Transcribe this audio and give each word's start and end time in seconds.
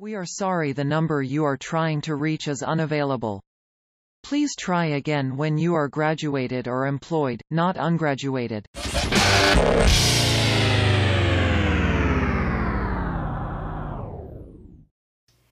We 0.00 0.14
are 0.14 0.24
sorry 0.24 0.72
the 0.72 0.82
number 0.82 1.22
you 1.22 1.44
are 1.44 1.58
trying 1.58 2.00
to 2.02 2.14
reach 2.14 2.48
is 2.48 2.62
unavailable. 2.62 3.42
Please 4.22 4.56
try 4.56 4.86
again 4.86 5.36
when 5.36 5.58
you 5.58 5.74
are 5.74 5.88
graduated 5.88 6.68
or 6.68 6.86
employed, 6.86 7.42
not 7.50 7.76
ungraduated. 7.76 8.64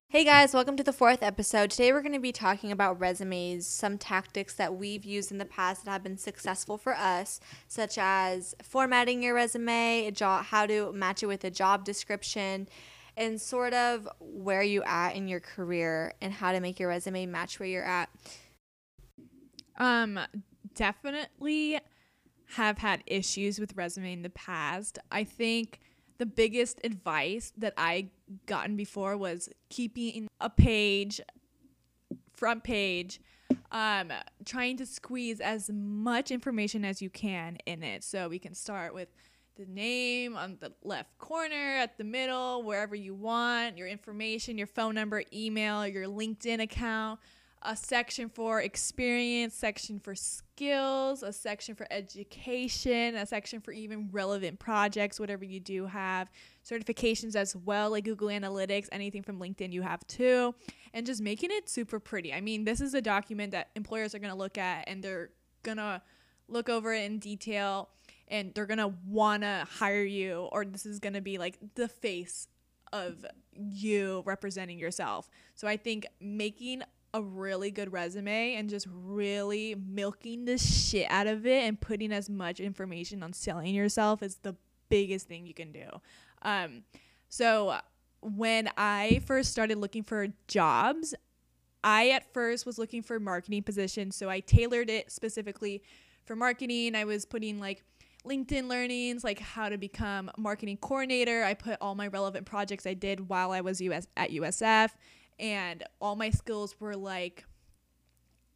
Hey 0.08 0.24
guys, 0.24 0.54
welcome 0.54 0.78
to 0.78 0.82
the 0.82 0.94
fourth 0.94 1.22
episode. 1.22 1.70
Today 1.70 1.92
we're 1.92 2.00
going 2.00 2.14
to 2.14 2.18
be 2.18 2.32
talking 2.32 2.72
about 2.72 2.98
resumes, 2.98 3.66
some 3.66 3.98
tactics 3.98 4.54
that 4.54 4.74
we've 4.74 5.04
used 5.04 5.30
in 5.30 5.36
the 5.36 5.44
past 5.44 5.84
that 5.84 5.90
have 5.90 6.02
been 6.02 6.16
successful 6.16 6.78
for 6.78 6.96
us, 6.96 7.38
such 7.66 7.98
as 7.98 8.54
formatting 8.62 9.22
your 9.22 9.34
resume, 9.34 10.10
how 10.18 10.64
to 10.64 10.90
match 10.94 11.22
it 11.22 11.26
with 11.26 11.44
a 11.44 11.50
job 11.50 11.84
description, 11.84 12.66
and 13.18 13.40
sort 13.40 13.74
of 13.74 14.08
where 14.20 14.62
you 14.62 14.82
at 14.84 15.16
in 15.16 15.26
your 15.26 15.40
career 15.40 16.14
and 16.22 16.32
how 16.32 16.52
to 16.52 16.60
make 16.60 16.78
your 16.78 16.88
resume 16.88 17.26
match 17.26 17.58
where 17.58 17.68
you're 17.68 17.84
at. 17.84 18.08
Um, 19.76 20.20
definitely 20.74 21.80
have 22.54 22.78
had 22.78 23.02
issues 23.06 23.58
with 23.58 23.76
resume 23.76 24.12
in 24.12 24.22
the 24.22 24.30
past. 24.30 24.98
I 25.10 25.24
think 25.24 25.80
the 26.18 26.26
biggest 26.26 26.80
advice 26.84 27.52
that 27.58 27.74
I 27.76 28.08
gotten 28.46 28.76
before 28.76 29.16
was 29.16 29.48
keeping 29.68 30.28
a 30.40 30.48
page, 30.48 31.20
front 32.34 32.62
page, 32.62 33.20
um, 33.72 34.12
trying 34.44 34.76
to 34.76 34.86
squeeze 34.86 35.40
as 35.40 35.70
much 35.70 36.30
information 36.30 36.84
as 36.84 37.02
you 37.02 37.10
can 37.10 37.58
in 37.66 37.82
it. 37.82 38.04
So 38.04 38.28
we 38.28 38.38
can 38.38 38.54
start 38.54 38.94
with 38.94 39.08
the 39.58 39.66
name 39.66 40.36
on 40.36 40.56
the 40.60 40.72
left 40.82 41.18
corner, 41.18 41.76
at 41.78 41.98
the 41.98 42.04
middle, 42.04 42.62
wherever 42.62 42.94
you 42.94 43.14
want, 43.14 43.76
your 43.76 43.88
information, 43.88 44.56
your 44.56 44.66
phone 44.66 44.94
number, 44.94 45.22
email, 45.32 45.86
your 45.86 46.06
LinkedIn 46.06 46.62
account 46.62 47.20
a 47.62 47.74
section 47.74 48.28
for 48.28 48.60
experience, 48.60 49.54
section 49.54 49.98
for 49.98 50.14
skills, 50.14 51.22
a 51.22 51.32
section 51.32 51.74
for 51.74 51.86
education, 51.90 53.16
a 53.16 53.26
section 53.26 53.60
for 53.60 53.72
even 53.72 54.08
relevant 54.12 54.58
projects, 54.58 55.18
whatever 55.18 55.44
you 55.44 55.58
do 55.58 55.86
have, 55.86 56.30
certifications 56.64 57.34
as 57.34 57.56
well, 57.56 57.90
like 57.90 58.04
Google 58.04 58.28
Analytics, 58.28 58.88
anything 58.92 59.22
from 59.22 59.40
LinkedIn 59.40 59.72
you 59.72 59.82
have 59.82 60.06
too, 60.06 60.54
and 60.94 61.04
just 61.04 61.20
making 61.20 61.50
it 61.50 61.68
super 61.68 61.98
pretty. 61.98 62.32
I 62.32 62.40
mean, 62.40 62.64
this 62.64 62.80
is 62.80 62.94
a 62.94 63.02
document 63.02 63.52
that 63.52 63.70
employers 63.74 64.14
are 64.14 64.20
going 64.20 64.32
to 64.32 64.38
look 64.38 64.56
at 64.56 64.84
and 64.88 65.02
they're 65.02 65.30
going 65.64 65.78
to 65.78 66.00
look 66.46 66.68
over 66.68 66.94
it 66.94 67.04
in 67.10 67.18
detail 67.18 67.88
and 68.30 68.54
they're 68.54 68.66
want 69.06 69.42
to 69.42 69.66
hire 69.70 70.04
you 70.04 70.48
or 70.52 70.64
this 70.64 70.86
is 70.86 71.00
to 71.14 71.20
be 71.20 71.38
like 71.38 71.58
the 71.74 71.88
face 71.88 72.48
of 72.92 73.24
you 73.54 74.22
representing 74.24 74.78
yourself. 74.78 75.28
So 75.54 75.68
I 75.68 75.76
think 75.76 76.06
making 76.20 76.82
a 77.14 77.22
really 77.22 77.70
good 77.70 77.92
resume 77.92 78.54
and 78.54 78.68
just 78.68 78.86
really 78.90 79.74
milking 79.74 80.44
the 80.44 80.58
shit 80.58 81.06
out 81.10 81.26
of 81.26 81.46
it 81.46 81.64
and 81.64 81.80
putting 81.80 82.12
as 82.12 82.28
much 82.28 82.60
information 82.60 83.22
on 83.22 83.32
selling 83.32 83.74
yourself 83.74 84.22
is 84.22 84.36
the 84.36 84.54
biggest 84.88 85.26
thing 85.26 85.46
you 85.46 85.54
can 85.54 85.72
do. 85.72 85.86
Um, 86.42 86.82
so 87.28 87.78
when 88.20 88.70
I 88.76 89.22
first 89.26 89.50
started 89.50 89.78
looking 89.78 90.02
for 90.02 90.28
jobs, 90.46 91.14
I 91.82 92.10
at 92.10 92.32
first 92.32 92.66
was 92.66 92.78
looking 92.78 93.02
for 93.02 93.20
marketing 93.20 93.62
positions, 93.62 94.16
so 94.16 94.28
I 94.28 94.40
tailored 94.40 94.90
it 94.90 95.12
specifically 95.12 95.82
for 96.24 96.34
marketing. 96.34 96.94
I 96.94 97.04
was 97.04 97.24
putting 97.24 97.60
like 97.60 97.84
LinkedIn 98.28 98.68
learnings, 98.68 99.24
like 99.24 99.38
how 99.38 99.68
to 99.68 99.78
become 99.78 100.30
marketing 100.36 100.76
coordinator. 100.76 101.44
I 101.44 101.54
put 101.54 101.78
all 101.80 101.94
my 101.94 102.08
relevant 102.08 102.46
projects 102.46 102.86
I 102.86 102.94
did 102.94 103.28
while 103.28 103.50
I 103.50 103.60
was 103.60 103.80
US 103.80 104.06
at 104.16 104.30
USF 104.30 104.90
and 105.38 105.84
all 106.00 106.16
my 106.16 106.30
skills 106.30 106.76
were 106.80 106.96
like 106.96 107.44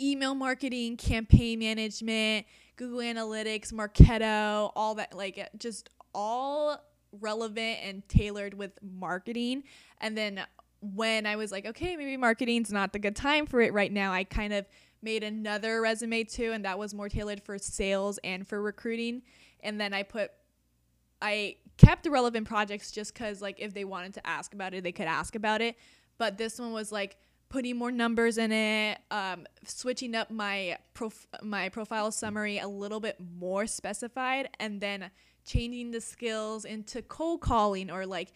email 0.01 0.35
marketing, 0.35 0.97
campaign 0.97 1.61
management, 1.61 2.47
Google 2.77 3.01
Analytics, 3.01 3.73
Marketo, 3.73 4.73
all 4.75 4.97
that 4.97 5.17
like 5.17 5.39
uh, 5.39 5.45
just 5.57 5.89
all 6.15 6.79
relevant 7.21 7.79
and 7.83 8.07
tailored 8.09 8.55
with 8.55 8.73
marketing. 8.83 9.65
And 10.01 10.17
then 10.17 10.45
when 10.81 11.27
I 11.27 11.37
was 11.37 11.53
like, 11.53 11.67
okay, 11.67 11.97
maybe 11.97 12.17
marketing's 12.17 12.73
not 12.73 12.93
the 12.93 12.99
good 12.99 13.15
time 13.15 13.47
for 13.47 13.61
it 13.61 13.73
right 13.73 13.93
now, 13.93 14.13
I 14.13 14.25
kind 14.25 14.53
of 14.53 14.67
made 15.03 15.23
another 15.23 15.81
resume 15.81 16.25
too 16.25 16.53
and 16.53 16.65
that 16.65 16.79
was 16.79 16.95
more 16.95 17.09
tailored 17.09 17.43
for 17.43 17.59
sales 17.59 18.19
and 18.25 18.47
for 18.47 18.61
recruiting. 18.61 19.23
And 19.63 19.81
then 19.81 19.93
I 19.95 20.03
put 20.03 20.31
I 21.21 21.57
kept 21.77 22.05
the 22.05 22.11
relevant 22.11 22.49
projects 22.49 22.91
just 22.91 23.15
cuz 23.15 23.41
like 23.41 23.61
if 23.61 23.75
they 23.75 23.85
wanted 23.85 24.15
to 24.15 24.27
ask 24.27 24.55
about 24.55 24.75
it, 24.75 24.85
they 24.85 24.93
could 24.93 25.07
ask 25.07 25.35
about 25.35 25.61
it 25.61 25.77
but 26.23 26.39
this 26.39 26.61
one 26.61 26.71
was 26.71 26.93
like 26.93 27.17
putting 27.49 27.77
more 27.77 27.91
numbers 27.91 28.39
in 28.39 28.53
it, 28.53 28.99
um, 29.11 29.45
switching 29.65 30.15
up 30.15 30.31
my 30.31 30.79
prof- 30.95 31.27
my 31.43 31.69
profile 31.69 32.13
summary 32.13 32.59
a 32.59 32.69
little 32.69 33.01
bit 33.01 33.17
more 33.41 33.67
specified, 33.67 34.49
and 34.61 34.81
then 34.81 35.11
changing 35.45 35.91
the 35.91 36.01
skills 36.01 36.65
into 36.65 37.03
cold 37.03 37.41
calling 37.41 37.91
or 37.91 38.07
like 38.07 38.33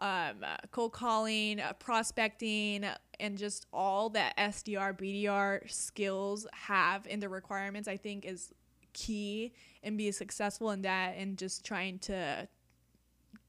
um, 0.00 0.44
cold 0.70 0.92
calling, 0.92 1.60
uh, 1.60 1.72
prospecting, 1.78 2.84
and 3.18 3.38
just 3.38 3.66
all 3.72 4.10
that 4.10 4.36
SDR, 4.36 4.92
BDR 4.92 5.70
skills 5.70 6.46
have 6.52 7.06
in 7.06 7.20
the 7.20 7.28
requirements. 7.30 7.88
I 7.88 7.96
think 7.96 8.26
is 8.26 8.52
key 8.92 9.54
and 9.82 9.98
be 9.98 10.10
successful 10.12 10.70
in 10.70 10.82
that, 10.82 11.16
and 11.16 11.36
just 11.36 11.64
trying 11.64 11.98
to 12.00 12.48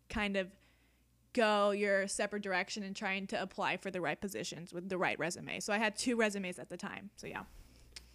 kind 0.09 0.37
of 0.37 0.47
go 1.33 1.71
your 1.71 2.07
separate 2.07 2.43
direction 2.43 2.83
and 2.83 2.95
trying 2.95 3.27
to 3.27 3.41
apply 3.41 3.77
for 3.77 3.91
the 3.91 3.99
right 3.99 4.19
positions 4.21 4.71
with 4.71 4.87
the 4.89 4.97
right 4.97 5.17
resume. 5.17 5.59
So 5.59 5.73
I 5.73 5.77
had 5.77 5.95
two 5.95 6.15
resumes 6.15 6.59
at 6.59 6.69
the 6.69 6.77
time. 6.77 7.09
So 7.15 7.27
yeah. 7.27 7.43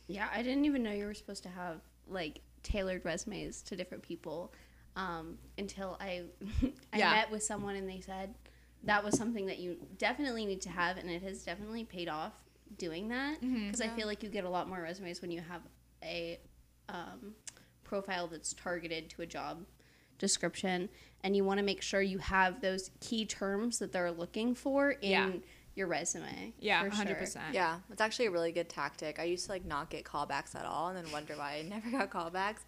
Yeah, 0.07 0.29
I 0.33 0.43
didn't 0.43 0.65
even 0.65 0.83
know 0.83 0.93
you 0.93 1.05
were 1.05 1.15
supposed 1.15 1.43
to 1.43 1.49
have 1.49 1.81
like 2.09 2.41
tailored 2.63 3.05
resumes 3.05 3.61
to 3.63 3.77
different 3.77 4.03
people 4.03 4.53
um, 4.97 5.39
until 5.59 5.97
I 6.01 6.23
I 6.93 6.99
yeah. 6.99 7.13
met 7.13 7.31
with 7.31 7.43
someone 7.43 7.77
and 7.77 7.89
they 7.89 8.01
said 8.01 8.35
that 8.85 9.05
was 9.05 9.19
something 9.19 9.47
that 9.47 9.59
you 9.59 9.77
definitely 9.99 10.47
need 10.47 10.61
to 10.63 10.71
have 10.71 10.97
and 10.97 11.11
it 11.11 11.23
has 11.23 11.43
definitely 11.43 11.85
paid 11.85 12.09
off 12.09 12.33
doing 12.77 13.09
that 13.09 13.41
because 13.41 13.53
mm-hmm, 13.53 13.83
yeah. 13.83 13.93
I 13.93 13.97
feel 13.97 14.07
like 14.07 14.23
you 14.23 14.29
get 14.29 14.45
a 14.45 14.49
lot 14.49 14.69
more 14.69 14.81
resumes 14.81 15.21
when 15.21 15.31
you 15.31 15.41
have 15.41 15.63
a 16.03 16.39
um, 16.89 17.35
profile 17.89 18.27
that's 18.27 18.53
targeted 18.53 19.09
to 19.11 19.23
a 19.23 19.27
job 19.27 19.65
description 20.19 20.89
and 21.25 21.35
you 21.35 21.45
want 21.45 21.59
to 21.59 21.65
make 21.65 21.83
sure 21.83 22.01
you 22.01 22.19
have 22.19 22.61
those 22.61 22.91
key 23.01 23.25
terms 23.25 23.79
that 23.79 23.93
they're 23.93 24.13
looking 24.13 24.55
for 24.55 24.91
in 24.91 25.11
yeah. 25.11 25.31
your 25.75 25.87
resume. 25.89 26.53
Yeah, 26.61 26.89
100%. 26.89 27.33
Sure. 27.33 27.43
Yeah, 27.53 27.79
it's 27.91 28.01
actually 28.01 28.27
a 28.27 28.31
really 28.31 28.53
good 28.53 28.69
tactic. 28.69 29.19
I 29.19 29.25
used 29.25 29.47
to 29.47 29.53
like 29.53 29.65
not 29.65 29.91
get 29.91 30.05
callbacks 30.05 30.55
at 30.55 30.65
all 30.65 30.89
and 30.89 30.97
then 30.97 31.11
wonder 31.13 31.35
why 31.35 31.57
I 31.57 31.63
never 31.69 31.91
got 31.91 32.11
callbacks. 32.11 32.61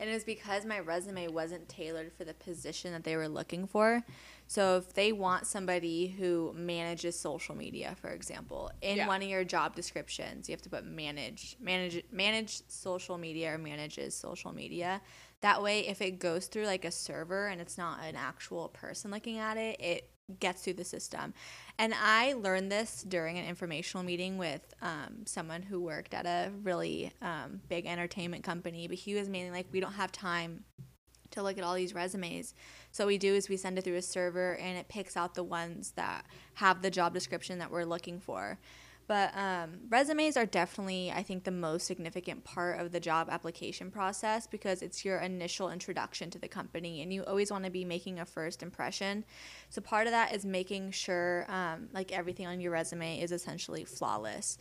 And 0.00 0.08
it 0.08 0.14
was 0.14 0.24
because 0.24 0.64
my 0.64 0.78
resume 0.78 1.28
wasn't 1.28 1.68
tailored 1.68 2.12
for 2.12 2.24
the 2.24 2.34
position 2.34 2.92
that 2.92 3.04
they 3.04 3.16
were 3.16 3.28
looking 3.28 3.66
for. 3.66 4.02
So 4.48 4.78
if 4.78 4.94
they 4.94 5.12
want 5.12 5.46
somebody 5.46 6.08
who 6.08 6.54
manages 6.56 7.18
social 7.20 7.54
media, 7.54 7.94
for 8.00 8.08
example, 8.08 8.70
in 8.80 8.96
yeah. 8.96 9.06
one 9.06 9.22
of 9.22 9.28
your 9.28 9.44
job 9.44 9.76
descriptions, 9.76 10.48
you 10.48 10.54
have 10.54 10.62
to 10.62 10.70
put 10.70 10.86
manage, 10.86 11.56
manage, 11.60 12.02
manage 12.10 12.62
social 12.66 13.18
media 13.18 13.54
or 13.54 13.58
manages 13.58 14.14
social 14.14 14.52
media. 14.52 15.02
That 15.42 15.62
way, 15.62 15.86
if 15.86 16.00
it 16.00 16.18
goes 16.18 16.46
through 16.46 16.64
like 16.64 16.86
a 16.86 16.90
server 16.90 17.48
and 17.48 17.60
it's 17.60 17.76
not 17.76 18.00
an 18.02 18.16
actual 18.16 18.68
person 18.70 19.10
looking 19.10 19.36
at 19.36 19.58
it, 19.58 19.78
it 19.80 20.10
gets 20.40 20.62
through 20.62 20.74
the 20.74 20.84
system. 20.84 21.34
And 21.78 21.92
I 21.94 22.32
learned 22.32 22.72
this 22.72 23.04
during 23.06 23.38
an 23.38 23.44
informational 23.44 24.02
meeting 24.02 24.38
with 24.38 24.62
um, 24.80 25.26
someone 25.26 25.60
who 25.60 25.80
worked 25.80 26.14
at 26.14 26.24
a 26.24 26.50
really 26.62 27.12
um, 27.20 27.60
big 27.68 27.84
entertainment 27.84 28.44
company, 28.44 28.88
but 28.88 28.96
he 28.96 29.14
was 29.14 29.28
mainly 29.28 29.50
like, 29.50 29.66
we 29.72 29.80
don't 29.80 29.92
have 29.92 30.10
time 30.10 30.64
to 31.38 31.44
look 31.44 31.58
at 31.58 31.64
all 31.64 31.74
these 31.74 31.94
resumes. 31.94 32.54
So 32.92 33.04
what 33.04 33.08
we 33.08 33.18
do 33.18 33.34
is 33.34 33.48
we 33.48 33.56
send 33.56 33.78
it 33.78 33.84
through 33.84 33.96
a 33.96 34.02
server 34.02 34.56
and 34.56 34.76
it 34.76 34.88
picks 34.88 35.16
out 35.16 35.34
the 35.34 35.44
ones 35.44 35.92
that 35.92 36.26
have 36.54 36.82
the 36.82 36.90
job 36.90 37.14
description 37.14 37.58
that 37.58 37.70
we're 37.70 37.84
looking 37.84 38.20
for. 38.20 38.58
But 39.08 39.34
um, 39.34 39.78
resumes 39.88 40.36
are 40.36 40.44
definitely, 40.44 41.10
I 41.10 41.22
think, 41.22 41.44
the 41.44 41.50
most 41.50 41.86
significant 41.86 42.44
part 42.44 42.78
of 42.78 42.92
the 42.92 43.00
job 43.00 43.28
application 43.30 43.90
process 43.90 44.46
because 44.46 44.82
it's 44.82 45.02
your 45.02 45.18
initial 45.20 45.70
introduction 45.70 46.28
to 46.30 46.38
the 46.38 46.46
company, 46.46 47.00
and 47.00 47.10
you 47.10 47.24
always 47.24 47.50
want 47.50 47.64
to 47.64 47.70
be 47.70 47.86
making 47.86 48.20
a 48.20 48.26
first 48.26 48.62
impression. 48.62 49.24
So 49.70 49.80
part 49.80 50.06
of 50.06 50.10
that 50.10 50.34
is 50.34 50.44
making 50.44 50.90
sure, 50.90 51.46
um, 51.48 51.88
like 51.94 52.12
everything 52.12 52.46
on 52.46 52.60
your 52.60 52.70
resume 52.70 53.18
is 53.18 53.32
essentially 53.32 53.86
flawless. 53.86 54.58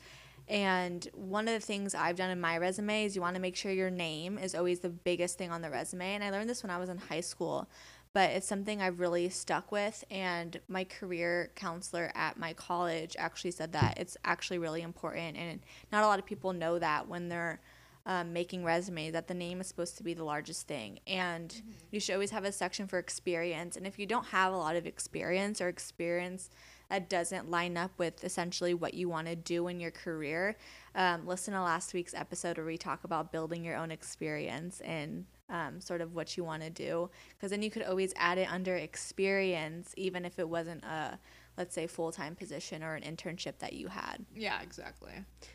And 0.48 1.08
one 1.14 1.48
of 1.48 1.54
the 1.54 1.66
things 1.66 1.94
I've 1.94 2.16
done 2.16 2.30
in 2.30 2.40
my 2.40 2.58
resume 2.58 3.06
is 3.06 3.16
you 3.16 3.22
want 3.22 3.36
to 3.36 3.42
make 3.42 3.56
sure 3.56 3.72
your 3.72 3.90
name 3.90 4.38
is 4.38 4.56
always 4.56 4.80
the 4.80 4.90
biggest 4.90 5.38
thing 5.38 5.52
on 5.52 5.62
the 5.62 5.70
resume. 5.70 6.16
And 6.16 6.24
I 6.24 6.30
learned 6.30 6.50
this 6.50 6.64
when 6.64 6.70
I 6.70 6.78
was 6.78 6.90
in 6.90 6.98
high 6.98 7.22
school 7.22 7.68
but 8.14 8.32
it's 8.32 8.48
something 8.48 8.82
I've 8.82 9.00
really 9.00 9.30
stuck 9.30 9.72
with. 9.72 10.04
And 10.10 10.60
my 10.68 10.86
career 10.86 11.52
counselor 11.54 12.12
at 12.16 12.36
my 12.36 12.52
college 12.54 13.16
actually 13.20 13.52
said 13.52 13.74
that 13.74 14.00
it's 14.00 14.18
actually 14.26 14.58
really 14.58 14.82
important. 14.82 15.38
And 15.38 15.60
not 15.92 16.04
a 16.04 16.08
lot 16.08 16.18
of 16.18 16.26
people 16.26 16.52
know 16.52 16.80
that 16.80 17.08
when 17.08 17.30
they're 17.30 17.62
um, 18.08 18.34
making 18.34 18.64
resumes 18.64 19.14
that 19.14 19.28
the 19.28 19.36
name 19.36 19.62
is 19.62 19.68
supposed 19.68 19.98
to 19.98 20.04
be 20.04 20.16
the 20.16 20.24
largest 20.24 20.66
thing 20.66 21.00
and 21.06 21.50
Mm-hmm. 21.50 21.72
you 21.92 22.00
should 22.00 22.14
always 22.14 22.32
have 22.32 22.46
a 22.46 22.52
section 22.52 22.88
for 22.88 23.00
experience 23.00 23.76
and 23.76 23.86
if 23.86 24.00
you 24.00 24.06
don't 24.06 24.28
have 24.28 24.54
a 24.54 24.58
lot 24.58 24.78
of 24.78 24.88
experience 24.88 25.60
or 25.60 25.68
experience 25.68 26.50
that 26.90 27.10
doesn't 27.10 27.50
line 27.50 27.78
up 27.78 27.92
with 27.98 28.24
essentially 28.24 28.74
what 28.74 28.94
you 28.94 29.10
want 29.10 29.28
to 29.28 29.36
do 29.36 29.68
in 29.68 29.80
your 29.80 29.92
career. 29.92 30.58
Um, 30.96 31.28
listen 31.28 31.54
to 31.54 31.62
last 31.62 31.94
week's 31.94 32.14
episode 32.14 32.58
where 32.58 32.66
we 32.66 32.78
talk 32.78 33.04
about 33.04 33.32
building 33.32 33.64
your 33.64 33.76
own 33.76 33.92
experience 33.92 34.80
and 34.82 35.26
um, 35.50 35.80
sort 35.82 36.02
of 36.02 36.16
what 36.16 36.38
you 36.38 36.44
want 36.44 36.64
to 36.64 36.70
do. 36.70 37.10
Because 37.36 37.52
then 37.52 37.62
you 37.62 37.70
could 37.70 37.84
always 37.84 38.14
add 38.16 38.38
it 38.38 38.52
under 38.52 38.76
experience 38.76 39.94
even 39.98 40.26
if 40.26 40.40
it 40.40 40.48
wasn't 40.48 40.84
a 40.84 41.20
let's 41.58 41.74
say 41.74 41.88
full-time 41.88 42.36
position 42.36 42.84
or 42.84 42.94
an 42.94 43.02
internship 43.02 43.58
that 43.60 43.74
you 43.74 43.88
had. 43.88 44.24
Yeah, 44.36 44.62
exactly. 44.62 45.14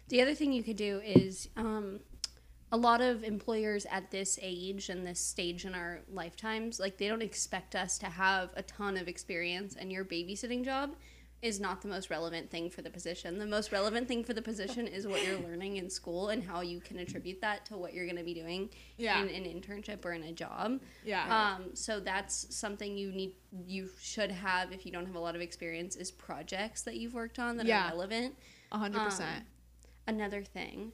The 0.08 0.20
other 0.20 0.34
thing 0.34 0.52
you 0.52 0.64
could 0.64 0.76
do 0.76 1.00
is 1.04 1.48
um, 1.56 2.00
a 2.72 2.76
lot 2.76 3.00
of 3.00 3.22
employers 3.22 3.86
at 3.90 4.10
this 4.10 4.38
age 4.42 4.88
and 4.88 5.06
this 5.06 5.20
stage 5.20 5.64
in 5.64 5.74
our 5.74 6.00
lifetimes, 6.10 6.80
like 6.80 6.98
they 6.98 7.06
don't 7.06 7.22
expect 7.22 7.76
us 7.76 7.98
to 7.98 8.06
have 8.06 8.50
a 8.56 8.62
ton 8.62 8.96
of 8.96 9.06
experience, 9.06 9.76
and 9.78 9.92
your 9.92 10.04
babysitting 10.04 10.64
job 10.64 10.96
is 11.42 11.58
not 11.58 11.82
the 11.82 11.88
most 11.88 12.08
relevant 12.08 12.48
thing 12.50 12.70
for 12.70 12.82
the 12.82 12.88
position. 12.90 13.36
The 13.36 13.46
most 13.46 13.72
relevant 13.72 14.06
thing 14.06 14.22
for 14.22 14.32
the 14.32 14.40
position 14.40 14.86
is 14.86 15.08
what 15.08 15.26
you're 15.26 15.40
learning 15.40 15.76
in 15.76 15.90
school 15.90 16.28
and 16.28 16.42
how 16.42 16.60
you 16.60 16.80
can 16.80 16.98
attribute 17.00 17.40
that 17.40 17.66
to 17.66 17.76
what 17.76 17.92
you're 17.92 18.04
going 18.06 18.16
to 18.16 18.22
be 18.22 18.32
doing 18.32 18.70
Yeah. 18.96 19.24
in 19.24 19.28
an 19.28 19.44
internship 19.60 20.04
or 20.04 20.12
in 20.12 20.22
a 20.22 20.32
job. 20.32 20.80
Yeah. 21.04 21.56
Um, 21.56 21.74
so 21.74 21.98
that's 21.98 22.54
something 22.54 22.96
you 22.96 23.10
need, 23.10 23.34
you 23.66 23.88
should 24.00 24.30
have 24.30 24.70
if 24.72 24.86
you 24.86 24.92
don't 24.92 25.04
have 25.06 25.16
a 25.16 25.20
lot 25.20 25.34
of 25.34 25.40
experience 25.40 25.96
is 25.96 26.12
projects 26.12 26.82
that 26.82 26.94
you've 26.96 27.14
worked 27.14 27.40
on 27.40 27.56
that 27.56 27.66
Yeah. 27.66 27.86
are 27.86 27.90
relevant. 27.90 28.36
A 28.70 28.78
hundred 28.78 29.00
percent. 29.00 29.38
Um, 30.06 30.14
another 30.14 30.44
thing, 30.44 30.92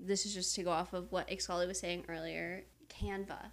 this 0.00 0.26
is 0.26 0.34
just 0.34 0.56
to 0.56 0.64
go 0.64 0.70
off 0.72 0.92
of 0.92 1.12
what 1.12 1.28
Ixali 1.28 1.68
was 1.68 1.78
saying 1.78 2.04
earlier, 2.08 2.64
Canva. 2.88 3.52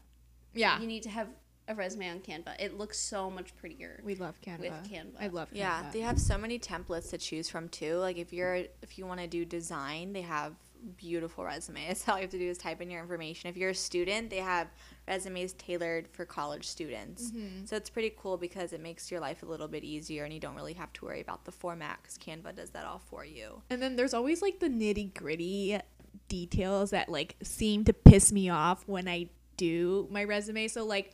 Yeah. 0.55 0.79
You 0.81 0.87
need 0.87 1.03
to 1.03 1.09
have 1.09 1.27
a 1.67 1.75
resume 1.75 2.09
on 2.09 2.19
Canva. 2.19 2.59
It 2.59 2.77
looks 2.77 2.99
so 2.99 3.29
much 3.29 3.55
prettier. 3.55 4.01
We 4.03 4.15
love 4.15 4.35
Canva. 4.41 4.59
With 4.59 4.91
Canva. 4.91 5.15
I 5.19 5.27
love 5.27 5.49
Canva. 5.49 5.57
Yeah, 5.57 5.83
they 5.91 6.01
have 6.01 6.19
so 6.19 6.37
many 6.37 6.59
templates 6.59 7.09
to 7.11 7.17
choose 7.17 7.49
from 7.49 7.69
too. 7.69 7.97
Like 7.97 8.17
if 8.17 8.33
you're 8.33 8.55
if 8.81 8.97
you 8.97 9.05
want 9.05 9.19
to 9.19 9.27
do 9.27 9.45
design, 9.45 10.13
they 10.13 10.21
have 10.21 10.53
beautiful 10.97 11.43
resumes. 11.43 12.03
All 12.07 12.15
you 12.15 12.23
have 12.23 12.31
to 12.31 12.39
do 12.39 12.49
is 12.49 12.57
type 12.57 12.81
in 12.81 12.89
your 12.89 13.01
information. 13.01 13.49
If 13.49 13.57
you're 13.57 13.69
a 13.69 13.75
student, 13.75 14.29
they 14.29 14.37
have 14.37 14.67
resumes 15.07 15.53
tailored 15.53 16.07
for 16.07 16.25
college 16.25 16.67
students. 16.67 17.31
Mm-hmm. 17.31 17.65
So 17.65 17.75
it's 17.75 17.89
pretty 17.89 18.13
cool 18.17 18.37
because 18.37 18.73
it 18.73 18.81
makes 18.81 19.11
your 19.11 19.19
life 19.19 19.43
a 19.43 19.45
little 19.45 19.67
bit 19.67 19.83
easier 19.83 20.23
and 20.23 20.33
you 20.33 20.39
don't 20.39 20.55
really 20.55 20.73
have 20.73 20.91
to 20.93 21.05
worry 21.05 21.21
about 21.21 21.45
the 21.45 21.51
format 21.51 22.03
cuz 22.03 22.17
Canva 22.17 22.55
does 22.55 22.71
that 22.71 22.85
all 22.85 22.99
for 22.99 23.25
you. 23.25 23.61
And 23.69 23.81
then 23.81 23.95
there's 23.95 24.13
always 24.13 24.41
like 24.41 24.59
the 24.59 24.69
nitty 24.69 25.13
gritty 25.13 25.79
details 26.27 26.91
that 26.91 27.09
like 27.09 27.35
seem 27.43 27.83
to 27.85 27.93
piss 27.93 28.31
me 28.31 28.49
off 28.49 28.87
when 28.87 29.07
I 29.07 29.29
do 29.57 30.07
my 30.09 30.23
resume. 30.23 30.67
So 30.67 30.85
like 30.85 31.13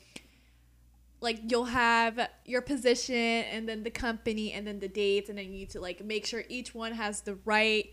like 1.19 1.39
you'll 1.49 1.65
have 1.65 2.29
your 2.45 2.61
position 2.61 3.15
and 3.15 3.67
then 3.67 3.83
the 3.83 3.89
company 3.89 4.51
and 4.53 4.67
then 4.67 4.79
the 4.79 4.87
dates 4.87 5.29
and 5.29 5.37
then 5.37 5.45
you 5.45 5.51
need 5.51 5.69
to 5.71 5.79
like 5.81 6.03
make 6.03 6.25
sure 6.25 6.43
each 6.49 6.75
one 6.75 6.91
has 6.93 7.21
the 7.21 7.35
right 7.45 7.89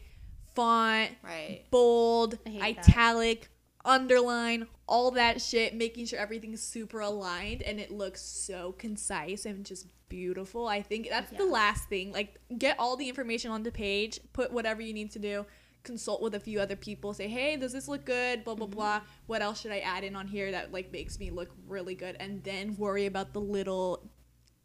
font, 0.54 1.10
Right. 1.22 1.64
bold, 1.70 2.38
I 2.46 2.50
hate 2.50 2.76
that. 2.76 2.88
italic, 2.88 3.48
underline, 3.84 4.66
all 4.88 5.10
that 5.12 5.40
shit, 5.40 5.74
making 5.74 6.06
sure 6.06 6.18
everything's 6.18 6.62
super 6.62 7.00
aligned 7.00 7.62
and 7.62 7.80
it 7.80 7.90
looks 7.90 8.20
so 8.22 8.72
concise 8.72 9.46
and 9.46 9.64
just 9.64 9.86
beautiful. 10.08 10.66
I 10.68 10.82
think 10.82 11.08
that's 11.10 11.30
the 11.32 11.44
last 11.46 11.88
thing. 11.88 12.12
Like 12.12 12.38
get 12.56 12.78
all 12.78 12.96
the 12.96 13.08
information 13.08 13.50
on 13.50 13.62
the 13.62 13.72
page, 13.72 14.20
put 14.32 14.52
whatever 14.52 14.80
you 14.82 14.92
need 14.94 15.10
to 15.12 15.18
do, 15.18 15.46
consult 15.84 16.20
with 16.20 16.34
a 16.34 16.40
few 16.40 16.58
other 16.60 16.74
people, 16.76 17.14
say, 17.14 17.28
"Hey, 17.28 17.56
does 17.56 17.72
this 17.72 17.86
look 17.86 18.04
good?" 18.04 18.42
blah 18.44 18.54
blah 18.56 18.66
blah. 18.66 19.00
What 19.26 19.40
else 19.42 19.60
should 19.60 19.70
I 19.70 19.78
add 19.80 20.02
in 20.02 20.16
on 20.16 20.26
here 20.26 20.50
that 20.50 20.72
like 20.72 20.90
makes 20.90 21.18
me 21.20 21.30
look 21.30 21.50
really 21.68 21.94
good 21.94 22.16
and 22.18 22.42
then 22.42 22.76
worry 22.76 23.06
about 23.06 23.32
the 23.32 23.40
little 23.40 24.10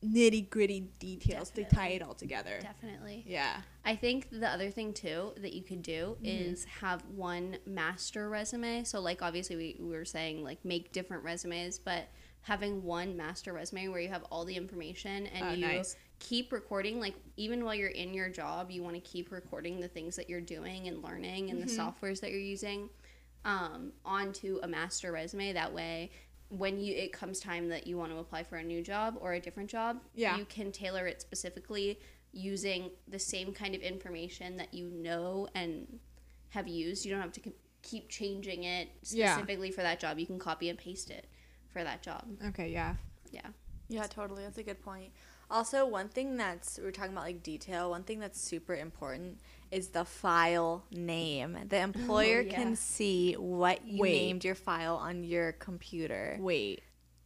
nitty-gritty 0.04 0.80
details 1.00 1.50
to 1.52 1.64
tie 1.66 1.90
it 1.90 2.02
all 2.02 2.14
together. 2.14 2.58
Definitely. 2.62 3.24
Yeah. 3.28 3.62
I 3.84 3.96
think 3.98 4.30
the 4.32 4.48
other 4.48 4.72
thing 4.72 4.94
too 4.94 5.34
that 5.42 5.54
you 5.54 5.62
could 5.62 5.82
do 5.82 6.16
Mm-hmm. 6.24 6.52
is 6.52 6.64
have 6.66 7.04
one 7.08 7.58
master 7.66 8.30
resume. 8.30 8.86
So 8.86 9.02
like 9.02 9.22
obviously 9.22 9.58
we, 9.58 9.76
we 9.80 9.90
were 9.90 10.06
saying 10.06 10.42
like 10.44 10.64
make 10.64 10.94
different 10.94 11.24
resumes, 11.24 11.80
but 11.80 12.08
having 12.44 12.82
one 12.84 13.18
master 13.18 13.52
resume 13.52 13.90
where 13.90 14.00
you 14.00 14.08
have 14.08 14.24
all 14.32 14.46
the 14.46 14.56
information 14.56 15.28
and 15.28 15.46
Oh, 15.46 15.52
you 15.52 15.66
nice. 15.68 15.98
Keep 16.20 16.52
recording 16.52 17.00
like 17.00 17.16
even 17.38 17.64
while 17.64 17.74
you're 17.76 17.90
in 17.90 18.14
your 18.14 18.30
job, 18.30 18.70
you 18.70 18.84
want 18.84 18.96
to 18.96 19.02
keep 19.02 19.32
recording 19.32 19.80
the 19.80 19.88
things 19.88 20.16
that 20.18 20.30
you're 20.30 20.42
doing 20.42 20.88
and 20.88 21.04
learning 21.04 21.50
and 21.50 21.60
Mm-hmm. 21.60 21.68
the 21.76 21.82
softwares 21.82 22.20
that 22.22 22.32
you're 22.32 22.40
using 22.40 22.90
um, 23.46 23.92
onto 24.06 24.60
a 24.64 24.68
master 24.68 25.12
resume. 25.12 25.54
That 25.54 25.74
way 25.74 26.12
when 26.50 26.80
you 26.80 26.96
it 26.96 27.14
comes 27.14 27.40
time 27.40 27.70
that 27.70 27.86
you 27.88 27.96
want 27.98 28.12
to 28.12 28.18
apply 28.18 28.44
for 28.44 28.58
a 28.58 28.64
new 28.64 28.82
job 28.82 29.16
or 29.22 29.34
a 29.34 29.40
different 29.40 29.70
job, 29.70 29.98
Yeah. 30.16 30.36
you 30.38 30.46
can 30.46 30.72
tailor 30.72 31.06
it 31.08 31.22
specifically 31.22 32.00
using 32.32 32.90
the 33.08 33.20
same 33.20 33.54
kind 33.54 33.74
of 33.76 33.82
information 33.82 34.58
that 34.58 34.74
you 34.74 34.90
know 34.90 35.48
and 35.56 36.00
have 36.50 36.68
used. 36.68 37.06
You 37.06 37.12
don't 37.12 37.22
have 37.22 37.32
to 37.34 37.40
k- 37.40 37.54
keep 37.84 38.10
changing 38.10 38.64
it 38.64 38.90
Yeah. 39.04 39.34
specifically 39.36 39.72
for 39.72 39.82
that 39.84 40.00
job. 40.00 40.20
You 40.20 40.26
can 40.26 40.40
copy 40.40 40.70
and 40.70 40.78
paste 40.78 41.12
it 41.12 41.28
for 41.72 41.84
that 41.84 42.02
job. 42.02 42.26
Okay, 42.48 42.70
yeah. 42.72 42.96
Yeah. 43.32 43.48
Yeah, 43.88 44.04
totally. 44.08 44.44
That's 44.44 44.58
a 44.58 44.64
good 44.64 44.82
point. 44.82 45.12
Also, 45.52 45.86
one 45.86 46.10
thing 46.10 46.38
that's 46.38 46.80
we're 46.82 46.92
talking 46.92 47.12
about 47.12 47.24
like 47.24 47.42
detail. 47.42 47.90
One 47.90 48.04
thing 48.04 48.20
that's 48.20 48.40
super 48.40 48.76
important 48.76 49.40
is 49.72 49.90
the 49.90 50.06
file 50.06 50.84
name. 50.92 51.58
The 51.68 51.80
oh, 51.80 51.84
employer 51.84 52.42
yeah. 52.42 52.56
can 52.56 52.76
see 52.76 53.34
what 53.34 53.86
you 53.88 54.02
Wait. 54.02 54.14
named 54.14 54.44
your 54.44 54.56
file 54.56 54.96
on 54.96 55.24
your 55.24 55.54
computer. 55.54 56.38
Wait. 56.40 56.82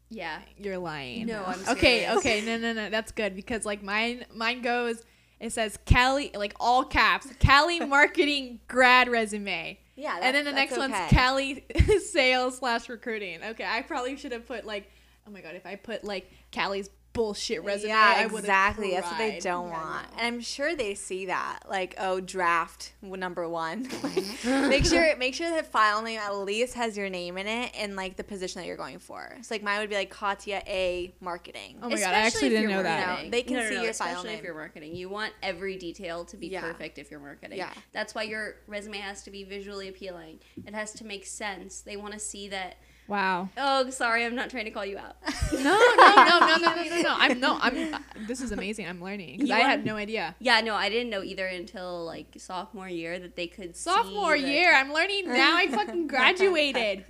Yeah. 0.10 0.40
You're 0.58 0.78
lying. 0.78 1.26
No, 1.26 1.44
I'm 1.46 1.60
Okay, 1.70 2.02
serious. 2.02 2.18
okay, 2.18 2.42
no, 2.42 2.58
no, 2.58 2.74
no, 2.74 2.90
that's 2.90 3.12
good 3.12 3.36
because 3.36 3.66
like 3.66 3.84
mine, 3.84 4.26
mine 4.34 4.62
goes. 4.62 5.04
It 5.40 5.52
says 5.52 5.78
Cali, 5.86 6.32
like 6.34 6.54
all 6.60 6.86
caps, 6.86 7.28
Cali 7.40 7.80
marketing 7.86 8.62
grad 8.70 9.10
resume, 9.10 9.78
Yeah, 9.96 10.18
and 10.22 10.34
then 10.34 10.46
the 10.46 10.54
next 10.54 10.76
that's 10.76 10.80
one's 10.80 10.94
okay. 10.94 11.08
Cali 11.10 11.66
sales 12.00 12.60
slash 12.60 12.88
recruiting. 12.88 13.44
Okay, 13.44 13.66
I 13.66 13.82
probably 13.82 14.16
should 14.16 14.32
have 14.32 14.46
put 14.46 14.66
like, 14.66 14.90
oh 15.28 15.32
my 15.32 15.42
god, 15.42 15.56
if 15.56 15.66
I 15.66 15.76
put 15.76 16.06
like 16.06 16.32
Cali's 16.52 16.90
bullshit 17.14 17.64
resume, 17.64 17.90
yeah, 17.90 18.16
I 18.18 18.26
exactly. 18.26 18.92
That's 18.92 19.08
what 19.08 19.18
they 19.18 19.40
don't 19.40 19.68
Yeah, 19.70 19.82
want, 19.82 20.08
and 20.18 20.22
I'm 20.36 20.42
sure 20.42 20.76
they 20.76 20.96
see 20.96 21.28
that. 21.28 21.60
Like, 21.70 21.96
oh, 22.00 22.20
draft 22.20 22.94
number 23.02 23.48
one. 23.48 23.88
Mm-hmm. 24.04 24.70
make 24.70 24.86
sure, 24.86 25.16
make 25.18 25.34
sure 25.34 25.50
that 25.50 25.68
file 25.68 26.02
name 26.02 26.20
at 26.20 26.36
least 26.36 26.74
has 26.74 26.98
your 26.98 27.10
name 27.10 27.38
in 27.38 27.48
it 27.48 27.72
and 27.78 27.96
like 27.96 28.18
the 28.18 28.24
position 28.24 28.60
that 28.62 28.68
you're 28.68 28.76
going 28.78 29.00
for. 29.00 29.36
So 29.42 29.54
like 29.54 29.64
mine 29.64 29.80
would 29.80 29.90
be 29.90 29.96
like 29.96 30.10
Katya 30.10 30.62
A 30.68 31.14
Marketing. 31.22 31.78
Oh 31.82 31.90
my 31.90 31.98
god, 31.98 32.14
I 32.14 32.20
actually 32.20 32.50
didn't 32.50 32.70
know 32.70 32.84
that. 32.84 33.08
marketing. 33.08 33.32
They 33.32 33.42
can 33.44 33.56
No, 33.58 33.64
no, 33.64 33.70
see 33.70 33.76
no, 33.76 33.84
your 33.84 33.94
file 33.94 34.08
especially 34.18 34.34
if 34.34 34.44
you're 34.44 34.54
marketing. 34.56 34.96
You 34.96 35.08
want 35.10 35.32
every 35.42 35.78
detail 35.78 36.26
to 36.26 36.38
be 36.38 36.48
Yeah. 36.48 36.62
perfect 36.62 36.98
if 36.98 37.10
you're 37.12 37.20
marketing. 37.20 37.58
Yeah. 37.58 37.72
That's 37.94 38.14
why 38.14 38.24
your 38.24 38.56
resume 38.68 38.98
has 38.98 39.24
to 39.24 39.32
be 39.32 39.44
visually 39.44 39.88
appealing. 39.88 40.40
It 40.66 40.74
has 40.74 40.92
to 40.94 41.06
make 41.06 41.26
sense. 41.26 41.82
They 41.82 41.96
want 41.96 42.14
to 42.14 42.20
see 42.20 42.50
that. 42.50 42.76
Wow. 43.08 43.50
Oh, 43.58 43.90
sorry, 43.90 44.24
I'm 44.26 44.34
not 44.36 44.50
trying 44.50 44.66
to 44.66 44.72
call 44.72 44.86
you 44.86 44.98
out. 44.98 45.18
No, 45.54 45.60
no, 45.62 46.16
no, 46.16 46.40
no, 46.40 46.56
no, 46.58 46.58
no, 46.58 46.84
no, 46.84 47.02
no. 47.04 47.16
I'm 47.16 47.40
no, 47.40 47.60
I'm. 47.62 47.94
Uh, 47.94 48.00
this 48.28 48.42
is 48.42 48.52
amazing. 48.52 48.88
I'm 48.88 49.04
learning 49.04 49.34
because 49.38 49.50
You 49.50 49.56
I 49.56 49.60
had 49.60 49.86
no 49.86 49.96
idea. 49.98 50.36
yeah, 50.40 50.62
no, 50.62 50.74
I 50.74 50.90
didn't 50.90 51.12
know 51.12 51.22
either 51.22 51.46
until 51.46 52.04
like 52.06 52.26
sophomore 52.38 52.90
year 52.90 53.20
that 53.20 53.36
they 53.36 53.46
could. 53.48 53.76
see 53.76 53.84
Sophomore 53.92 54.36
the- 54.38 54.48
year, 54.48 54.74
I'm 54.74 54.92
learning 54.92 55.28
now. 55.28 55.56
I 55.56 55.68
fucking 55.68 56.08
graduated. 56.14 57.06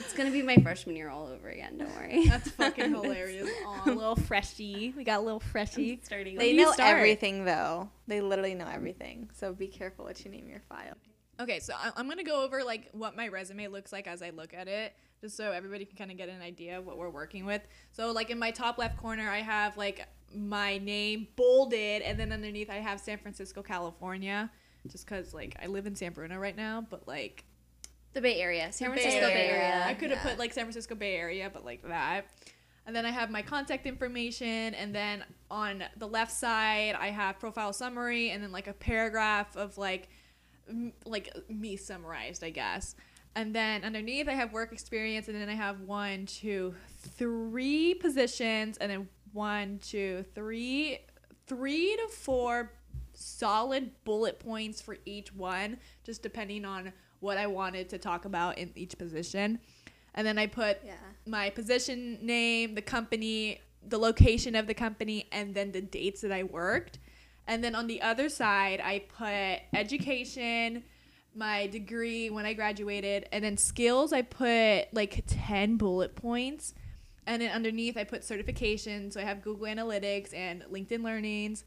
It's 0.00 0.12
gonna 0.16 0.32
be 0.32 0.42
my 0.42 0.56
freshman 0.56 0.96
year 0.96 1.08
all 1.08 1.28
over 1.28 1.48
again. 1.50 1.78
Don't 1.78 1.94
worry. 1.94 2.26
That's 2.26 2.50
fucking 2.50 2.90
hilarious. 2.90 3.48
Aw, 3.64 3.82
a 3.86 3.90
little 3.92 4.16
freshie. 4.16 4.92
We 4.96 5.04
got 5.04 5.20
a 5.20 5.22
little 5.22 5.38
freshie. 5.40 6.00
Starting. 6.02 6.36
They 6.36 6.52
know 6.52 6.72
start? 6.72 6.96
everything 6.96 7.44
though. 7.44 7.88
They 8.08 8.20
literally 8.20 8.54
know 8.54 8.66
everything. 8.68 9.30
So 9.34 9.52
be 9.52 9.68
careful 9.68 10.04
what 10.04 10.24
you 10.24 10.30
name 10.32 10.48
your 10.48 10.60
file. 10.68 10.94
Okay, 11.40 11.58
so 11.58 11.74
I'm 11.96 12.08
gonna 12.08 12.22
go 12.22 12.44
over 12.44 12.62
like 12.62 12.88
what 12.92 13.16
my 13.16 13.28
resume 13.28 13.66
looks 13.68 13.92
like 13.92 14.06
as 14.06 14.22
I 14.22 14.30
look 14.30 14.54
at 14.54 14.68
it, 14.68 14.94
just 15.20 15.36
so 15.36 15.50
everybody 15.50 15.84
can 15.84 15.96
kind 15.96 16.10
of 16.10 16.16
get 16.16 16.28
an 16.28 16.40
idea 16.40 16.78
of 16.78 16.86
what 16.86 16.96
we're 16.96 17.10
working 17.10 17.44
with. 17.44 17.62
So 17.90 18.12
like 18.12 18.30
in 18.30 18.38
my 18.38 18.50
top 18.52 18.78
left 18.78 18.96
corner, 18.96 19.28
I 19.28 19.38
have 19.38 19.76
like 19.76 20.06
my 20.32 20.78
name 20.78 21.28
bolded, 21.34 22.02
and 22.02 22.18
then 22.18 22.32
underneath 22.32 22.70
I 22.70 22.76
have 22.76 23.00
San 23.00 23.18
Francisco, 23.18 23.62
California, 23.62 24.50
just 24.86 25.06
cause 25.06 25.34
like 25.34 25.56
I 25.62 25.66
live 25.66 25.86
in 25.86 25.96
San 25.96 26.12
Bruno 26.12 26.38
right 26.38 26.56
now, 26.56 26.86
but 26.88 27.08
like 27.08 27.44
the 28.12 28.20
Bay 28.20 28.40
Area, 28.40 28.72
San 28.72 28.92
Bay 28.92 29.00
Francisco 29.00 29.26
Bay 29.26 29.48
Area. 29.48 29.64
Area. 29.64 29.86
I 29.86 29.94
could 29.94 30.10
have 30.10 30.24
yeah. 30.24 30.30
put 30.30 30.38
like 30.38 30.52
San 30.52 30.64
Francisco 30.64 30.94
Bay 30.94 31.16
Area, 31.16 31.50
but 31.52 31.64
like 31.64 31.82
that. 31.88 32.26
And 32.86 32.94
then 32.94 33.06
I 33.06 33.10
have 33.10 33.30
my 33.30 33.42
contact 33.42 33.86
information, 33.86 34.74
and 34.74 34.94
then 34.94 35.24
on 35.50 35.82
the 35.96 36.06
left 36.06 36.30
side 36.30 36.94
I 36.94 37.08
have 37.08 37.40
profile 37.40 37.72
summary, 37.72 38.30
and 38.30 38.42
then 38.42 38.52
like 38.52 38.68
a 38.68 38.72
paragraph 38.74 39.56
of 39.56 39.78
like, 39.78 40.10
like 41.04 41.30
me 41.48 41.76
summarized, 41.76 42.42
I 42.44 42.50
guess. 42.50 42.94
And 43.36 43.54
then 43.54 43.84
underneath 43.84 44.28
I 44.28 44.32
have 44.32 44.52
work 44.52 44.72
experience, 44.72 45.28
and 45.28 45.40
then 45.40 45.48
I 45.48 45.54
have 45.54 45.80
one, 45.80 46.26
two, 46.26 46.74
three 47.16 47.94
positions, 47.94 48.78
and 48.78 48.90
then 48.90 49.08
one, 49.32 49.80
two, 49.82 50.24
three, 50.34 50.98
three 51.46 51.96
to 51.96 52.08
four 52.08 52.70
solid 53.12 53.90
bullet 54.04 54.38
points 54.38 54.80
for 54.80 54.96
each 55.04 55.34
one, 55.34 55.78
just 56.04 56.22
depending 56.22 56.64
on 56.64 56.92
what 57.20 57.38
I 57.38 57.46
wanted 57.46 57.88
to 57.90 57.98
talk 57.98 58.24
about 58.24 58.58
in 58.58 58.70
each 58.76 58.96
position. 58.98 59.58
And 60.14 60.26
then 60.26 60.38
I 60.38 60.46
put 60.46 60.78
Yeah. 60.84 60.94
my 61.26 61.50
position 61.50 62.18
name, 62.24 62.74
the 62.74 62.82
company, 62.82 63.60
the 63.86 63.98
location 63.98 64.54
of 64.54 64.66
the 64.66 64.74
company, 64.74 65.26
and 65.32 65.54
then 65.54 65.72
the 65.72 65.80
dates 65.80 66.20
that 66.20 66.32
I 66.32 66.44
worked. 66.44 66.98
And 67.46 67.62
then 67.62 67.74
on 67.74 67.86
the 67.86 68.00
other 68.02 68.28
side, 68.28 68.80
I 68.82 69.00
put 69.00 69.78
education, 69.78 70.84
my 71.34 71.66
degree 71.66 72.30
when 72.30 72.46
I 72.46 72.54
graduated, 72.54 73.28
and 73.32 73.44
then 73.44 73.56
skills, 73.56 74.12
I 74.12 74.22
put 74.22 74.92
like 74.92 75.24
10 75.26 75.76
bullet 75.76 76.14
points. 76.14 76.74
And 77.26 77.40
then 77.42 77.50
underneath, 77.50 77.96
I 77.96 78.04
put 78.04 78.22
certifications. 78.22 79.14
So 79.14 79.20
I 79.20 79.24
have 79.24 79.42
Google 79.42 79.66
Analytics 79.66 80.34
and 80.34 80.62
LinkedIn 80.64 81.02
Learnings. 81.02 81.64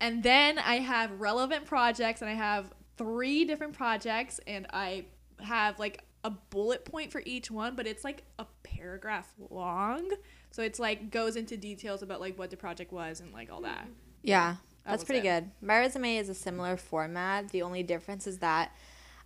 And 0.00 0.22
then 0.22 0.58
I 0.58 0.76
have 0.76 1.20
relevant 1.20 1.64
projects, 1.64 2.20
and 2.20 2.30
I 2.30 2.34
have 2.34 2.72
three 2.98 3.44
different 3.44 3.74
projects, 3.74 4.40
and 4.46 4.66
I 4.72 5.06
have 5.40 5.78
like 5.78 6.02
a 6.24 6.30
bullet 6.30 6.84
point 6.84 7.12
for 7.12 7.22
each 7.24 7.50
one, 7.50 7.76
but 7.76 7.86
it's 7.86 8.04
like 8.04 8.24
a 8.38 8.46
paragraph 8.62 9.32
long. 9.50 10.10
So 10.50 10.62
it's 10.62 10.78
like 10.78 11.10
goes 11.10 11.36
into 11.36 11.56
details 11.56 12.02
about 12.02 12.20
like 12.20 12.38
what 12.38 12.50
the 12.50 12.56
project 12.56 12.92
was 12.92 13.20
and 13.20 13.32
like 13.32 13.50
all 13.50 13.62
that. 13.62 13.86
Yeah, 14.22 14.56
That 14.86 14.92
that's 14.92 15.04
pretty 15.04 15.26
it. 15.26 15.30
good. 15.30 15.50
My 15.60 15.78
resume 15.78 16.16
is 16.16 16.28
a 16.28 16.34
similar 16.34 16.76
format. 16.76 17.50
The 17.50 17.62
only 17.62 17.82
difference 17.82 18.26
is 18.26 18.38
that 18.38 18.72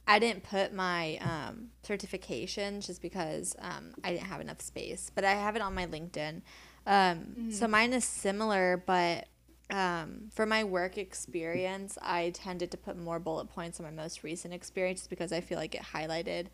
I 0.06 0.18
didn't 0.18 0.42
put 0.42 0.72
my 0.72 1.18
um, 1.18 1.68
certifications 1.86 2.86
just 2.86 3.02
because 3.02 3.54
um, 3.60 3.94
I 4.02 4.10
didn't 4.10 4.26
have 4.26 4.40
enough 4.40 4.60
space, 4.60 5.10
but 5.14 5.24
I 5.24 5.32
have 5.32 5.56
it 5.56 5.62
on 5.62 5.74
my 5.74 5.86
LinkedIn. 5.86 6.42
Um, 6.86 7.52
So 7.52 7.68
mine 7.68 7.92
is 7.92 8.04
similar, 8.04 8.82
but 8.86 9.26
um, 9.70 10.30
for 10.32 10.46
my 10.46 10.64
work 10.64 10.98
experience, 10.98 11.96
I 12.02 12.30
tended 12.30 12.70
to 12.72 12.76
put 12.76 12.96
more 12.96 13.20
bullet 13.20 13.50
points 13.50 13.78
on 13.78 13.84
my 13.84 13.92
most 13.92 14.24
recent 14.24 14.52
experience 14.54 15.00
just 15.00 15.10
because 15.10 15.32
I 15.32 15.40
feel 15.42 15.58
like 15.58 15.74
it 15.74 15.82
highlighted 15.82 16.46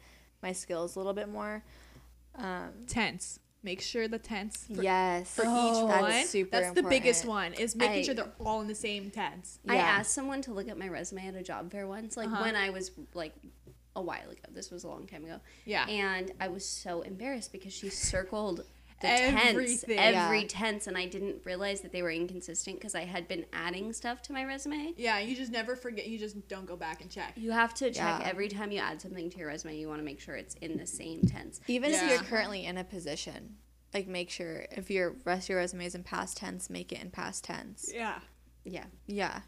my 0.42 0.52
skills 0.52 0.96
a 0.96 0.98
little 0.98 1.14
bit 1.14 1.28
more. 1.28 1.62
Um, 2.34 2.72
Tense. 2.86 3.38
Make 3.66 3.80
sure 3.82 4.06
the 4.06 4.20
tense 4.20 4.68
for, 4.72 4.80
yes, 4.80 5.34
for 5.34 5.42
Oh, 5.44 5.82
each 5.82 5.88
that's 5.88 6.02
one. 6.14 6.24
super 6.26 6.50
that's 6.60 6.72
the 6.76 6.84
biggest 6.84 7.24
one 7.26 7.52
is 7.54 7.74
making 7.74 7.96
I- 7.98 8.02
sure 8.02 8.14
they're 8.14 8.30
all 8.38 8.60
in 8.60 8.68
the 8.68 8.76
same 8.76 9.10
tense. 9.10 9.58
I 9.68 9.74
Yeah. 9.74 9.82
asked 9.82 10.12
someone 10.12 10.40
to 10.42 10.52
look 10.52 10.68
at 10.68 10.78
my 10.78 10.86
resume 10.86 11.26
at 11.26 11.34
a 11.34 11.42
job 11.42 11.72
fair 11.72 11.88
once, 11.88 12.16
like 12.16 12.28
Uh-huh. 12.28 12.42
when 12.44 12.54
I 12.54 12.70
was 12.70 12.92
like 13.12 13.34
a 13.96 14.00
while 14.00 14.30
ago. 14.30 14.42
This 14.50 14.70
was 14.70 14.84
a 14.84 14.88
long 14.88 15.08
time 15.08 15.24
ago. 15.24 15.40
Yeah. 15.64 15.84
And 15.88 16.30
I 16.38 16.46
was 16.46 16.64
so 16.64 17.02
embarrassed 17.02 17.50
because 17.50 17.72
she 17.72 17.88
circled 17.90 18.64
the 19.00 19.08
tense, 19.08 19.84
every 19.88 20.40
Yeah. 20.40 20.46
tense, 20.48 20.86
and 20.86 20.96
I 20.96 21.06
didn't 21.06 21.44
realize 21.44 21.82
that 21.82 21.92
they 21.92 22.02
were 22.02 22.10
inconsistent 22.10 22.76
because 22.78 22.94
I 22.94 23.04
had 23.04 23.28
been 23.28 23.44
adding 23.52 23.92
stuff 23.92 24.22
to 24.22 24.32
my 24.32 24.44
resume. 24.44 24.94
Yeah, 24.96 25.18
you 25.18 25.36
just 25.36 25.52
never 25.52 25.76
forget. 25.76 26.06
You 26.06 26.18
just 26.18 26.48
don't 26.48 26.66
go 26.66 26.76
back 26.76 27.02
and 27.02 27.10
check. 27.10 27.34
You 27.36 27.50
have 27.52 27.74
to 27.74 27.86
check 27.90 28.20
Yeah. 28.20 28.28
every 28.28 28.48
time 28.48 28.72
you 28.72 28.78
add 28.78 29.02
something 29.02 29.28
to 29.30 29.38
your 29.38 29.48
resume. 29.48 29.76
You 29.76 29.88
want 29.88 30.00
to 30.00 30.04
make 30.04 30.20
sure 30.20 30.34
it's 30.34 30.54
in 30.56 30.78
the 30.78 30.86
same 30.86 31.22
tense. 31.22 31.60
Even 31.66 31.90
if 31.92 32.02
you're 32.08 32.18
currently 32.20 32.64
in 32.64 32.78
a 32.78 32.84
position, 32.84 33.56
like 33.92 34.06
make 34.08 34.30
sure 34.30 34.66
if 34.72 34.90
your 34.90 35.16
rest 35.24 35.44
of 35.44 35.48
your 35.50 35.58
resume 35.58 35.84
is 35.86 35.94
in 35.94 36.02
past 36.02 36.38
tense, 36.38 36.70
make 36.70 36.90
it 36.92 37.00
in 37.02 37.10
past 37.10 37.44
tense. 37.44 37.90
Yeah. 37.92 38.20
Yeah. 38.64 38.86
Yeah. 39.06 39.40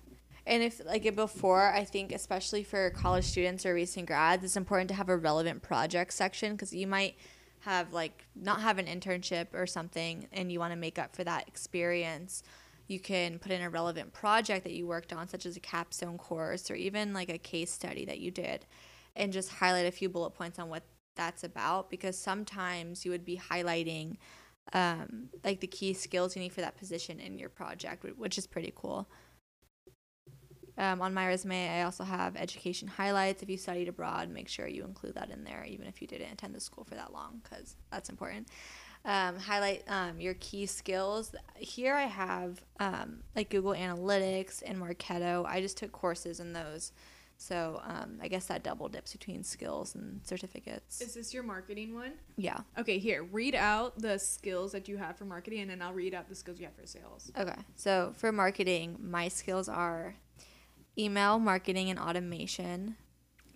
And 0.47 0.62
if 0.62 0.81
like 0.85 1.14
before, 1.14 1.73
I 1.73 1.85
think 1.85 2.12
especially 2.12 2.64
for 2.64 2.88
college 2.90 3.25
students 3.25 3.67
or 3.67 3.75
recent 3.75 4.07
grads, 4.07 4.43
it's 4.45 4.57
important 4.57 4.88
to 4.88 4.95
have 4.95 5.09
a 5.11 5.17
relevant 5.17 5.62
project 5.62 6.12
section 6.14 6.52
because 6.52 6.73
you 6.75 6.87
might 6.87 7.17
have 7.61 7.93
like 7.93 8.27
not 8.35 8.61
have 8.61 8.79
an 8.79 8.87
internship 8.87 9.49
or 9.53 9.67
something 9.67 10.27
and 10.33 10.53
you 10.53 10.59
want 10.59 10.73
to 10.73 10.79
make 10.79 10.99
up 10.99 11.15
for 11.15 11.25
that 11.25 11.49
experience. 11.49 12.43
You 12.87 13.00
can 13.00 13.38
put 13.38 13.53
in 13.53 13.61
a 13.61 13.69
relevant 13.69 14.12
project 14.12 14.65
that 14.65 14.73
you 14.73 14.87
worked 14.87 15.12
on, 15.12 15.29
such 15.29 15.45
as 15.45 15.57
a 15.57 15.61
capstone 15.61 16.17
course 16.17 16.71
or 16.71 16.75
even 16.75 17.12
like 17.12 17.29
a 17.29 17.38
case 17.38 17.71
study 17.71 18.05
that 18.07 18.19
you 18.19 18.31
did, 18.31 18.65
and 19.15 19.33
just 19.33 19.50
highlight 19.50 19.87
a 19.87 19.91
few 19.91 20.09
bullet 20.09 20.31
points 20.31 20.59
on 20.59 20.69
what 20.69 20.83
that's 21.15 21.45
about 21.45 21.91
because 21.91 22.17
sometimes 22.17 23.05
you 23.05 23.11
would 23.11 23.25
be 23.25 23.37
highlighting 23.37 24.17
um, 24.73 25.29
like 25.45 25.61
the 25.61 25.67
key 25.67 25.93
skills 25.93 26.37
you 26.37 26.43
need 26.43 26.53
for 26.53 26.61
that 26.61 26.77
position 26.77 27.21
in 27.21 27.38
your 27.38 27.49
project, 27.49 28.05
which 28.17 28.38
is 28.38 28.47
pretty 28.47 28.73
cool. 28.75 29.09
Um, 30.78 31.02
on 31.02 31.12
my 31.12 31.26
resume, 31.26 31.68
I 31.68 31.82
also 31.82 32.04
have 32.04 32.37
education 32.37 32.87
highlights. 32.87 33.42
If 33.42 33.50
you 33.50 33.56
studied 33.56 33.88
abroad, 33.88 34.30
make 34.30 34.49
sure 34.49 34.68
you 34.68 34.85
include 34.85 35.14
that 35.16 35.28
in 35.28 35.42
there, 35.42 35.64
even 35.68 35.88
if 35.88 36.00
you 36.00 36.06
didn't 36.06 36.32
attend 36.32 36.54
the 36.54 36.61
school 36.61 36.85
for 36.85 36.94
that 36.94 37.12
long, 37.12 37.40
because 37.42 37.75
that's 37.90 38.08
important. 38.08 38.47
Um, 39.04 39.37
highlight 39.38 39.82
um, 39.88 40.20
your 40.20 40.35
key 40.35 40.66
skills. 40.66 41.35
Here 41.56 41.94
I 41.94 42.04
have 42.04 42.62
um, 42.78 43.25
like 43.35 43.50
Google 43.50 43.73
Analytics 43.73 44.62
and 44.64 44.78
Marketo. 44.80 45.44
I 45.47 45.61
just 45.61 45.76
took 45.76 45.90
courses 45.90 46.38
in 46.38 46.52
those. 46.52 46.92
So 47.40 47.80
um, 47.85 48.18
I 48.20 48.26
guess 48.28 48.47
that 48.47 48.64
double 48.64 48.88
dips 48.88 49.12
between 49.12 49.44
skills 49.44 49.94
and 49.94 50.20
certificates. 50.25 51.00
Is 51.00 51.14
this 51.14 51.32
your 51.32 51.44
marketing 51.44 51.94
one? 51.94 52.12
yeah. 52.37 52.58
Okay, 52.76 52.99
here. 52.99 53.23
Read 53.23 53.54
out 53.54 53.99
the 53.99 54.18
skills 54.18 54.73
that 54.73 54.88
you 54.88 54.97
have 54.97 55.16
for 55.16 55.25
marketing, 55.25 55.61
and 55.61 55.70
then 55.70 55.80
I'll 55.80 55.92
read 55.92 56.14
out 56.14 56.28
the 56.28 56.35
skills 56.35 56.58
you 56.58 56.66
have 56.66 56.75
for 56.75 56.87
sales. 56.87 57.30
Okay. 57.38 57.54
So 57.76 58.12
for 58.16 58.32
marketing, 58.32 58.97
my 59.00 59.28
skills 59.28 59.68
are 59.68 60.16
email 60.99 61.38
marketing 61.38 61.90
and 61.90 61.99
automation, 61.99 62.97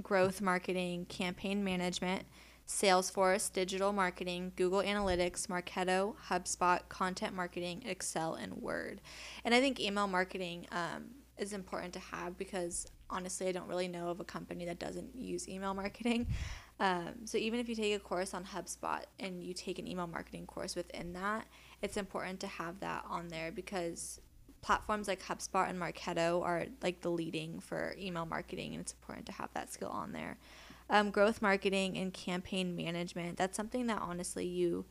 growth 0.02 0.40
marketing, 0.40 1.06
campaign 1.06 1.64
management, 1.64 2.24
Salesforce, 2.66 3.52
digital 3.52 3.92
marketing, 3.92 4.52
Google 4.56 4.82
Analytics, 4.82 5.48
Marketo, 5.48 6.14
HubSpot, 6.28 6.80
content 6.88 7.34
marketing, 7.34 7.82
Excel, 7.84 8.34
and 8.34 8.54
Word. 8.54 9.00
And 9.44 9.54
I 9.54 9.60
think 9.60 9.80
email 9.80 10.06
marketing 10.06 10.66
um, 10.70 11.06
is 11.36 11.52
important 11.52 11.92
to 11.94 11.98
have 11.98 12.38
because 12.38 12.86
honestly, 13.10 13.48
I 13.48 13.52
don't 13.52 13.68
really 13.68 13.88
know 13.88 14.08
of 14.08 14.20
a 14.20 14.24
company 14.24 14.64
that 14.66 14.78
doesn't 14.78 15.14
use 15.14 15.48
email 15.48 15.74
marketing. 15.74 16.26
Um, 16.80 17.26
so 17.26 17.38
even 17.38 17.60
if 17.60 17.68
you 17.68 17.76
take 17.76 17.94
a 17.94 18.00
course 18.00 18.34
on 18.34 18.44
HubSpot 18.44 19.02
and 19.20 19.40
you 19.40 19.54
take 19.54 19.78
an 19.78 19.86
email 19.86 20.08
marketing 20.08 20.46
course 20.46 20.74
within 20.74 21.12
that, 21.12 21.46
it's 21.80 21.96
important 21.96 22.40
to 22.40 22.48
have 22.48 22.80
that 22.80 23.04
on 23.08 23.28
there 23.28 23.52
because 23.52 24.20
platforms 24.62 25.08
like 25.08 25.22
HubSpot 25.22 25.68
and 25.68 25.78
Marketo 25.78 26.42
are 26.42 26.66
like 26.82 27.00
the 27.00 27.10
leading 27.10 27.60
for 27.60 27.94
email 27.98 28.24
marketing, 28.24 28.72
and 28.72 28.80
it's 28.80 28.92
important 28.92 29.26
to 29.26 29.32
have 29.32 29.50
that 29.54 29.72
skill 29.72 29.90
on 29.90 30.12
there. 30.12 30.38
Um, 30.88 31.10
growth 31.10 31.42
marketing 31.42 31.98
and 31.98 32.12
campaign 32.12 32.76
management, 32.76 33.36
that's 33.36 33.56
something 33.56 33.86
that 33.88 34.00
honestly 34.00 34.46
you 34.46 34.84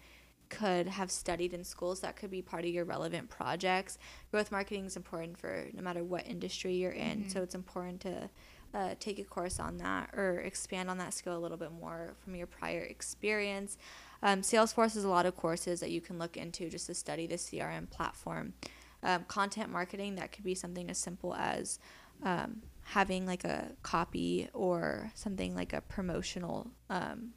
could 0.50 0.88
have 0.88 1.10
studied 1.10 1.54
in 1.54 1.64
schools 1.64 2.02
that 2.02 2.18
could 2.18 2.30
be 2.30 2.42
part 2.42 2.66
of 2.66 2.72
your 2.72 2.84
relevant 2.84 3.30
projects. 3.30 3.98
Growth 4.32 4.52
marketing 4.52 4.86
is 4.86 4.98
important 4.98 5.38
for 5.38 5.68
no 5.74 5.82
matter 5.82 6.04
what 6.04 6.28
industry 6.28 6.74
you're 6.74 6.92
in, 6.92 7.30
so 7.30 7.42
it's 7.42 7.56
important 7.56 8.02
to 8.02 8.30
uh, 8.74 8.96
take 9.00 9.20
a 9.20 9.24
course 9.24 9.60
on 9.60 9.78
that 9.78 10.10
or 10.14 10.40
expand 10.40 10.90
on 10.90 10.98
that 10.98 11.14
skill 11.14 11.38
a 11.38 11.40
little 11.40 11.58
bit 11.58 11.72
more 11.72 12.14
from 12.24 12.36
your 12.36 12.48
prior 12.48 12.82
experience. 12.82 13.78
Um, 14.24 14.42
Salesforce 14.42 14.94
has 14.94 15.04
a 15.04 15.10
lot 15.10 15.26
of 15.26 15.36
courses 15.36 15.80
that 15.80 15.92
you 15.92 16.02
can 16.02 16.20
look 16.20 16.38
into 16.38 16.70
just 16.70 16.88
to 16.88 16.94
study 16.94 17.28
the 17.28 17.36
CRM 17.36 17.90
platform. 17.90 18.54
Um, 19.04 19.26
content 19.28 19.72
marketing, 19.72 20.16
that 20.16 20.32
could 20.32 20.44
be 20.44 20.56
something 20.56 20.90
as 20.90 20.98
simple 20.98 21.34
as 21.36 21.80
um, 22.24 22.62
having 22.84 23.26
like 23.26 23.44
a 23.44 23.72
copy 23.84 24.48
or 24.54 25.12
something 25.16 25.56
like 25.56 25.74
a 25.74 25.82
promotional 25.82 26.70
um, 26.90 27.32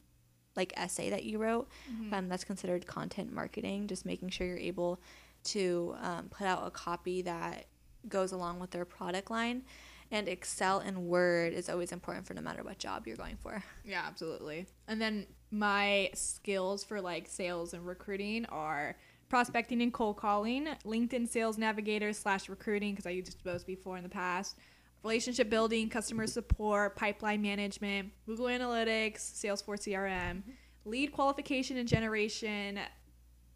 like 0.57 0.73
essay 0.77 1.11
that 1.11 1.25
you 1.25 1.39
wrote. 1.39 1.69
Um, 2.13 2.29
that's 2.29 2.45
considered 2.45 2.87
content 2.87 3.33
marketing. 3.33 3.87
Just 3.89 4.05
making 4.05 4.29
sure 4.31 4.47
you're 4.47 4.59
able 4.59 5.01
to 5.45 5.95
um, 6.01 6.29
put 6.31 6.47
out 6.47 6.67
a 6.67 6.71
copy 6.71 7.23
that 7.23 7.67
goes 8.09 8.33
along 8.33 8.61
with 8.61 8.71
their 8.71 8.85
product 8.85 9.31
line. 9.31 9.63
And 10.11 10.29
Excel 10.29 10.79
and 10.81 11.07
Word 11.07 11.55
is 11.55 11.69
always 11.69 11.91
important 11.91 12.27
for 12.27 12.35
no 12.35 12.43
matter 12.43 12.63
what 12.63 12.79
job 12.79 13.07
you're 13.07 13.17
going 13.17 13.37
for. 13.43 13.63
Yeah, 13.85 14.03
absolutely. 14.07 14.67
And 14.89 15.01
then 15.01 15.27
my 15.51 16.11
skills 16.15 16.85
for 16.85 17.01
like 17.01 17.27
sales 17.29 17.75
and 17.75 17.87
recruiting 17.87 18.45
are 18.47 18.97
prospecting 19.35 19.83
and 19.83 19.93
cold 19.93 20.17
calling, 20.17 20.69
LinkedIn 20.87 21.29
Sales 21.29 21.59
Navigator 21.59 22.13
slash 22.13 22.49
recruiting 22.49 22.93
because 22.93 23.05
I 23.05 23.11
used 23.11 23.37
those 23.43 23.65
before 23.65 23.97
in 23.97 24.05
the 24.05 24.09
past, 24.09 24.57
relationship 25.03 25.51
building, 25.51 25.89
customer 25.89 26.29
support, 26.29 26.95
pipeline 26.95 27.43
management, 27.43 28.13
Google 28.27 28.47
Analytics, 28.47 29.17
Salesforce 29.17 29.89
CRM, 29.89 30.37
mm-hmm. 30.37 30.51
lead 30.85 31.11
qualification 31.11 31.79
and 31.79 31.89
generation. 31.89 32.79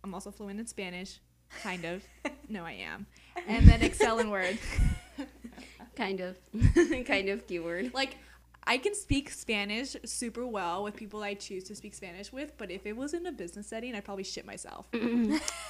I'm 0.03 0.15
also 0.15 0.33
fluent 0.33 0.59
in 0.59 0.67
Spanish, 0.67 1.21
kind 1.63 1.85
of. 1.85 2.03
no, 2.49 2.65
I 2.65 2.73
am. 2.73 3.07
And 3.47 3.65
then 3.65 3.81
Excel 3.81 4.19
and 4.19 4.33
Word. 4.33 4.59
Kind 5.95 6.21
of. 6.21 6.39
kind 7.07 7.29
of 7.29 7.45
keyword. 7.49 7.93
like 7.93 8.17
I 8.69 8.77
can 8.77 8.95
speak 8.95 9.31
Spanish 9.31 9.97
super 10.05 10.47
well 10.47 10.85
with 10.85 10.95
people 10.95 11.23
I 11.23 11.33
choose 11.33 11.65
to 11.65 11.75
speak 11.75 11.95
Spanish 11.95 12.31
with, 12.31 12.53
but 12.59 12.71
if 12.71 12.85
it 12.85 12.95
was 12.95 13.15
in 13.15 13.25
a 13.25 13.33
business 13.33 13.67
setting, 13.67 13.95
I'd 13.95 14.05
probably 14.05 14.25
shit 14.25 14.45
myself. 14.45 14.87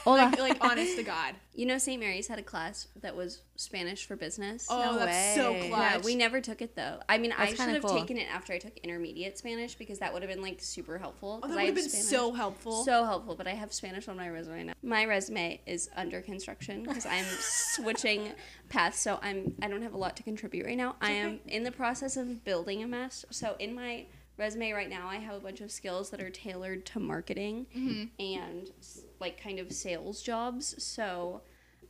Hola. 0.04 0.32
like, 0.36 0.38
like 0.40 0.64
honest 0.64 0.96
to 0.96 1.04
God. 1.04 1.36
You 1.54 1.66
know, 1.66 1.78
St. 1.78 2.00
Mary's 2.00 2.26
had 2.26 2.40
a 2.40 2.42
class 2.42 2.88
that 3.00 3.14
was 3.14 3.42
Spanish 3.62 4.06
for 4.06 4.14
business. 4.14 4.68
Oh, 4.70 4.92
No 4.92 4.98
that's 5.04 5.34
so 5.34 5.50
way. 5.52 5.68
clutch. 5.68 5.92
Yeah, 5.94 5.98
we 6.04 6.14
never 6.14 6.40
took 6.40 6.62
it 6.62 6.76
though. 6.76 7.00
I 7.08 7.18
mean, 7.18 7.32
I 7.36 7.48
should 7.48 7.58
have 7.58 7.82
cool. 7.82 7.98
taken 7.98 8.16
it 8.16 8.28
after 8.32 8.52
I 8.52 8.58
took 8.58 8.76
intermediate 8.78 9.36
Spanish 9.36 9.74
because 9.74 9.98
that 9.98 10.12
would 10.12 10.22
have 10.22 10.30
been 10.30 10.40
like 10.40 10.60
super 10.60 10.96
helpful. 10.96 11.40
Oh, 11.42 11.48
that 11.48 11.56
would 11.56 11.64
have 11.66 11.74
been 11.74 11.88
Spanish. 11.88 12.06
so 12.06 12.32
helpful. 12.32 12.84
So 12.84 13.04
helpful, 13.04 13.34
but 13.34 13.48
I 13.48 13.54
have 13.54 13.72
Spanish 13.72 14.06
on 14.06 14.16
my 14.16 14.28
resume 14.28 14.62
now. 14.64 14.72
My 14.84 15.04
resume 15.06 15.60
is 15.66 15.90
under 15.96 16.20
construction 16.22 16.84
because 16.84 17.04
I'm 17.04 17.24
switching 17.40 18.30
paths, 18.68 19.00
so 19.00 19.18
I'm 19.22 19.52
I 19.60 19.66
don't 19.66 19.82
have 19.82 19.94
a 19.94 19.98
lot 19.98 20.16
to 20.18 20.22
contribute 20.22 20.64
right 20.64 20.76
now. 20.76 20.94
I 21.00 21.10
am 21.10 21.40
in 21.48 21.64
the 21.64 21.72
process 21.72 22.16
of 22.16 22.44
building 22.44 22.84
a 22.84 22.86
master. 22.86 23.26
So 23.32 23.56
in 23.58 23.74
my 23.74 24.06
resume 24.36 24.70
right 24.70 24.88
now, 24.88 25.08
I 25.08 25.16
have 25.16 25.34
a 25.34 25.40
bunch 25.40 25.60
of 25.62 25.72
skills 25.72 26.10
that 26.10 26.20
are 26.22 26.30
tailored 26.30 26.86
to 26.86 27.00
marketing 27.00 27.66
Mm-hmm. 27.76 28.04
and 28.20 28.70
like 29.18 29.42
kind 29.42 29.58
of 29.58 29.72
sales 29.72 30.22
jobs. 30.22 30.80
So 30.80 31.40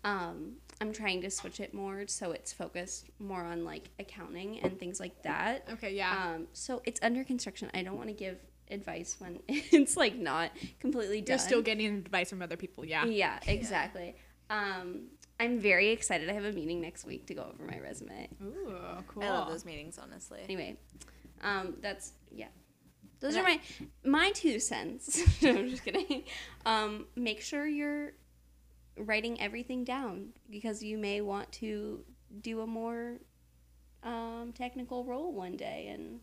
um, 0.03 0.53
I'm 0.81 0.93
trying 0.93 1.21
to 1.23 1.31
switch 1.31 1.61
it 1.61 1.75
more 1.75 2.05
so 2.07 2.31
it's 2.33 2.53
focused 2.53 3.07
more 3.19 3.43
on 3.43 3.65
like 3.65 3.91
accounting 3.99 4.61
and 4.61 4.79
things 4.79 5.01
like 5.01 5.23
that. 5.23 5.67
Okay, 5.73 5.95
yeah. 5.95 6.33
Um, 6.35 6.47
so 6.53 6.81
it's 6.85 7.01
under 7.03 7.25
construction. 7.25 7.71
I 7.75 7.83
don't 7.83 7.97
want 7.97 8.09
to 8.09 8.15
give 8.15 8.39
advice 8.71 9.17
when 9.19 9.41
it's 9.49 9.97
like 9.97 10.15
not 10.17 10.51
completely 10.79 11.21
done. 11.21 11.33
You're 11.35 11.39
still 11.39 11.63
getting 11.63 11.87
advice 11.97 12.31
from 12.31 12.43
other 12.43 12.57
people. 12.57 12.85
Yeah. 12.85 13.05
Yeah, 13.07 13.39
exactly. 13.47 14.15
Um, 14.51 15.09
I'm 15.41 15.59
very 15.59 15.89
excited. 15.91 16.29
I 16.31 16.33
have 16.33 16.45
a 16.45 16.53
meeting 16.53 16.81
next 16.81 17.05
week 17.05 17.27
to 17.27 17.35
go 17.35 17.43
over 17.53 17.65
my 17.65 17.79
resume. 17.79 18.29
Ooh, 18.43 18.75
cool. 19.09 19.23
I 19.23 19.31
love 19.31 19.49
those 19.49 19.65
meetings, 19.65 19.99
honestly. 19.99 20.41
Anyway, 20.45 20.77
um, 21.43 21.75
that's 21.81 22.13
yeah. 22.31 22.47
Those 23.21 23.35
Yeah. 23.35 23.41
are 23.41 23.45
my 23.45 23.61
my 24.05 24.31
two 24.33 24.61
cents. 24.61 25.21
no, 25.43 25.51
I'm 25.51 25.69
just 25.69 25.85
kidding. 25.85 26.25
Um, 26.65 27.07
make 27.17 27.41
sure 27.41 27.67
you're 27.67 28.13
writing 29.01 29.41
everything 29.41 29.85
down 29.85 30.29
because 30.51 30.83
you 30.83 30.99
may 30.99 31.21
want 31.21 31.51
to 31.53 32.05
do 32.43 32.61
a 32.61 32.67
more 32.67 33.19
um, 34.03 34.53
technical 34.55 35.05
role 35.05 35.33
one 35.33 35.57
day 35.57 35.89
and 35.93 36.21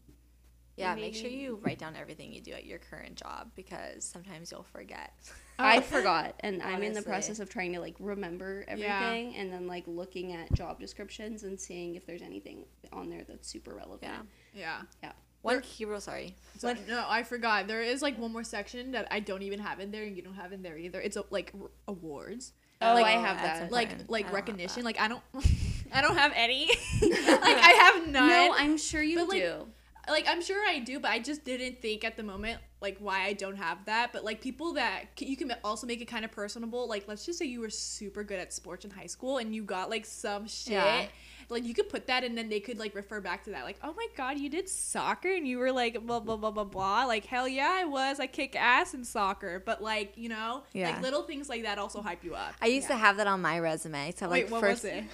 Yeah, 0.77 0.95
make 0.95 1.15
sure 1.15 1.29
you 1.29 1.59
write 1.61 1.79
down 1.79 1.95
everything 1.95 2.31
you 2.33 2.41
do 2.41 2.51
at 2.53 2.65
your 2.65 2.79
current 2.79 3.15
job 3.15 3.51
because 3.55 4.03
sometimes 4.05 4.51
you'll 4.51 4.63
forget. 4.63 5.13
I 5.59 5.79
forgot, 5.95 6.35
and 6.41 6.61
I'm 6.61 6.83
in 6.83 6.91
the 6.93 7.01
process 7.01 7.39
of 7.39 7.49
trying 7.49 7.73
to 7.73 7.79
like 7.79 7.95
remember 7.99 8.65
Yeah. 8.67 8.73
everything, 8.99 9.35
and 9.37 9.51
then 9.53 9.67
like 9.67 9.83
looking 9.87 10.33
at 10.33 10.51
job 10.53 10.79
descriptions 10.79 11.43
and 11.43 11.57
seeing 11.59 11.95
if 11.95 12.05
there's 12.05 12.21
anything 12.21 12.65
on 12.91 13.09
there 13.09 13.23
that's 13.27 13.47
super 13.47 13.73
relevant. 13.73 14.27
Yeah. 14.53 14.81
Yeah. 15.01 15.13
One 15.43 15.61
key 15.61 15.85
rule, 15.85 16.01
sorry. 16.01 16.35
So, 16.57 16.73
no, 16.89 17.05
I 17.07 17.21
forgot. 17.21 17.67
There 17.67 17.83
is 17.83 18.01
like 18.01 18.17
one 18.17 18.33
more 18.33 18.43
section 18.43 18.91
that 18.93 19.07
I 19.11 19.19
don't 19.19 19.43
even 19.43 19.59
have 19.59 19.79
in 19.79 19.91
there, 19.91 20.01
and 20.03 20.17
you 20.17 20.23
don't 20.23 20.33
have 20.33 20.51
in 20.51 20.63
there 20.63 20.75
either. 20.75 20.99
It's 20.99 21.15
uh, 21.15 21.21
like 21.29 21.53
r- 21.61 21.69
awards, 21.87 22.53
Oh, 22.81 22.93
Like, 22.93 23.05
I 23.05 23.11
have 23.11 23.37
that. 23.41 23.71
like 23.71 23.89
like 24.09 24.27
I 24.29 24.31
recognition. 24.31 24.83
Like 24.83 24.99
I 24.99 25.07
don't, 25.07 25.21
I 25.93 26.01
don't 26.01 26.17
have 26.17 26.33
any. 26.35 26.67
like 27.01 27.11
I 27.21 27.91
have 27.95 28.07
none. 28.07 28.27
no, 28.27 28.53
I'm 28.57 28.77
sure 28.77 29.01
you 29.01 29.17
But, 29.19 29.29
like, 29.29 29.41
do. 29.41 29.67
like 30.09 30.25
I'm 30.27 30.41
sure 30.41 30.61
I 30.67 30.79
do, 30.79 30.99
but 30.99 31.11
I 31.11 31.19
just 31.19 31.43
didn't 31.45 31.81
think 31.81 32.03
at 32.03 32.17
the 32.17 32.23
moment 32.23 32.59
like 32.81 32.97
why 32.99 33.23
I 33.23 33.33
don't 33.33 33.55
have 33.55 33.85
that. 33.85 34.11
But 34.13 34.23
like 34.25 34.41
people 34.41 34.73
that 34.73 35.05
you 35.19 35.37
can 35.37 35.53
also 35.63 35.87
make 35.87 36.01
it 36.01 36.05
kind 36.05 36.25
of 36.25 36.31
personable. 36.31 36.87
Like 36.87 37.07
let's 37.07 37.25
just 37.25 37.39
say 37.39 37.45
you 37.45 37.61
were 37.61 37.69
super 37.69 38.23
good 38.23 38.39
at 38.39 38.53
sports 38.53 38.85
in 38.85 38.91
high 38.91 39.07
school 39.07 39.37
and 39.37 39.55
you 39.55 39.63
got 39.63 39.89
like 39.89 40.05
some 40.05 40.47
shit. 40.47 40.73
Yeah. 40.73 41.05
Like 41.49 41.63
you 41.65 41.73
could 41.73 41.89
put 41.89 42.07
that 42.07 42.23
and 42.23 42.37
then 42.37 42.49
they 42.49 42.59
could 42.59 42.79
like 42.79 42.95
refer 42.95 43.21
back 43.21 43.43
to 43.45 43.51
that. 43.51 43.63
Like 43.65 43.77
oh 43.83 43.93
my 43.95 44.07
god, 44.17 44.37
you 44.39 44.49
did 44.49 44.67
soccer 44.69 45.31
and 45.31 45.47
you 45.47 45.57
were 45.59 45.71
like 45.71 46.05
blah 46.05 46.19
blah 46.19 46.37
blah 46.37 46.51
blah 46.51 46.63
blah. 46.63 47.05
Like 47.05 47.25
hell 47.25 47.47
yeah, 47.47 47.71
I 47.79 47.85
was. 47.85 48.19
I 48.19 48.27
kick 48.27 48.55
ass 48.55 48.93
in 48.93 49.03
soccer. 49.03 49.61
But 49.65 49.81
like 49.83 50.13
you 50.17 50.29
know, 50.29 50.63
Yeah. 50.73 50.91
like 50.91 51.01
little 51.01 51.23
things 51.23 51.49
like 51.49 51.63
that 51.63 51.77
also 51.77 52.01
hype 52.01 52.23
you 52.23 52.35
up. 52.35 52.53
I 52.61 52.67
used 52.67 52.87
to 52.87 52.95
have 52.95 53.17
that 53.17 53.27
on 53.27 53.41
my 53.41 53.59
resume. 53.59 54.13
So 54.15 54.27
Wait, 54.29 54.43
like 54.43 54.51
what 54.51 54.61
first, 54.61 54.83
was 54.83 54.91
it? 54.91 55.03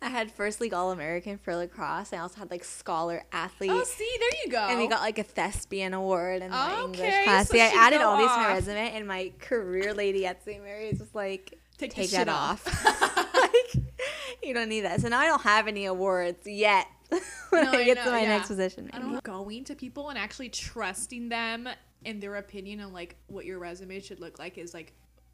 I 0.00 0.08
had 0.10 0.30
first 0.30 0.60
league 0.60 0.72
All 0.74 0.92
American 0.92 1.38
for 1.38 1.54
lacrosse. 1.56 2.12
I 2.12 2.18
also 2.18 2.38
had 2.38 2.50
like 2.50 2.62
scholar 2.64 3.24
athlete. 3.32 3.70
Oh, 3.72 3.82
see, 3.82 4.08
there 4.20 4.30
you 4.44 4.50
go. 4.52 4.58
And 4.68 4.78
we 4.78 4.86
got 4.86 5.00
like 5.00 5.18
a 5.18 5.24
thespian 5.24 5.92
award 5.92 6.42
in 6.42 6.50
my 6.52 6.82
English 6.82 6.98
class. 7.24 7.48
so 7.48 7.54
See, 7.54 7.60
I 7.60 7.66
added 7.74 8.00
all 8.00 8.16
these 8.16 8.28
to 8.30 8.36
my 8.36 8.52
resume, 8.54 8.90
and 8.92 9.06
my 9.08 9.32
career 9.40 9.92
lady 9.94 10.24
at 10.24 10.44
St. 10.44 10.62
Mary's 10.62 11.00
was 11.00 11.12
like, 11.14 11.58
Take 11.78 11.92
"Take, 11.94 12.10
that 12.10 12.18
shit 12.18 12.28
off. 12.28 12.64
off." 12.66 13.26
like, 13.52 13.84
you 14.42 14.54
don't 14.54 14.68
need 14.68 14.82
that." 14.82 15.00
So 15.00 15.08
now 15.08 15.18
I 15.20 15.26
don't 15.26 15.42
have 15.42 15.66
any 15.68 15.86
awards 15.86 16.46
yet. 16.46 16.86
when 17.50 17.64
No, 17.64 17.72
I 17.72 17.76
I 17.76 17.84
get 17.84 17.96
know, 17.96 18.04
to 18.04 18.10
my 18.10 18.22
yeah. 18.22 18.28
next 18.28 18.48
position, 18.48 18.90
I 18.92 18.98
don't 18.98 19.22
going 19.24 19.64
to 19.64 19.74
people 19.74 20.10
and 20.10 20.18
actually 20.18 20.50
trusting 20.50 21.28
them 21.30 21.68
and 22.04 22.20
their 22.22 22.36
opinion 22.36 22.80
on 22.80 22.92
like 22.92 23.16
what 23.26 23.44
your 23.44 23.58
resume 23.58 24.00
should 24.00 24.20
look 24.20 24.38
like 24.38 24.58
is 24.58 24.74
like 24.74 24.92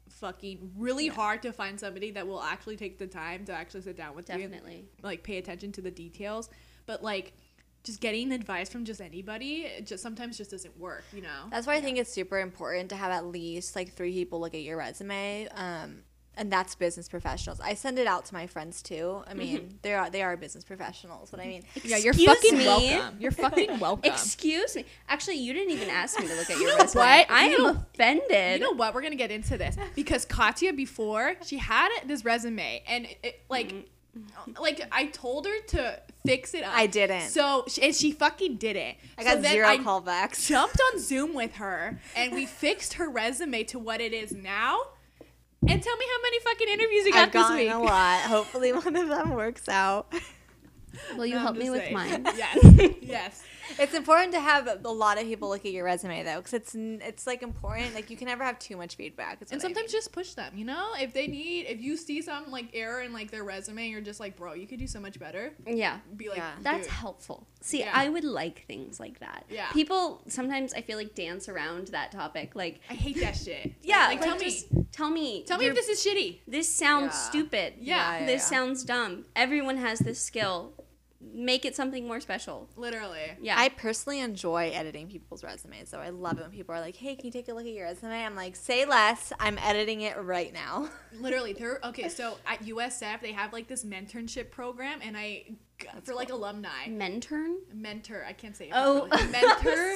fucking 0.09 0.71
really 0.77 1.07
hard 1.07 1.41
to 1.41 1.51
find 1.51 1.79
somebody 1.79 2.11
that 2.11 2.25
will 2.27 2.41
actually 2.41 2.77
take 2.77 2.97
the 2.97 3.07
time 3.07 3.43
to 3.45 3.51
actually 3.53 3.81
sit 3.81 3.97
down 3.97 4.15
with 4.15 4.29
you 4.29 4.37
Definitely. 4.37 4.75
and 4.75 5.03
like 5.03 5.23
pay 5.23 5.37
attention 5.37 5.71
to 5.73 5.81
the 5.81 5.91
details. 5.91 6.49
But 6.85 7.03
like 7.03 7.33
just 7.83 8.01
getting 8.01 8.31
advice 8.31 8.67
from 8.69 8.83
just 8.83 8.99
anybody 8.99 9.61
it 9.61 9.85
just 9.85 10.01
sometimes 10.01 10.37
just 10.37 10.51
doesn't 10.51 10.77
work, 10.79 11.03
you 11.13 11.21
know. 11.21 11.47
That's 11.51 11.67
why 11.67 11.75
I 11.75 11.81
think 11.81 11.97
it's 11.97 12.11
super 12.11 12.39
important 12.39 12.89
to 12.89 12.95
have 12.95 13.11
at 13.11 13.25
least 13.25 13.75
like 13.75 13.93
three 13.93 14.13
people 14.13 14.39
look 14.39 14.53
at 14.55 14.61
your 14.61 14.77
resume. 14.77 15.47
Um, 15.49 15.97
and 16.37 16.51
that's 16.51 16.75
business 16.75 17.07
professionals. 17.07 17.59
I 17.59 17.73
send 17.73 17.97
it 17.99 18.07
out 18.07 18.25
to 18.25 18.33
my 18.33 18.47
friends 18.47 18.81
too. 18.81 19.23
I 19.25 19.29
mm-hmm. 19.29 19.37
mean, 19.39 19.79
they 19.81 19.93
are 19.93 20.09
they 20.09 20.21
are 20.21 20.35
business 20.37 20.63
professionals. 20.63 21.31
But 21.31 21.39
I 21.39 21.47
mean, 21.47 21.63
mm-hmm. 21.75 21.87
yeah, 21.87 21.97
you're 21.97 22.13
fucking 22.13 22.57
me? 22.57 22.65
welcome. 22.65 23.17
You're 23.19 23.31
fucking 23.31 23.79
welcome. 23.79 24.11
Excuse 24.11 24.75
me. 24.75 24.85
Actually, 25.07 25.35
you 25.37 25.53
didn't 25.53 25.71
even 25.71 25.89
ask 25.89 26.19
me 26.19 26.27
to 26.27 26.35
look 26.35 26.49
at 26.49 26.57
your 26.59 26.69
know 26.71 26.77
resume. 26.83 26.99
what? 27.01 27.31
I 27.31 27.47
You 27.49 27.55
am 27.55 27.63
know- 27.63 27.83
offended. 27.93 28.59
You 28.59 28.65
know 28.65 28.75
what? 28.75 28.93
We're 28.93 29.01
gonna 29.01 29.15
get 29.15 29.31
into 29.31 29.57
this 29.57 29.77
because 29.95 30.25
Katya 30.25 30.73
before 30.73 31.35
she 31.45 31.57
had 31.57 31.89
this 32.05 32.25
resume 32.25 32.83
and 32.87 33.07
it, 33.23 33.41
like, 33.49 33.69
mm-hmm. 33.69 34.51
uh, 34.55 34.61
like 34.61 34.81
I 34.91 35.07
told 35.07 35.45
her 35.45 35.61
to 35.67 35.99
fix 36.25 36.53
it 36.53 36.63
up. 36.63 36.73
I 36.75 36.87
didn't. 36.87 37.29
So 37.29 37.65
she, 37.67 37.81
and 37.83 37.95
she 37.95 38.11
fucking 38.11 38.57
did 38.57 38.75
it. 38.75 38.95
I 39.17 39.23
So 39.23 39.33
got 39.35 39.41
then 39.41 39.51
zero 39.53 39.67
I 39.67 39.77
callbacks. 39.77 40.47
Jumped 40.47 40.79
on 40.93 40.99
Zoom 40.99 41.33
with 41.33 41.55
her 41.55 41.99
and 42.15 42.33
we 42.33 42.45
fixed 42.45 42.93
her 42.93 43.09
resume 43.09 43.63
to 43.65 43.79
what 43.79 44.01
it 44.01 44.13
is 44.13 44.31
now. 44.31 44.79
And 45.67 45.81
tell 45.81 45.97
me 45.97 46.05
how 46.05 46.21
many 46.21 46.39
fucking 46.39 46.67
interviews 46.69 47.05
you 47.05 47.11
got 47.13 47.27
I've 47.27 47.31
this 47.31 47.41
gotten 47.41 47.57
week. 47.57 47.71
a 47.73 47.77
lot. 47.77 48.19
Hopefully, 48.29 48.71
one 48.73 48.95
of 48.95 49.07
them 49.07 49.33
works 49.33 49.67
out. 49.69 50.13
Will 51.17 51.25
you 51.25 51.33
No, 51.33 51.39
I'm 51.39 51.43
help 51.45 51.55
me 51.57 51.65
just 51.65 51.71
with 51.71 51.81
saying. 51.81 51.93
mine? 51.93 52.25
Yes. 52.37 52.93
yes. 53.01 53.43
It's 53.79 53.93
important 53.93 54.31
to 54.33 54.39
have 54.39 54.67
a 54.83 54.89
lot 54.89 55.17
of 55.17 55.25
people 55.25 55.49
look 55.49 55.65
at 55.65 55.71
your 55.71 55.85
resume 55.85 56.23
though, 56.23 56.37
because 56.37 56.53
it's 56.53 56.75
it's 56.75 57.27
like 57.27 57.41
important. 57.43 57.93
Like 57.95 58.09
you 58.09 58.17
can 58.17 58.27
never 58.27 58.43
have 58.43 58.59
too 58.59 58.77
much 58.77 58.95
feedback. 58.95 59.41
And 59.41 59.49
what 59.49 59.55
I 59.55 59.59
sometimes 59.59 59.91
mean. 59.91 59.91
just 59.91 60.11
push 60.11 60.33
them, 60.33 60.53
you 60.55 60.65
know? 60.65 60.93
If 60.99 61.13
they 61.13 61.27
need, 61.27 61.65
if 61.67 61.81
you 61.81 61.97
see 61.97 62.21
some 62.21 62.51
like 62.51 62.69
error 62.73 63.01
in 63.01 63.13
like 63.13 63.31
their 63.31 63.43
resume, 63.43 63.87
you're 63.89 64.01
just 64.01 64.19
like, 64.19 64.35
bro, 64.35 64.53
you 64.53 64.67
could 64.67 64.79
do 64.79 64.87
so 64.87 64.99
much 64.99 65.19
better. 65.19 65.53
Yeah. 65.67 65.99
Be 66.15 66.29
like, 66.29 66.37
Yeah. 66.37 66.51
That's 66.61 66.87
helpful. 66.87 67.47
See, 67.61 67.79
Yeah. 67.79 67.91
I 67.93 68.09
would 68.09 68.23
like 68.23 68.65
things 68.67 68.99
like 68.99 69.19
that. 69.19 69.45
Yeah. 69.49 69.71
People 69.71 70.21
sometimes 70.27 70.73
I 70.73 70.81
feel 70.81 70.97
like 70.97 71.15
dance 71.15 71.49
around 71.49 71.87
that 71.89 72.11
topic. 72.11 72.55
Like, 72.55 72.79
I 72.89 72.93
hate 72.93 73.19
that 73.21 73.35
shit. 73.35 73.73
yeah, 73.81 74.07
like, 74.07 74.19
like, 74.21 74.29
tell 74.29 74.37
me, 74.37 74.61
tell 74.91 75.09
me, 75.09 75.43
tell 75.43 75.57
me 75.57 75.65
if 75.65 75.75
this 75.75 75.89
is 75.89 76.03
shitty. 76.05 76.39
this 76.47 76.67
sounds 76.69 77.13
Yeah. 77.13 77.29
stupid. 77.29 77.73
Yeah. 77.79 78.19
Yeah, 78.19 78.25
This 78.25 78.41
yeah. 78.43 78.57
sounds 78.57 78.83
dumb. 78.83 79.25
Everyone 79.35 79.77
has 79.77 79.99
this 79.99 80.19
skill. 80.21 80.73
Make 81.33 81.65
it 81.65 81.75
something 81.75 82.07
more 82.07 82.19
special. 82.19 82.69
Literally. 82.77 83.31
Yeah. 83.41 83.55
I 83.57 83.69
personally 83.69 84.19
enjoy 84.19 84.71
editing 84.73 85.07
people's 85.07 85.43
resumes, 85.43 85.89
so 85.89 85.99
I 85.99 86.09
love 86.09 86.37
it 86.37 86.41
when 86.41 86.51
people 86.51 86.75
are 86.75 86.79
like, 86.79 86.95
"Hey, 86.95 87.15
can 87.15 87.25
you 87.25 87.31
take 87.31 87.47
a 87.47 87.53
look 87.53 87.65
at 87.65 87.71
your 87.73 87.85
resume?" 87.85 88.23
I'm 88.23 88.35
like, 88.35 88.55
"Say 88.55 88.85
less. 88.85 89.33
I'm 89.39 89.57
editing 89.57 90.01
it 90.01 90.17
right 90.21 90.53
now." 90.53 90.89
Literally, 91.19 91.53
they're 91.53 91.79
okay. 91.83 92.09
So 92.09 92.37
at 92.45 92.59
USF, 92.63 93.21
they 93.21 93.31
have 93.31 93.53
like 93.53 93.67
this 93.67 93.83
mentorship 93.83 94.51
program, 94.51 94.99
and 95.01 95.17
I 95.17 95.45
for 96.03 96.13
like 96.13 96.29
alumni 96.29 96.87
Mentern? 96.87 97.57
mentor. 97.73 98.23
I 98.27 98.33
can't 98.33 98.55
say 98.55 98.65
it. 98.67 98.71
Oh. 98.73 99.07
mentor. 99.31 99.95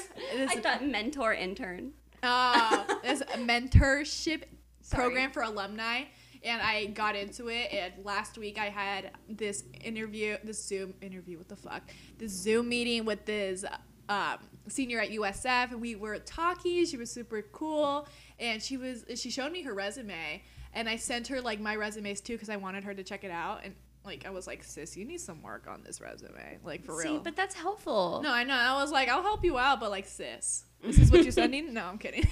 I 0.49 0.55
is 0.55 0.59
thought 0.61 0.85
mentor 0.85 1.33
intern. 1.33 1.93
uh, 2.23 2.83
there's 3.03 3.21
a 3.21 3.25
mentorship 3.37 4.43
Sorry. 4.81 5.03
program 5.03 5.31
for 5.31 5.43
alumni 5.43 6.03
and 6.43 6.61
i 6.61 6.85
got 6.87 7.15
into 7.15 7.47
it 7.49 7.71
and 7.73 7.93
last 8.05 8.37
week 8.37 8.57
i 8.59 8.65
had 8.69 9.11
this 9.27 9.63
interview 9.83 10.37
this 10.43 10.63
zoom 10.63 10.93
interview 11.01 11.37
what 11.37 11.47
the 11.49 11.55
fuck 11.55 11.81
this 12.17 12.31
zoom 12.31 12.69
meeting 12.69 13.05
with 13.05 13.25
this 13.25 13.65
um, 14.09 14.37
senior 14.67 14.99
at 14.99 15.09
usf 15.11 15.71
and 15.71 15.81
we 15.81 15.95
were 15.95 16.17
talking 16.19 16.85
she 16.85 16.97
was 16.97 17.11
super 17.11 17.41
cool 17.51 18.07
and 18.39 18.61
she 18.61 18.77
was 18.77 19.05
she 19.15 19.29
showed 19.29 19.51
me 19.51 19.61
her 19.61 19.73
resume 19.73 20.41
and 20.73 20.87
i 20.89 20.95
sent 20.95 21.27
her 21.27 21.41
like 21.41 21.59
my 21.59 21.75
resumes 21.75 22.21
too 22.21 22.33
because 22.33 22.49
i 22.49 22.55
wanted 22.55 22.83
her 22.83 22.93
to 22.93 23.03
check 23.03 23.23
it 23.23 23.31
out 23.31 23.61
and 23.63 23.75
like 24.05 24.25
i 24.25 24.29
was 24.29 24.47
like 24.47 24.63
sis 24.63 24.95
you 24.95 25.03
need 25.05 25.19
some 25.19 25.41
work 25.43 25.67
on 25.67 25.83
this 25.83 25.99
resume 26.01 26.57
like 26.63 26.83
for 26.85 27.01
See, 27.01 27.09
real 27.09 27.19
but 27.19 27.35
that's 27.35 27.53
helpful. 27.53 28.21
no, 28.23 28.31
I 28.31 28.43
know. 28.43 28.53
I 28.55 28.81
was 28.81 28.91
like, 28.91 29.09
I'll 29.09 29.21
help 29.21 29.43
you 29.43 29.57
out, 29.57 29.79
but 29.79 29.89
like, 29.91 30.07
sis, 30.07 30.63
this 30.81 30.97
is 30.97 31.11
what 31.11 31.23
you're 31.23 31.31
sending? 31.31 31.73
No, 31.73 31.85
I'm 31.85 31.97
kidding. 31.97 32.25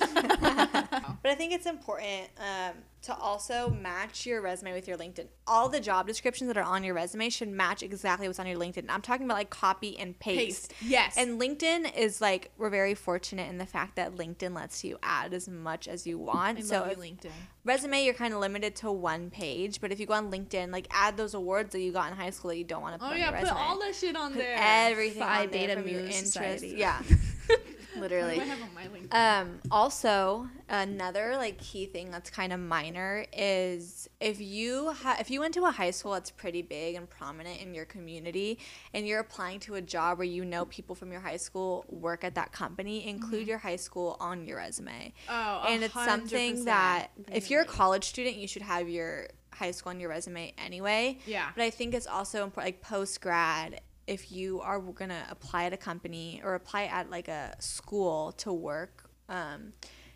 But 1.22 1.32
I 1.32 1.34
think 1.34 1.52
it's 1.52 1.66
important 1.66 2.28
um, 2.38 2.72
to 3.02 3.14
also 3.14 3.68
match 3.68 4.24
your 4.24 4.40
resume 4.40 4.72
with 4.72 4.88
your 4.88 4.96
LinkedIn. 4.96 5.26
All 5.46 5.68
the 5.68 5.78
job 5.80 6.06
descriptions 6.06 6.48
that 6.48 6.56
are 6.56 6.62
on 6.64 6.82
your 6.82 6.94
resume 6.94 7.28
should 7.28 7.48
match 7.50 7.82
exactly 7.82 8.26
what's 8.26 8.38
on 8.38 8.46
your 8.46 8.58
LinkedIn. 8.58 8.86
I'm 8.88 9.02
talking 9.02 9.26
about 9.26 9.34
like 9.34 9.50
copy 9.50 9.98
and 9.98 10.18
paste. 10.18 10.70
Paste. 10.70 10.74
Yes. 10.80 11.16
And 11.18 11.38
LinkedIn 11.38 11.94
is 11.94 12.22
like 12.22 12.50
we're 12.56 12.70
very 12.70 12.94
fortunate 12.94 13.50
in 13.50 13.58
the 13.58 13.66
fact 13.66 13.96
that 13.96 14.16
LinkedIn 14.16 14.54
lets 14.54 14.82
you 14.82 14.98
add 15.02 15.34
as 15.34 15.46
much 15.46 15.88
as 15.88 16.06
you 16.06 16.16
want. 16.18 16.58
I 16.58 16.62
so 16.62 16.80
love 16.80 16.90
you, 16.92 16.96
LinkedIn. 16.96 17.30
resume 17.66 18.02
you're 18.02 18.14
kind 18.14 18.32
of 18.32 18.40
limited 18.40 18.74
to 18.76 18.90
one 18.90 19.28
page, 19.28 19.80
but 19.82 19.92
if 19.92 20.00
you 20.00 20.06
go 20.06 20.14
on 20.14 20.30
LinkedIn, 20.30 20.72
like 20.72 20.86
add 20.90 21.18
those 21.18 21.34
awards 21.34 21.72
that 21.72 21.80
you 21.80 21.92
got 21.92 22.10
in 22.10 22.16
high 22.16 22.30
school 22.30 22.48
that 22.50 22.56
you 22.56 22.64
don't 22.64 22.80
want 22.80 22.94
to 22.94 22.98
put 22.98 23.08
Oh 23.08 23.12
on 23.12 23.18
yeah, 23.18 23.24
your 23.30 23.32
put 23.40 23.42
resume. 23.42 23.58
all 23.60 23.78
that 23.80 23.94
shit 23.94 24.16
on 24.16 24.30
Put 24.32 24.38
there. 24.38 24.56
everything 24.58 25.20
Phi 25.22 25.42
on 25.44 25.50
there 25.50 25.66
Beta 25.68 25.80
from 25.80 25.88
your 25.88 26.00
interests. 26.00 26.64
Yeah. 26.64 27.02
Literally. 27.96 28.36
What 28.38 28.44
do 28.44 28.50
I 28.50 28.54
have 28.54 28.62
on 28.62 28.74
my 28.74 28.86
LinkedIn? 28.86 29.14
Um, 29.14 29.60
also, 29.70 30.48
another 30.68 31.34
like 31.36 31.58
key 31.58 31.86
thing 31.86 32.10
that's 32.10 32.30
kind 32.30 32.52
of 32.52 32.60
minor 32.60 33.24
is 33.32 34.08
if 34.20 34.40
you 34.40 34.92
ha- 34.92 35.16
if 35.20 35.30
you 35.30 35.40
went 35.40 35.54
to 35.54 35.64
a 35.64 35.70
high 35.70 35.90
school 35.90 36.12
that's 36.12 36.30
pretty 36.30 36.62
big 36.62 36.94
and 36.94 37.08
prominent 37.08 37.60
in 37.60 37.74
your 37.74 37.84
community, 37.84 38.58
and 38.94 39.06
you're 39.06 39.20
applying 39.20 39.60
to 39.60 39.74
a 39.74 39.80
job 39.80 40.18
where 40.18 40.26
you 40.26 40.44
know 40.44 40.64
people 40.66 40.94
from 40.94 41.10
your 41.12 41.20
high 41.20 41.36
school 41.36 41.84
work 41.88 42.24
at 42.24 42.34
that 42.34 42.52
company, 42.52 43.06
include 43.08 43.46
your 43.46 43.58
high 43.58 43.76
school 43.76 44.16
on 44.20 44.46
your 44.46 44.58
resume. 44.58 45.12
oh, 45.28 45.64
and 45.68 45.82
it's 45.82 45.94
something 45.94 46.64
that 46.64 47.08
if 47.32 47.50
you're 47.50 47.62
a 47.62 47.66
college 47.66 48.04
student, 48.04 48.36
you 48.36 48.46
should 48.46 48.62
have 48.62 48.88
your 48.88 49.28
high 49.52 49.70
school 49.70 49.90
on 49.90 50.00
your 50.00 50.08
resume 50.08 50.54
anyway. 50.58 51.18
Yeah. 51.26 51.50
But 51.54 51.62
I 51.64 51.70
think 51.70 51.94
it's 51.94 52.06
also 52.06 52.44
important, 52.44 52.74
like 52.74 52.82
post 52.82 53.20
grad, 53.20 53.80
if 54.10 54.32
you 54.32 54.60
are 54.60 54.80
gonna 54.80 55.24
apply 55.30 55.64
at 55.64 55.72
a 55.72 55.76
company 55.76 56.42
or 56.44 56.54
apply 56.54 56.84
at 56.86 57.08
like 57.10 57.28
a 57.28 57.54
school 57.60 58.32
to 58.32 58.52
work, 58.52 59.08
um, 59.28 59.72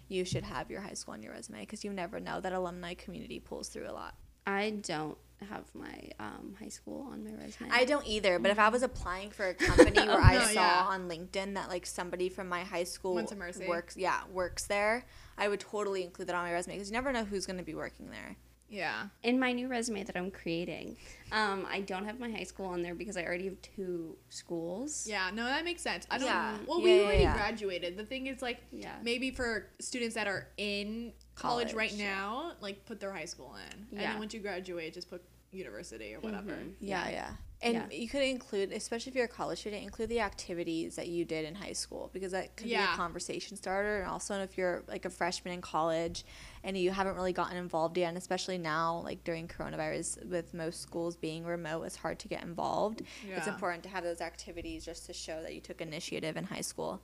you 0.09 0.25
should 0.25 0.43
have 0.43 0.69
your 0.69 0.81
high 0.81 0.95
school 0.95 1.15
on 1.15 1.23
your 1.23 1.33
resume 1.33 1.61
because 1.61 1.85
you 1.85 1.93
never 1.93 2.19
know 2.19 2.41
that 2.41 2.53
alumni 2.53 2.95
community 2.95 3.39
pulls 3.39 3.69
through 3.69 3.89
a 3.89 3.93
lot. 3.93 4.17
I 4.49 4.71
don't 4.83 5.17
have 5.49 5.65
my 5.75 6.11
um, 6.19 6.57
high 6.59 6.69
school 6.69 7.07
on 7.13 7.23
my 7.23 7.31
resume. 7.41 7.71
I 7.71 7.85
don't 7.85 8.05
either, 8.05 8.41
but 8.41 8.51
if 8.51 8.59
I 8.59 8.69
was 8.69 8.83
applying 8.83 9.31
for 9.31 9.47
a 9.47 9.55
company 9.71 10.01
where 10.01 10.21
I 10.21 10.39
saw 10.47 10.53
yeah. 10.53 10.87
on 10.89 11.09
LinkedIn 11.09 11.55
that 11.55 11.69
like 11.69 11.87
somebody 11.87 12.29
from 12.29 12.49
my 12.49 12.65
high 12.65 12.85
school 12.85 13.15
Went 13.15 13.29
to 13.29 13.37
Mercy. 13.37 13.69
works, 13.69 13.97
yeah, 13.97 14.23
works 14.33 14.67
there, 14.67 15.07
I 15.39 15.47
would 15.47 15.61
totally 15.61 16.03
include 16.03 16.29
that 16.29 16.35
on 16.35 16.43
my 16.43 16.53
resume 16.53 16.75
because 16.75 16.89
you 16.89 16.95
never 16.95 17.13
know 17.13 17.25
who's 17.25 17.47
going 17.47 17.59
to 17.59 17.65
be 17.65 17.77
working 17.77 18.11
there. 18.11 18.37
Yeah. 18.69 19.09
in 19.23 19.39
my 19.39 19.53
new 19.53 19.69
resume 19.69 20.03
that 20.05 20.17
I'm 20.17 20.31
creating, 20.31 20.97
um, 21.33 21.67
I 21.71 21.81
don't 21.81 22.05
have 22.05 22.19
my 22.19 22.31
high 22.31 22.45
school 22.45 22.67
on 22.67 22.83
there 22.83 22.95
because 22.95 23.17
I 23.17 23.25
already 23.25 23.45
have 23.47 23.61
two 23.63 24.17
schools. 24.31 25.07
Yeah, 25.09 25.31
no, 25.33 25.45
that 25.45 25.65
makes 25.65 25.83
sense. 25.83 26.07
I 26.11 26.19
don't. 26.19 26.27
Yeah. 26.27 26.57
Well, 26.67 26.81
we 26.83 26.97
yeah, 26.97 27.03
already 27.05 27.23
yeah. 27.23 27.35
graduated. 27.35 27.97
The 27.97 28.05
thing 28.05 28.27
is, 28.27 28.43
like, 28.43 28.61
Yeah. 28.73 28.95
maybe 29.03 29.31
for 29.31 29.67
students 29.81 30.15
that 30.15 30.27
are 30.27 30.49
in 30.57 31.13
college, 31.35 31.73
College, 31.73 31.75
right 31.75 31.95
now, 31.97 32.53
like, 32.61 32.85
put 32.87 33.01
their 33.01 33.13
high 33.13 33.25
school 33.27 33.55
in, 33.57 33.87
and 33.91 34.01
then 34.01 34.19
once 34.19 34.35
you 34.35 34.41
graduate, 34.41 34.95
just 34.95 35.11
put 35.11 35.23
university 35.53 36.15
or 36.15 36.21
whatever. 36.21 36.53
Mhm. 36.53 36.75
Yeah, 36.81 37.09
yeah. 37.11 37.31
And 37.65 37.75
Yeah. 37.77 37.87
you 37.91 38.09
could 38.09 38.21
include, 38.23 38.73
especially 38.73 39.09
if 39.11 39.17
you're 39.17 39.25
a 39.25 39.29
college 39.29 39.61
student, 39.61 39.83
include 39.83 40.11
the 40.11 40.21
activities 40.21 40.97
that 40.97 41.09
you 41.09 41.25
did 41.25 41.47
in 41.47 41.55
high 41.55 41.73
school 41.73 42.11
because 42.13 42.33
that 42.33 42.57
could 42.57 42.69
be 42.69 42.75
a 42.75 42.97
conversation 42.97 43.57
starter. 43.57 44.01
And 44.01 44.11
also, 44.11 44.35
if 44.43 44.59
you're 44.59 44.85
like 44.87 45.07
a 45.07 45.11
freshman 45.11 45.55
in 45.55 45.63
college 45.63 46.27
and 46.63 46.77
you 46.77 46.91
haven't 46.91 47.15
really 47.17 47.33
gotten 47.33 47.57
involved 47.57 47.97
yet, 47.97 48.09
and 48.09 48.19
especially 48.19 48.59
now, 48.59 49.01
like 49.03 49.25
during 49.25 49.49
coronavirus, 49.49 50.27
with 50.29 50.53
most 50.53 50.83
schools 50.83 51.17
being 51.17 51.45
remote, 51.47 51.85
it's 51.85 51.97
hard 51.97 52.19
to 52.19 52.29
get 52.29 52.43
involved. 52.43 53.01
It's 53.27 53.47
important 53.47 53.83
to 53.85 53.89
have 53.89 54.05
those 54.05 54.21
activities 54.21 54.85
just 54.85 55.07
to 55.07 55.15
show 55.15 55.41
that 55.43 55.55
you 55.55 55.63
took 55.63 55.81
initiative 55.81 56.37
in 56.37 56.45
high 56.45 56.61
school. 56.61 57.01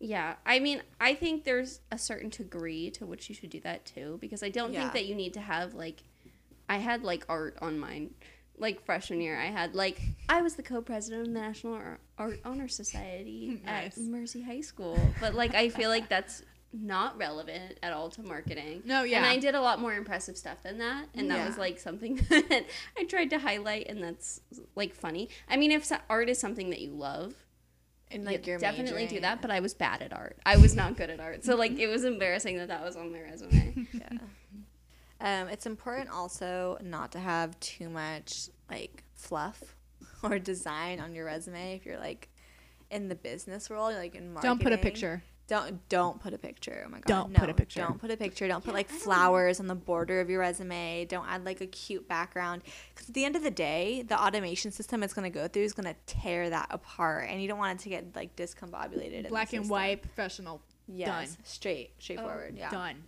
Yeah, 0.00 0.34
I 0.44 0.58
mean, 0.58 0.82
I 0.98 1.14
think 1.14 1.44
there's 1.44 1.80
a 1.92 1.98
certain 1.98 2.30
degree 2.30 2.90
to 2.92 3.06
which 3.06 3.28
you 3.28 3.36
should 3.36 3.50
do 3.50 3.60
that 3.60 3.84
too, 3.84 4.18
because 4.20 4.42
I 4.42 4.48
don't 4.48 4.72
Yeah. 4.72 4.80
think 4.80 4.92
that 4.94 5.06
you 5.06 5.14
need 5.14 5.34
to 5.34 5.40
have 5.40 5.74
like, 5.74 6.02
I 6.68 6.78
had 6.78 7.02
like 7.04 7.24
art 7.28 7.56
on 7.60 7.78
mine, 7.78 8.14
like 8.60 8.84
freshman 8.84 9.20
year. 9.20 9.36
I 9.38 9.46
had 9.46 9.74
like 9.74 10.00
I 10.28 10.42
was 10.42 10.54
the 10.54 10.62
co-president 10.62 11.22
of 11.28 11.32
the 11.34 11.40
National 11.40 11.80
Art 12.18 12.40
Honor 12.44 12.68
Society 12.68 13.60
Nice. 13.66 13.96
at 13.96 14.04
Mercy 14.04 14.42
High 14.42 14.60
School, 14.60 14.98
but 15.20 15.34
like 15.34 15.54
I 15.54 15.68
feel 15.70 15.88
like 15.90 16.08
that's 16.08 16.42
not 16.72 17.18
relevant 17.18 17.78
at 17.82 17.92
all 17.92 18.10
to 18.10 18.22
marketing. 18.22 18.82
No, 18.84 19.02
yeah. 19.02 19.16
And 19.16 19.26
I 19.26 19.38
did 19.38 19.56
a 19.56 19.60
lot 19.60 19.80
more 19.80 19.92
impressive 19.94 20.36
stuff 20.36 20.62
than 20.62 20.78
that, 20.78 21.06
and 21.14 21.28
that 21.30 21.38
Yeah. 21.38 21.46
was 21.46 21.58
like 21.58 21.80
something 21.80 22.14
that 22.28 22.64
I 22.96 23.04
tried 23.04 23.30
to 23.30 23.38
highlight, 23.40 23.88
and 23.88 24.00
that's 24.02 24.40
like 24.76 24.94
funny. 24.94 25.30
I 25.48 25.56
mean, 25.56 25.72
if 25.72 25.90
art 26.08 26.28
is 26.28 26.38
something 26.38 26.70
that 26.70 26.80
you 26.80 26.90
love, 26.92 27.34
And 28.12 28.24
like 28.24 28.46
you're 28.46 28.58
definitely 28.58 29.06
do 29.06 29.20
that 29.20 29.40
but 29.40 29.52
i 29.52 29.60
was 29.60 29.72
bad 29.72 30.02
at 30.02 30.12
art 30.12 30.36
i 30.44 30.56
was 30.56 30.74
not 30.74 30.96
good 30.96 31.10
at 31.10 31.20
art 31.20 31.44
so 31.44 31.54
like 31.54 31.78
it 31.78 31.86
was 31.86 32.02
embarrassing 32.04 32.56
that 32.58 32.66
that 32.66 32.82
was 32.84 32.96
on 32.96 33.12
my 33.12 33.20
resume 33.20 33.86
Yeah. 33.92 34.08
Um, 35.20 35.48
it's 35.48 35.66
important 35.66 36.10
also 36.10 36.78
not 36.82 37.12
to 37.12 37.18
have 37.18 37.58
too 37.60 37.88
much 37.88 38.48
like 38.70 39.04
fluff 39.14 39.76
or 40.22 40.38
design 40.38 41.00
on 41.00 41.14
your 41.14 41.26
resume 41.26 41.76
if 41.76 41.84
you're 41.84 41.98
like 41.98 42.28
in 42.90 43.08
the 43.08 43.14
business 43.14 43.70
world, 43.70 43.94
like 43.94 44.14
in 44.14 44.32
marketing. 44.32 44.50
Don't 44.50 44.62
put 44.62 44.72
a 44.72 44.78
picture. 44.78 45.22
Don't 45.50 45.88
don't 45.88 46.20
put 46.20 46.32
a 46.32 46.38
picture. 46.38 46.84
Oh 46.86 46.90
my 46.90 47.00
god. 47.00 47.06
Don't 47.06 47.32
no, 47.32 47.40
put 47.40 47.50
a 47.50 47.54
picture. 47.54 47.80
Don't 47.80 48.00
put 48.00 48.12
a 48.12 48.16
picture. 48.16 48.46
Don't 48.46 48.62
put 48.62 48.70
Yeah, 48.70 48.76
like 48.76 48.88
don't 48.88 49.00
flowers 49.00 49.58
on 49.58 49.66
the 49.66 49.74
border 49.74 50.20
of 50.20 50.30
your 50.30 50.38
resume. 50.38 51.06
Don't 51.06 51.26
add 51.28 51.44
like 51.44 51.60
a 51.60 51.66
cute 51.66 52.06
background 52.06 52.62
because 52.94 53.08
at 53.08 53.14
the 53.14 53.24
end 53.24 53.34
of 53.34 53.42
the 53.42 53.50
day, 53.50 54.04
the 54.06 54.20
automation 54.20 54.70
system 54.70 55.02
it's 55.02 55.12
going 55.12 55.30
to 55.30 55.36
go 55.36 55.48
through 55.48 55.64
is 55.64 55.72
going 55.72 55.92
to 55.92 56.00
tear 56.06 56.50
that 56.50 56.68
apart, 56.70 57.28
and 57.28 57.42
you 57.42 57.48
don't 57.48 57.58
want 57.58 57.80
it 57.80 57.82
to 57.82 57.88
get 57.88 58.14
like 58.14 58.36
discombobulated. 58.36 59.24
in 59.24 59.28
Black 59.28 59.52
and 59.52 59.68
white, 59.68 60.02
professional. 60.02 60.62
Yes, 60.86 61.34
Done. 61.34 61.44
straight, 61.44 61.90
straightforward. 61.98 62.56
yeah. 62.56 62.70
Done. 62.70 63.02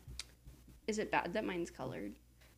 Is 0.87 0.99
it 0.99 1.11
bad 1.11 1.33
that 1.35 1.45
mine's 1.45 1.71
colored 1.71 2.13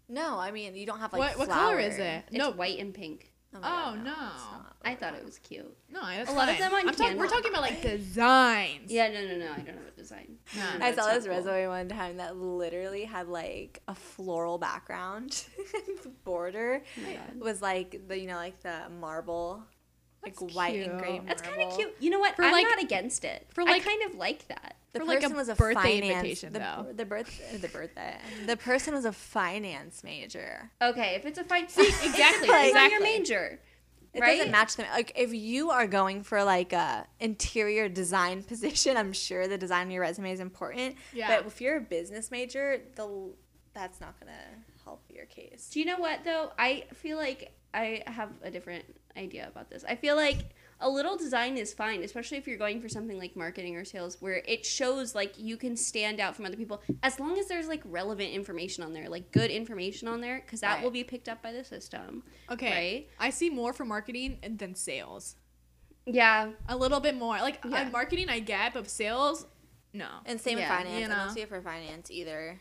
No, 0.08 0.38
I 0.38 0.50
mean 0.50 0.74
you 0.74 0.86
don't 0.86 1.00
have 1.00 1.12
like 1.12 1.20
what 1.20 1.38
what 1.38 1.48
color 1.48 1.78
is 1.78 1.98
it? 1.98 2.24
it's 2.28 2.36
no. 2.36 2.50
white 2.52 2.78
and 2.78 2.92
pink 2.94 3.30
my 3.52 3.60
God, 3.60 3.70
Oh, 3.70 3.98
oh 4.00 4.02
no. 4.02 4.10
it's 4.34 4.42
i 4.86 4.94
thought 4.96 5.14
it 5.14 5.24
was 5.24 5.38
cute 5.38 5.74
No, 5.90 6.00
that's 6.04 6.28
A 6.28 6.32
lot 6.32 6.48
of 6.48 6.58
them 6.58 6.74
on 6.74 6.88
I'm 6.88 6.94
talk- 6.94 7.14
We're 7.14 7.28
talking 7.28 7.50
about 7.52 7.62
like 7.62 7.80
designs. 7.82 8.90
yeah 8.90 9.08
no 9.08 9.20
no 9.26 9.36
no 9.38 9.52
i 9.52 9.56
don't 9.60 9.76
have 9.76 9.86
a 9.86 9.96
design 9.96 10.36
No. 10.56 10.78
No, 10.78 10.84
I 10.86 10.92
saw 10.94 11.02
not 11.06 11.14
this 11.14 11.24
cool. 11.26 11.36
resume 11.36 11.68
one 11.68 11.88
time 11.88 12.16
that 12.18 12.36
literally 12.36 13.04
had 13.04 13.28
like 13.28 13.80
a 13.88 13.94
floral 13.94 14.58
background. 14.58 15.44
the 16.02 16.08
border 16.24 16.82
Oh 16.98 17.38
was 17.38 17.62
like 17.62 18.02
the 18.08 18.18
you 18.18 18.26
know 18.26 18.36
like 18.36 18.60
the 18.60 18.76
marble, 19.00 19.62
like 20.24 20.38
That's 20.38 20.54
white 20.54 20.88
and 20.88 20.98
gray 20.98 21.10
marble. 21.10 21.26
that's 21.26 21.42
kind 21.42 21.62
of 21.62 21.76
cute 21.76 21.94
you 22.00 22.10
know 22.10 22.18
what 22.18 22.36
For, 22.36 22.44
i'm 22.44 22.52
like- 22.52 22.64
not 22.64 22.82
against 22.82 23.24
it 23.24 23.46
for, 23.52 23.62
i 23.62 23.64
like- 23.64 23.84
kind 23.84 24.02
of 24.04 24.14
like 24.16 24.46
that 24.48 24.76
The 24.92 25.00
For, 25.00 25.04
like, 25.06 25.18
a 25.18 25.20
person 25.22 25.36
was 25.36 25.48
a 25.48 25.54
birthday 25.54 26.00
finance, 26.00 26.16
invitation, 26.16 26.52
the, 26.52 26.58
though. 26.60 26.92
The 26.94 27.04
birth, 27.04 27.60
the 27.60 27.68
birthday. 27.68 28.16
The 28.46 28.56
person 28.56 28.94
was 28.94 29.04
a 29.04 29.12
finance 29.12 30.04
major. 30.04 30.70
okay 30.80 31.14
if 31.16 31.26
it's 31.26 31.38
a 31.38 31.44
finance, 31.44 31.76
exactly, 31.78 32.48
it's 32.48 32.76
on 32.76 32.90
your 32.90 32.98
exactly. 33.00 33.00
major 33.18 33.60
It 34.14 34.20
right 34.20 34.36
doesn't 34.38 34.52
match 34.52 34.76
them. 34.76 34.86
Like 34.92 35.10
if 35.16 35.34
you 35.34 35.70
are 35.70 35.88
going 35.88 36.22
for 36.22 36.44
like 36.44 36.72
a 36.72 37.06
interior 37.18 37.88
design 37.88 38.42
position, 38.52 38.96
I'm 38.96 39.12
sure 39.12 39.48
the 39.48 39.58
design 39.58 39.86
on 39.86 39.90
your 39.90 40.02
resume 40.02 40.30
is 40.30 40.38
important. 40.40 40.94
Yeah. 41.12 41.26
But 41.36 41.46
if 41.48 41.60
you're 41.60 41.78
a 41.78 41.80
business 41.80 42.30
major, 42.30 42.80
the 42.94 43.32
that's 43.74 44.00
not 44.00 44.14
gonna 44.20 44.32
help 44.84 45.02
your 45.08 45.26
case. 45.26 45.68
Do 45.72 45.80
you 45.80 45.86
know 45.86 45.98
what 45.98 46.20
though? 46.24 46.52
I 46.56 46.84
feel 46.94 47.16
like 47.16 47.50
I 47.74 48.02
have 48.06 48.30
a 48.42 48.50
different 48.50 48.84
idea 49.16 49.48
about 49.48 49.68
this. 49.70 49.84
I 49.88 49.96
feel 49.96 50.16
like 50.16 50.38
a 50.80 50.88
little 50.88 51.16
design 51.16 51.56
is 51.56 51.72
fine, 51.74 52.02
especially 52.02 52.38
if 52.38 52.46
you're 52.46 52.58
going 52.58 52.80
for 52.80 52.88
something 52.88 53.18
like 53.18 53.36
marketing 53.36 53.76
or 53.76 53.84
sales 53.84 54.16
where 54.20 54.42
it 54.46 54.64
shows 54.64 55.14
like 55.14 55.34
you 55.38 55.56
can 55.56 55.76
stand 55.76 56.20
out 56.20 56.36
from 56.36 56.44
other 56.46 56.56
people 56.56 56.82
as 57.02 57.18
long 57.20 57.38
as 57.38 57.46
there's 57.46 57.68
like 57.68 57.82
relevant 57.84 58.30
information 58.32 58.82
on 58.84 58.92
there, 58.92 59.08
like 59.08 59.30
good 59.32 59.50
information 59.50 60.08
on 60.08 60.20
there 60.20 60.40
cuz 60.40 60.60
that 60.60 60.74
Right. 60.76 60.82
will 60.84 60.90
be 60.90 61.04
picked 61.04 61.28
up 61.28 61.42
by 61.42 61.52
the 61.52 61.64
system. 61.64 62.22
Okay. 62.50 62.70
Right? 63.18 63.26
I 63.26 63.30
see 63.30 63.50
more 63.50 63.72
for 63.72 63.84
marketing 63.84 64.38
and- 64.42 64.58
than 64.58 64.74
sales. 64.74 65.36
Yeah. 66.06 66.52
A 66.68 66.76
little 66.76 67.00
bit 67.00 67.16
more. 67.16 67.38
Like 67.40 67.60
Yeah. 67.64 67.82
uh, 67.82 67.90
marketing, 67.90 68.28
I 68.28 68.40
get, 68.40 68.74
but 68.74 68.88
sales, 68.90 69.46
no. 69.92 70.08
And 70.26 70.40
same 70.40 70.58
Yeah, 70.58 70.68
with 70.70 70.78
finance. 70.86 71.08
you 71.08 71.12
I 71.14 71.24
don't 71.24 71.34
see 71.34 71.40
it 71.40 71.48
for 71.48 71.62
finance 71.62 72.10
either. 72.10 72.60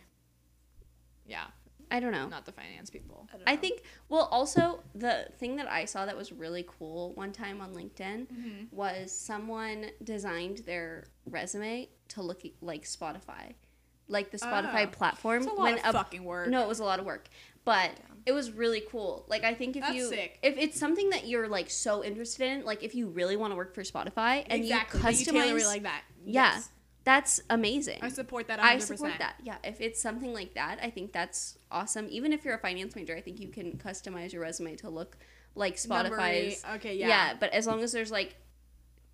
Yeah, 1.25 1.47
I 1.93 1.99
don't 1.99 2.11
know. 2.11 2.27
not 2.27 2.45
the 2.45 2.51
finance 2.51 2.89
people. 2.89 3.27
don't 3.31 3.43
I 3.47 3.55
think 3.55 3.83
well 4.09 4.27
also 4.31 4.83
the 4.95 5.29
thing 5.37 5.55
that 5.57 5.69
I 5.71 5.85
saw 5.85 6.05
that 6.05 6.17
was 6.17 6.31
really 6.31 6.65
cool 6.67 7.13
one 7.13 7.31
time 7.31 7.61
on 7.61 7.73
LinkedIn 7.73 8.27
Mm-hmm. 8.27 8.75
was 8.75 9.11
someone 9.11 9.85
designed 10.03 10.59
their 10.65 11.05
resume 11.25 11.87
to 12.09 12.21
look 12.21 12.41
like 12.61 12.83
Spotify. 12.83 13.53
Like 14.09 14.31
the 14.31 14.37
Spotify 14.37 14.83
Oh. 14.85 14.87
platform 14.87 15.43
It's 15.43 15.51
a 15.51 15.55
lot 15.55 15.59
when 15.63 15.73
of 15.79 15.85
a 15.85 15.93
fucking 15.93 16.23
work. 16.25 16.49
No, 16.49 16.61
it 16.63 16.67
was 16.67 16.79
a 16.79 16.83
lot 16.83 16.99
of 16.99 17.05
work. 17.05 17.29
But 17.63 17.91
it 18.25 18.33
was 18.33 18.51
really 18.51 18.83
cool. 18.89 19.25
Like 19.29 19.43
I 19.43 19.53
think 19.53 19.75
if 19.77 19.81
That's 19.83 19.95
you 19.95 20.09
sick. 20.09 20.39
if 20.43 20.57
it's 20.57 20.77
something 20.79 21.09
that 21.11 21.27
you're 21.27 21.47
like 21.47 21.69
so 21.69 22.03
interested 22.03 22.45
in, 22.51 22.65
like 22.65 22.83
if 22.83 22.95
you 22.95 23.07
really 23.07 23.37
want 23.37 23.51
to 23.51 23.55
work 23.55 23.73
for 23.73 23.83
Spotify 23.83 24.43
and 24.49 24.61
exactly. 24.63 24.99
you 24.99 25.05
customize 25.05 25.31
tailor 25.45 25.57
it 25.59 25.65
like 25.67 25.83
that. 25.83 26.01
Yeah. 26.25 26.59
Yes. 27.05 27.13
That's 27.15 27.41
amazing. 27.49 27.99
I 28.01 28.09
support 28.09 28.47
that 28.47 28.59
100%. 28.59 28.63
I 28.63 28.77
support 28.79 29.13
that. 29.19 29.35
Yeah, 29.43 29.57
if 29.63 29.81
it's 29.81 30.01
something 30.01 30.33
like 30.33 30.53
that, 30.55 30.79
I 30.81 30.89
think 30.89 31.11
that's 31.11 31.57
awesome. 31.71 32.07
Even 32.09 32.31
if 32.33 32.45
you're 32.45 32.55
a 32.55 32.59
finance 32.59 32.95
major, 32.95 33.15
I 33.15 33.21
think 33.21 33.39
you 33.39 33.49
can 33.49 33.73
customize 33.73 34.31
your 34.33 34.41
resume 34.41 34.75
to 34.77 34.89
look 34.89 35.17
like 35.55 35.75
Spotify's. 35.75 36.63
Numbery, 36.63 36.75
Okay, 36.75 36.95
yeah. 36.95 37.07
yeah. 37.07 37.33
but 37.39 37.51
as 37.53 37.67
long 37.67 37.83
as 37.83 37.91
there's 37.91 38.11
like, 38.11 38.35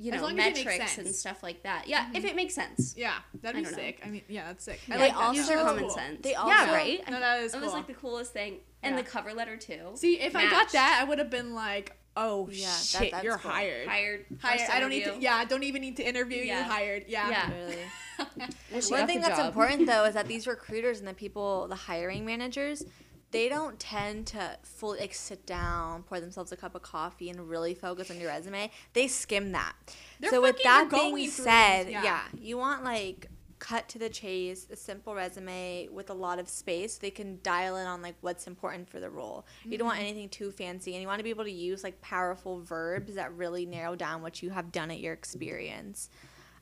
you 0.01 0.11
know, 0.13 0.21
long 0.21 0.39
as 0.39 0.47
it 0.47 0.53
makes 0.55 0.65
metrics 0.65 0.97
and 0.97 1.13
stuff 1.13 1.43
like 1.43 1.63
that. 1.63 1.87
Yeah, 1.87 2.07
if 2.11 2.17
mm-hmm. 2.19 2.27
it 2.27 2.35
makes 2.35 2.55
sense. 2.55 2.95
Yeah, 2.95 3.15
that'd 3.41 3.57
be 3.57 3.63
don't 3.63 3.71
know. 3.73 3.77
sick. 3.77 4.01
I 4.05 4.09
mean, 4.09 4.21
yeah, 4.29 4.45
that's 4.47 4.63
sick. 4.63 4.79
I 4.87 4.91
Yeah, 4.91 4.97
They 4.97 5.03
like 5.03 5.13
that. 5.13 5.19
also- 5.21 5.39
use 5.39 5.49
your 5.49 5.57
that's 5.57 5.67
common 5.69 5.83
cool. 5.83 5.93
sense. 5.93 6.21
They 6.21 6.31
yeah, 6.31 6.39
also- 6.39 6.71
right. 6.71 7.09
No, 7.09 7.19
that 7.19 7.41
is 7.41 7.53
It 7.53 7.57
cool. 7.57 7.65
was 7.65 7.73
like 7.73 7.87
the 7.87 7.93
coolest 7.95 8.31
thing, 8.31 8.59
and 8.81 8.95
Yeah. 8.95 9.01
the 9.01 9.09
cover 9.09 9.33
letter 9.33 9.57
too. 9.57 9.91
See, 9.95 10.19
if 10.19 10.35
I 10.37 10.49
got 10.49 10.71
that, 10.71 10.99
I 11.01 11.03
would 11.03 11.19
have 11.19 11.29
been 11.29 11.53
like, 11.53 11.97
"Oh 12.15 12.49
Yeah, 12.51 12.67
that- 12.67 12.83
shit, 12.83 13.11
that's 13.11 13.23
you're 13.23 13.37
cool. 13.37 13.51
hired. 13.51 13.87
hired. 13.87 14.25
Hired. 14.41 14.69
I 14.69 14.79
don't 14.79 14.89
need 14.89 15.05
to. 15.05 15.17
Yeah, 15.19 15.35
I 15.35 15.45
don't 15.45 15.63
even 15.63 15.81
need 15.81 15.97
to 15.97 16.03
interview 16.07 16.43
Yeah. 16.43 16.65
you. 16.65 16.71
Hired. 16.71 17.05
Yeah. 17.07 17.29
Yeah. 17.29 17.51
Really. 17.53 17.77
And 18.73 18.83
she 18.83 18.91
One 18.91 19.07
thing 19.07 19.21
that's 19.21 19.37
job. 19.37 19.47
important 19.47 19.87
though 19.87 20.03
is 20.05 20.13
that 20.13 20.27
these 20.33 20.45
recruiters 20.45 20.99
and 20.99 21.07
the 21.07 21.13
people, 21.13 21.67
the 21.69 21.75
hiring 21.75 22.25
managers, 22.25 22.83
they 23.31 23.47
don't 23.47 23.79
tend 23.79 24.27
to 24.27 24.57
fully 24.63 24.99
like 24.99 25.13
sit 25.13 25.45
down, 25.45 26.03
pour 26.03 26.19
themselves 26.19 26.51
a 26.51 26.57
cup 26.57 26.75
of 26.75 26.81
coffee, 26.81 27.29
and 27.29 27.49
really 27.49 27.73
focus 27.73 28.11
on 28.11 28.19
your 28.19 28.29
resume. 28.29 28.71
They 28.93 29.07
skim 29.07 29.51
that. 29.53 29.73
They're 30.19 30.31
so 30.31 30.41
with 30.41 30.57
that 30.63 30.89
they're 30.91 30.99
being 31.13 31.29
said, 31.29 31.89
yeah. 31.89 32.03
yeah. 32.03 32.21
you 32.37 32.57
want 32.57 32.83
like 32.83 33.27
cut 33.59 33.87
to 33.89 33.99
the 33.99 34.09
chase, 34.09 34.67
a 34.71 34.75
simple 34.75 35.13
resume 35.13 35.89
with 35.91 36.09
a 36.09 36.13
lot 36.13 36.39
of 36.39 36.47
space. 36.49 36.97
They 36.97 37.11
can 37.11 37.39
dial 37.43 37.75
in 37.75 37.85
on 37.85 38.01
like 38.01 38.15
what's 38.21 38.47
important 38.47 38.89
for 38.89 38.99
the 38.99 39.09
role. 39.09 39.45
You 39.65 39.77
don't 39.77 39.87
Mm-hmm. 39.87 39.87
want 39.87 39.99
anything 39.99 40.29
too 40.29 40.51
fancy, 40.51 40.93
and 40.93 41.01
you 41.01 41.07
want 41.07 41.19
to 41.19 41.23
be 41.23 41.29
able 41.29 41.43
to 41.43 41.51
use 41.51 41.83
like 41.83 41.99
powerful 42.01 42.61
verbs 42.61 43.15
that 43.15 43.33
really 43.33 43.65
narrow 43.65 43.95
down 43.95 44.21
what 44.21 44.41
you 44.41 44.49
have 44.51 44.71
done 44.71 44.91
at 44.91 44.99
your 44.99 45.13
experience. 45.13 46.09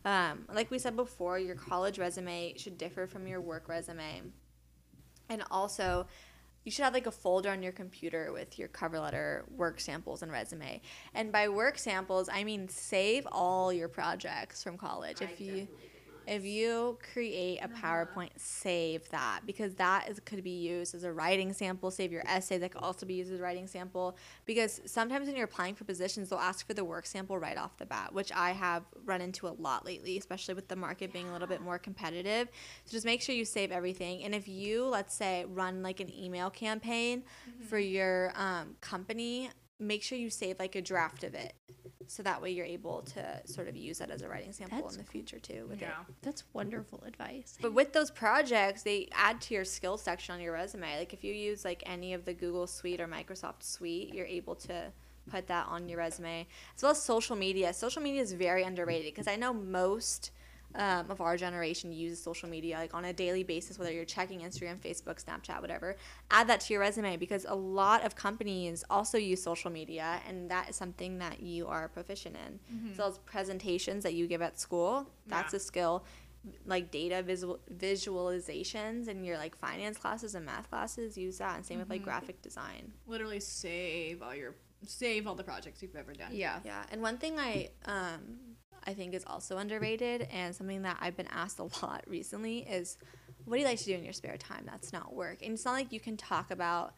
Um, 0.05 0.45
like 0.53 0.71
we 0.71 0.79
said 0.79 0.95
before, 0.95 1.37
your 1.37 1.55
college 1.55 1.99
resume 1.99 2.53
should 2.57 2.77
differ 2.77 3.07
from 3.07 3.27
your 3.27 3.41
work 3.41 3.67
resume. 3.67 4.23
And 5.29 5.43
also, 5.51 6.07
you 6.63 6.71
should 6.71 6.83
have 6.83 6.93
like 6.93 7.07
a 7.07 7.11
folder 7.11 7.49
on 7.49 7.61
your 7.63 7.71
computer 7.73 8.31
with 8.31 8.57
your 8.59 8.67
cover 8.69 8.99
letter, 8.99 9.45
work 9.55 9.79
samples, 9.79 10.21
and 10.21 10.31
resume. 10.31 10.81
And 11.13 11.31
by 11.31 11.49
work 11.49 11.77
samples, 11.77 12.29
I 12.31 12.43
mean 12.43 12.69
save 12.69 13.27
all 13.31 13.71
your 13.73 13.87
projects 13.89 14.63
from 14.63 14.77
college. 14.77 15.21
if 15.21 15.39
you 15.41 15.67
if 16.27 16.43
you 16.43 16.99
create 17.13 17.59
a 17.63 17.69
PowerPoint, 17.69 18.31
save 18.35 19.09
that 19.09 19.41
because 19.45 19.75
that 19.75 20.09
is 20.09 20.19
could 20.19 20.43
be 20.43 20.49
used 20.49 20.93
as 20.93 21.03
a 21.03 21.11
writing 21.11 21.53
sample. 21.53 21.89
Save 21.89 22.11
your 22.11 22.23
essay 22.27 22.57
that 22.57 22.71
could 22.71 22.83
also 22.83 23.05
be 23.05 23.13
used 23.13 23.31
as 23.31 23.39
a 23.39 23.43
writing 23.43 23.65
sample 23.65 24.17
because 24.45 24.81
sometimes 24.85 25.27
when 25.27 25.35
you're 25.35 25.45
applying 25.45 25.73
for 25.73 25.85
positions, 25.85 26.29
they'll 26.29 26.39
ask 26.39 26.67
for 26.67 26.73
the 26.73 26.83
work 26.83 27.05
sample 27.05 27.39
right 27.39 27.57
off 27.57 27.77
the 27.77 27.85
bat, 27.85 28.13
which 28.13 28.31
I 28.33 28.51
have 28.51 28.83
run 29.05 29.21
into 29.21 29.47
a 29.47 29.55
lot 29.57 29.85
lately, 29.85 30.17
especially 30.17 30.53
with 30.53 30.67
the 30.67 30.75
market 30.75 31.13
being 31.13 31.29
a 31.29 31.31
little 31.31 31.47
bit 31.47 31.61
more 31.61 31.79
competitive. 31.79 32.49
So 32.83 32.91
just 32.91 33.05
make 33.05 33.21
sure 33.21 33.33
you 33.33 33.45
save 33.45 33.71
everything. 33.71 34.23
And 34.23 34.35
if 34.35 34.47
you, 34.47 34.85
let's 34.85 35.15
say, 35.15 35.45
run 35.45 35.81
like 35.81 36.01
an 36.01 36.13
email 36.13 36.49
campaign 36.49 37.23
for 37.69 37.79
your 37.79 38.33
um, 38.35 38.75
company, 38.81 39.49
make 39.79 40.03
sure 40.03 40.17
you 40.17 40.29
save 40.29 40.59
like 40.59 40.75
a 40.75 40.81
draft 40.81 41.23
of 41.23 41.33
it. 41.33 41.53
So 42.09 42.23
that 42.23 42.41
way 42.41 42.51
you're 42.51 42.65
able 42.65 43.01
to 43.01 43.41
sort 43.45 43.67
of 43.67 43.75
use 43.75 43.99
that 43.99 44.09
as 44.09 44.21
a 44.21 44.29
writing 44.29 44.53
sample 44.53 44.81
That's 44.81 44.95
in 44.95 45.03
the 45.03 45.09
future 45.09 45.39
too 45.39 45.65
with 45.67 45.81
Yeah. 45.81 45.89
it. 46.07 46.15
That's 46.21 46.43
wonderful 46.53 47.03
advice. 47.05 47.57
But 47.61 47.73
with 47.73 47.91
those 47.91 48.11
projects, 48.11 48.83
they 48.83 49.09
add 49.11 49.41
to 49.41 49.53
your 49.53 49.65
skills 49.65 50.01
section 50.03 50.33
on 50.33 50.41
your 50.41 50.53
resume. 50.53 50.97
Like 50.97 51.13
if 51.13 51.23
you 51.23 51.33
use 51.33 51.65
like 51.65 51.83
any 51.85 52.13
of 52.13 52.23
the 52.23 52.33
Google 52.33 52.65
Suite 52.65 53.01
or 53.01 53.07
Microsoft 53.07 53.63
Suite, 53.63 54.13
you're 54.13 54.25
able 54.25 54.55
to 54.55 54.91
put 55.29 55.47
that 55.47 55.67
on 55.67 55.89
your 55.89 55.97
resume. 55.99 56.47
As 56.75 56.81
well 56.83 56.93
as 56.93 57.01
social 57.03 57.35
media. 57.35 57.73
Social 57.73 58.01
media 58.01 58.21
is 58.21 58.31
very 58.31 58.63
underrated 58.63 59.13
because 59.13 59.27
I 59.27 59.35
know 59.35 59.53
most 59.53 60.31
um, 60.75 61.09
of 61.09 61.21
our 61.21 61.37
generation 61.37 61.91
uses 61.91 62.21
social 62.21 62.49
media 62.49 62.75
like 62.77 62.93
on 62.93 63.05
a 63.05 63.13
daily 63.13 63.43
basis, 63.43 63.79
whether 63.79 63.91
you're 63.91 64.05
checking 64.05 64.41
Instagram, 64.41 64.77
Facebook, 64.77 65.23
Snapchat, 65.23 65.61
whatever. 65.61 65.95
Add 66.29 66.47
that 66.49 66.61
to 66.61 66.73
your 66.73 66.81
resume 66.81 67.17
because 67.17 67.45
a 67.47 67.55
lot 67.55 68.03
of 68.05 68.15
companies 68.15 68.83
also 68.89 69.17
use 69.17 69.41
social 69.41 69.71
media, 69.71 70.19
and 70.27 70.49
that 70.51 70.69
is 70.69 70.75
something 70.75 71.17
that 71.19 71.41
you 71.41 71.67
are 71.67 71.87
proficient 71.87 72.35
in. 72.45 72.59
So 72.95 73.03
those 73.03 73.17
presentations 73.19 74.03
that 74.03 74.13
you 74.13 74.27
give 74.27 74.41
at 74.41 74.59
school, 74.59 75.09
that's 75.27 75.53
Yeah. 75.53 75.57
a 75.57 75.59
skill 75.61 76.05
like 76.65 76.91
data 76.91 77.21
visual 77.23 77.59
visualizations 77.75 79.07
and 79.07 79.25
your 79.25 79.37
like 79.37 79.55
finance 79.57 79.97
classes 79.97 80.35
and 80.35 80.45
math 80.45 80.69
classes 80.69 81.17
use 81.17 81.37
that 81.39 81.55
and 81.57 81.65
same 81.65 81.79
with 81.79 81.89
like 81.89 82.03
graphic 82.03 82.41
design 82.41 82.93
Literally 83.05 83.39
save 83.39 84.21
all 84.21 84.33
your 84.35 84.55
save 84.85 85.27
all 85.27 85.35
the 85.35 85.43
projects 85.43 85.81
you've 85.81 85.95
ever 85.95 86.13
done. 86.13 86.29
Yeah. 86.31 86.59
yeah 86.63 86.83
and 86.91 87.01
one 87.01 87.17
thing 87.17 87.37
i 87.39 87.69
um 87.85 88.37
i 88.87 88.93
think 88.93 89.13
is 89.13 89.23
also 89.27 89.57
underrated 89.57 90.27
and 90.31 90.55
something 90.55 90.81
that 90.81 90.97
i've 91.01 91.15
been 91.15 91.27
asked 91.27 91.59
a 91.59 91.63
lot 91.85 92.03
recently 92.07 92.59
is 92.59 92.97
what 93.47 93.55
do 93.55 93.61
you 93.61 93.67
like 93.67 93.79
to 93.79 93.85
do 93.85 93.93
in 93.93 94.03
your 94.03 94.13
spare 94.13 94.35
time 94.37 94.63
that's 94.65 94.91
not 94.91 95.13
work? 95.13 95.41
And 95.41 95.53
it's 95.53 95.63
not 95.63 95.71
like 95.71 95.93
you 95.93 96.01
can 96.01 96.17
talk 96.17 96.51
about 96.51 96.93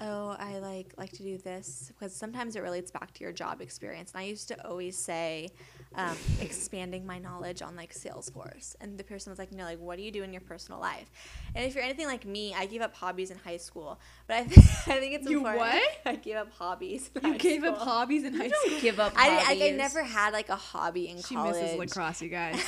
oh 0.00 0.36
i 0.38 0.58
like 0.58 0.92
like 0.98 1.10
to 1.10 1.22
do 1.22 1.38
this 1.38 1.90
because 1.98 2.14
sometimes 2.14 2.54
it 2.54 2.60
relates 2.62 2.90
back 2.90 3.12
to 3.14 3.22
your 3.24 3.32
job 3.32 3.60
experience 3.62 4.12
and 4.12 4.20
i 4.20 4.24
used 4.24 4.46
to 4.48 4.66
always 4.68 4.96
say 4.96 5.48
um, 5.94 6.14
expanding 6.42 7.06
my 7.06 7.18
knowledge 7.18 7.62
on 7.62 7.74
like 7.76 7.94
salesforce 7.94 8.76
and 8.82 8.98
the 8.98 9.04
person 9.04 9.30
was 9.30 9.38
like 9.38 9.52
no 9.52 9.64
like 9.64 9.78
what 9.78 9.96
do 9.96 10.02
you 10.02 10.10
do 10.10 10.22
in 10.22 10.32
your 10.32 10.42
personal 10.42 10.78
life 10.78 11.10
and 11.54 11.64
if 11.64 11.74
you're 11.74 11.82
anything 11.84 12.06
like 12.06 12.26
me 12.26 12.54
i 12.58 12.66
gave 12.66 12.82
up 12.82 12.94
hobbies 12.94 13.30
in 13.30 13.38
high 13.38 13.56
school 13.56 13.98
but 14.26 14.36
i 14.36 14.44
think 14.44 14.66
i 14.88 15.00
think 15.00 15.14
it's 15.14 15.28
You 15.30 15.38
important 15.38 15.60
what? 15.60 15.82
i 16.06 16.16
gave 16.16 16.36
up 16.36 16.52
hobbies 16.52 17.10
You 17.22 17.38
gave 17.38 17.64
up 17.64 17.78
hobbies 17.78 18.24
in 18.24 18.34
high 18.34 18.50
school. 18.50 18.80
Give 18.80 19.00
up. 19.00 19.12
I, 19.16 19.56
I, 19.60 19.66
I 19.68 19.70
never 19.70 20.02
had 20.02 20.32
like 20.34 20.48
a 20.50 20.56
hobby 20.56 21.08
in 21.08 21.22
She 21.22 21.34
college. 21.34 21.54
misses 21.54 21.78
lacrosse, 21.78 22.20
you 22.22 22.28
guys. 22.28 22.62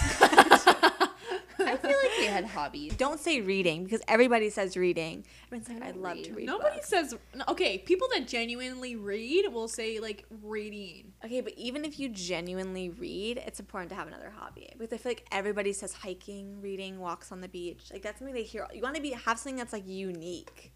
I 1.72 1.76
feel 1.76 1.90
like 1.90 2.18
we 2.18 2.24
had 2.26 2.44
hobbies. 2.44 2.94
Don't 2.96 3.20
say 3.20 3.40
reading 3.40 3.84
because 3.84 4.00
everybody 4.08 4.50
says 4.50 4.76
reading. 4.76 5.24
Everyone's 5.46 5.68
like, 5.68 5.82
I 5.82 5.88
I 5.88 5.90
love 5.92 6.16
read. 6.16 6.24
to 6.24 6.34
read. 6.34 6.46
Nobody 6.46 6.76
books." 6.76 6.88
says 6.88 7.14
okay. 7.48 7.78
People 7.78 8.08
that 8.14 8.26
genuinely 8.28 8.96
read 8.96 9.52
will 9.52 9.68
say 9.68 10.00
like 10.00 10.24
reading. 10.42 11.12
Okay, 11.24 11.40
but 11.40 11.52
even 11.56 11.84
if 11.84 11.98
you 11.98 12.08
genuinely 12.08 12.90
read, 12.90 13.38
it's 13.46 13.60
important 13.60 13.90
to 13.90 13.96
have 13.96 14.06
another 14.08 14.32
hobby 14.36 14.68
because 14.78 14.92
I 14.92 14.96
feel 14.98 15.10
like 15.10 15.26
everybody 15.32 15.72
says 15.72 15.92
hiking, 15.92 16.60
reading, 16.60 16.98
walks 16.98 17.32
on 17.32 17.40
the 17.40 17.48
beach. 17.48 17.90
Like 17.92 18.02
that's 18.02 18.18
something 18.18 18.34
they 18.34 18.42
hear. 18.42 18.66
You 18.72 18.82
want 18.82 18.96
to 18.96 19.02
be 19.02 19.10
have 19.12 19.38
something 19.38 19.56
that's 19.56 19.72
like 19.72 19.86
unique. 19.86 20.72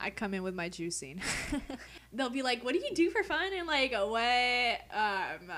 I 0.00 0.10
come 0.10 0.34
in 0.34 0.42
with 0.42 0.54
my 0.54 0.68
juicing. 0.70 1.20
They'll 2.12 2.30
be 2.30 2.42
like, 2.42 2.64
"What 2.64 2.72
do 2.74 2.80
you 2.80 2.90
do 2.94 3.10
for 3.10 3.22
fun?" 3.22 3.52
And 3.56 3.66
like, 3.66 3.92
what, 3.92 4.80
um, 4.92 5.52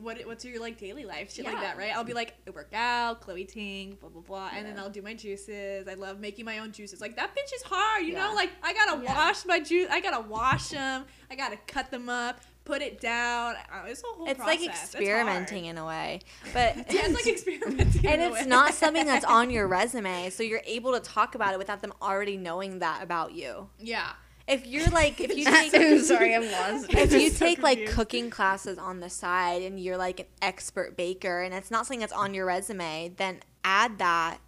what, 0.00 0.18
what's 0.26 0.44
your 0.44 0.60
like 0.60 0.78
daily 0.78 1.04
life, 1.04 1.32
shit 1.34 1.44
like 1.44 1.60
that, 1.60 1.76
right? 1.76 1.94
I'll 1.94 2.04
be 2.04 2.14
like, 2.14 2.34
I 2.46 2.50
work 2.50 2.72
out, 2.72 3.20
Chloe 3.20 3.44
Ting, 3.44 3.96
blah 4.00 4.08
blah 4.08 4.22
blah, 4.22 4.50
and 4.54 4.64
then 4.66 4.78
I'll 4.78 4.88
do 4.90 5.02
my 5.02 5.14
juices. 5.14 5.86
I 5.88 5.94
love 5.94 6.18
making 6.20 6.44
my 6.44 6.58
own 6.58 6.72
juices. 6.72 7.00
Like 7.00 7.16
that 7.16 7.34
bitch 7.34 7.54
is 7.54 7.62
hard, 7.62 8.06
you 8.06 8.14
know. 8.14 8.32
Like 8.34 8.50
I 8.62 8.72
gotta 8.72 9.02
Yeah. 9.02 9.14
wash 9.14 9.44
my 9.44 9.60
juice. 9.60 9.88
I 9.90 10.00
gotta 10.00 10.20
wash 10.26 10.68
them. 10.68 11.04
I 11.30 11.34
gotta 11.36 11.56
cut 11.66 11.90
them 11.90 12.08
up, 12.08 12.40
put 12.68 12.82
it 12.82 13.00
down. 13.00 13.54
Uh, 13.72 13.86
It's 13.86 14.02
a 14.02 14.06
whole. 14.06 14.28
It's 14.28 14.38
process. 14.38 14.60
like 14.60 14.68
It's 14.68 14.94
experimenting 14.94 15.64
in 15.64 15.78
a 15.78 15.86
way, 15.86 16.20
but 16.52 16.76
Yeah, 16.92 17.06
it's 17.06 17.14
like 17.14 17.26
experimenting. 17.26 18.06
and 18.06 18.22
in 18.22 18.30
a 18.30 18.34
it's 18.34 18.46
not 18.46 18.74
something 18.74 19.06
that's 19.06 19.24
on 19.38 19.50
your 19.50 19.66
resume, 19.66 20.30
so 20.30 20.42
you're 20.42 20.62
able 20.66 20.92
to 20.92 21.00
talk 21.00 21.34
about 21.34 21.54
it 21.54 21.58
without 21.58 21.80
them 21.80 21.92
already 22.00 22.36
knowing 22.36 22.80
that 22.80 23.02
about 23.02 23.32
you. 23.32 23.68
Yeah. 23.80 24.10
If 24.46 24.66
you're 24.66 24.88
like, 24.88 25.20
if 25.20 25.36
you 25.36 25.44
take, 25.44 25.74
I'm 25.74 26.00
sorry, 26.00 26.34
I'm 26.34 26.50
lost. 26.50 26.86
if 26.90 27.12
you 27.12 27.28
so 27.30 27.44
take 27.44 27.62
like 27.62 27.86
cooking 27.86 28.30
classes 28.30 28.78
on 28.78 29.00
the 29.00 29.10
side 29.10 29.62
and 29.62 29.78
you're 29.78 29.98
like 29.98 30.20
an 30.20 30.26
expert 30.40 30.96
baker 30.96 31.42
and 31.42 31.52
it's 31.52 31.70
not 31.70 31.84
something 31.86 32.00
that's 32.00 32.14
on 32.14 32.32
your 32.32 32.46
resume, 32.46 33.12
then 33.16 33.40
add 33.64 33.98
that. 33.98 34.38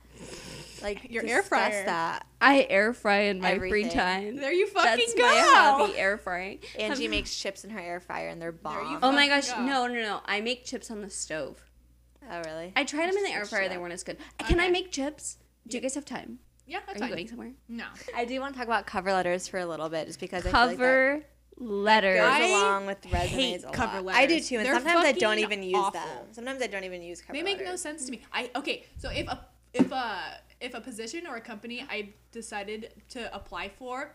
Like 0.83 1.11
Your 1.11 1.23
air 1.25 1.40
discuss 1.43 1.49
fryer. 1.49 1.85
That 1.87 2.27
I 2.40 2.66
air 2.71 2.93
fry 2.95 3.19
in 3.23 3.40
my 3.40 3.59
free 3.59 3.88
time. 3.88 4.37
There 4.37 4.53
you 4.53 4.66
fucking 4.69 4.90
That's 4.99 5.14
go. 5.14 5.23
my 5.23 5.43
hobby, 5.55 5.99
air 5.99 6.16
frying. 6.19 6.61
Angie 6.79 7.09
makes 7.09 7.35
chips 7.37 7.64
in 7.64 7.71
her 7.71 7.81
air 7.81 8.01
fryer 8.01 8.29
and 8.29 8.40
they're 8.40 8.53
There 8.53 8.83
you 8.83 8.99
bomb. 8.99 8.99
Oh 9.03 9.12
my 9.12 9.29
Fucking 9.29 9.29
gosh, 9.29 9.51
go. 9.53 9.64
no, 9.64 9.87
no, 9.87 10.01
no! 10.03 10.21
I 10.27 10.40
make 10.40 10.64
chips 10.64 10.90
on 10.90 11.01
the 11.03 11.11
stove. 11.11 11.62
Oh 12.31 12.43
really? 12.45 12.73
I 12.77 12.85
tried 12.85 13.09
them 13.11 13.16
in 13.16 13.25
the 13.25 13.31
air 13.31 13.45
switch 13.45 13.51
fryer; 13.51 13.62
it 13.64 13.69
they 13.71 13.75
up. 13.77 13.81
weren't 13.81 13.93
as 13.95 14.03
good. 14.05 14.16
Can 14.38 14.61
I 14.61 14.64
Okay. 14.64 14.73
make 14.73 14.90
chips? 14.93 15.38
Do 15.66 15.77
you 15.77 15.81
guys 15.83 15.95
have 15.95 16.05
time? 16.05 16.38
Yeah, 16.66 16.79
Are 16.79 16.83
that's 16.87 16.99
you 17.01 17.07
fine. 17.07 17.11
going 17.11 17.29
somewhere? 17.29 17.53
No. 17.69 17.85
I 18.14 18.25
do 18.25 18.40
want 18.40 18.55
to 18.55 18.59
talk 18.59 18.66
about 18.69 18.87
cover 18.87 19.12
letters 19.12 19.49
for 19.49 19.59
a 19.59 19.66
little 19.66 19.88
bit, 19.88 20.07
just 20.07 20.21
because 20.21 20.47
I 20.47 20.51
feel 20.51 20.61
like 20.61 20.71
that 20.71 20.77
Cover 20.79 21.23
letters. 21.59 22.21
goes 22.21 22.29
I 22.33 22.47
along 22.49 22.87
with 22.87 23.05
resumes 23.12 23.31
hate 23.35 23.64
a 23.64 23.71
cover 23.73 24.01
lot. 24.03 24.14
I 24.14 24.27
do 24.27 24.35
letters. 24.35 24.49
too, 24.49 24.57
and 24.57 24.64
They're 24.66 24.75
sometimes 24.75 25.05
I 25.05 25.12
don't 25.12 25.33
fucking 25.38 25.45
even 25.45 25.62
use 25.64 25.77
awful. 25.79 26.01
them. 26.01 26.27
Sometimes 26.33 26.62
I 26.62 26.69
don't 26.69 26.85
even 26.85 27.03
use 27.03 27.21
cover 27.21 27.33
letters. 27.37 27.45
They 27.45 27.53
make 27.53 27.59
no 27.61 27.64
letters. 27.66 27.81
sense 27.83 28.05
to 28.07 28.12
me. 28.12 28.23
I 28.33 28.51
okay, 28.57 28.85
so 28.99 29.11
if 29.11 29.27
a 29.27 29.45
if 29.74 29.90
a 29.92 30.40
if 30.61 30.74
a 30.74 30.80
position 30.80 31.26
or 31.26 31.37
a 31.37 31.40
company 31.40 31.85
I 31.88 32.11
decided 32.33 32.92
to 33.11 33.35
apply 33.35 33.70
for, 33.70 34.14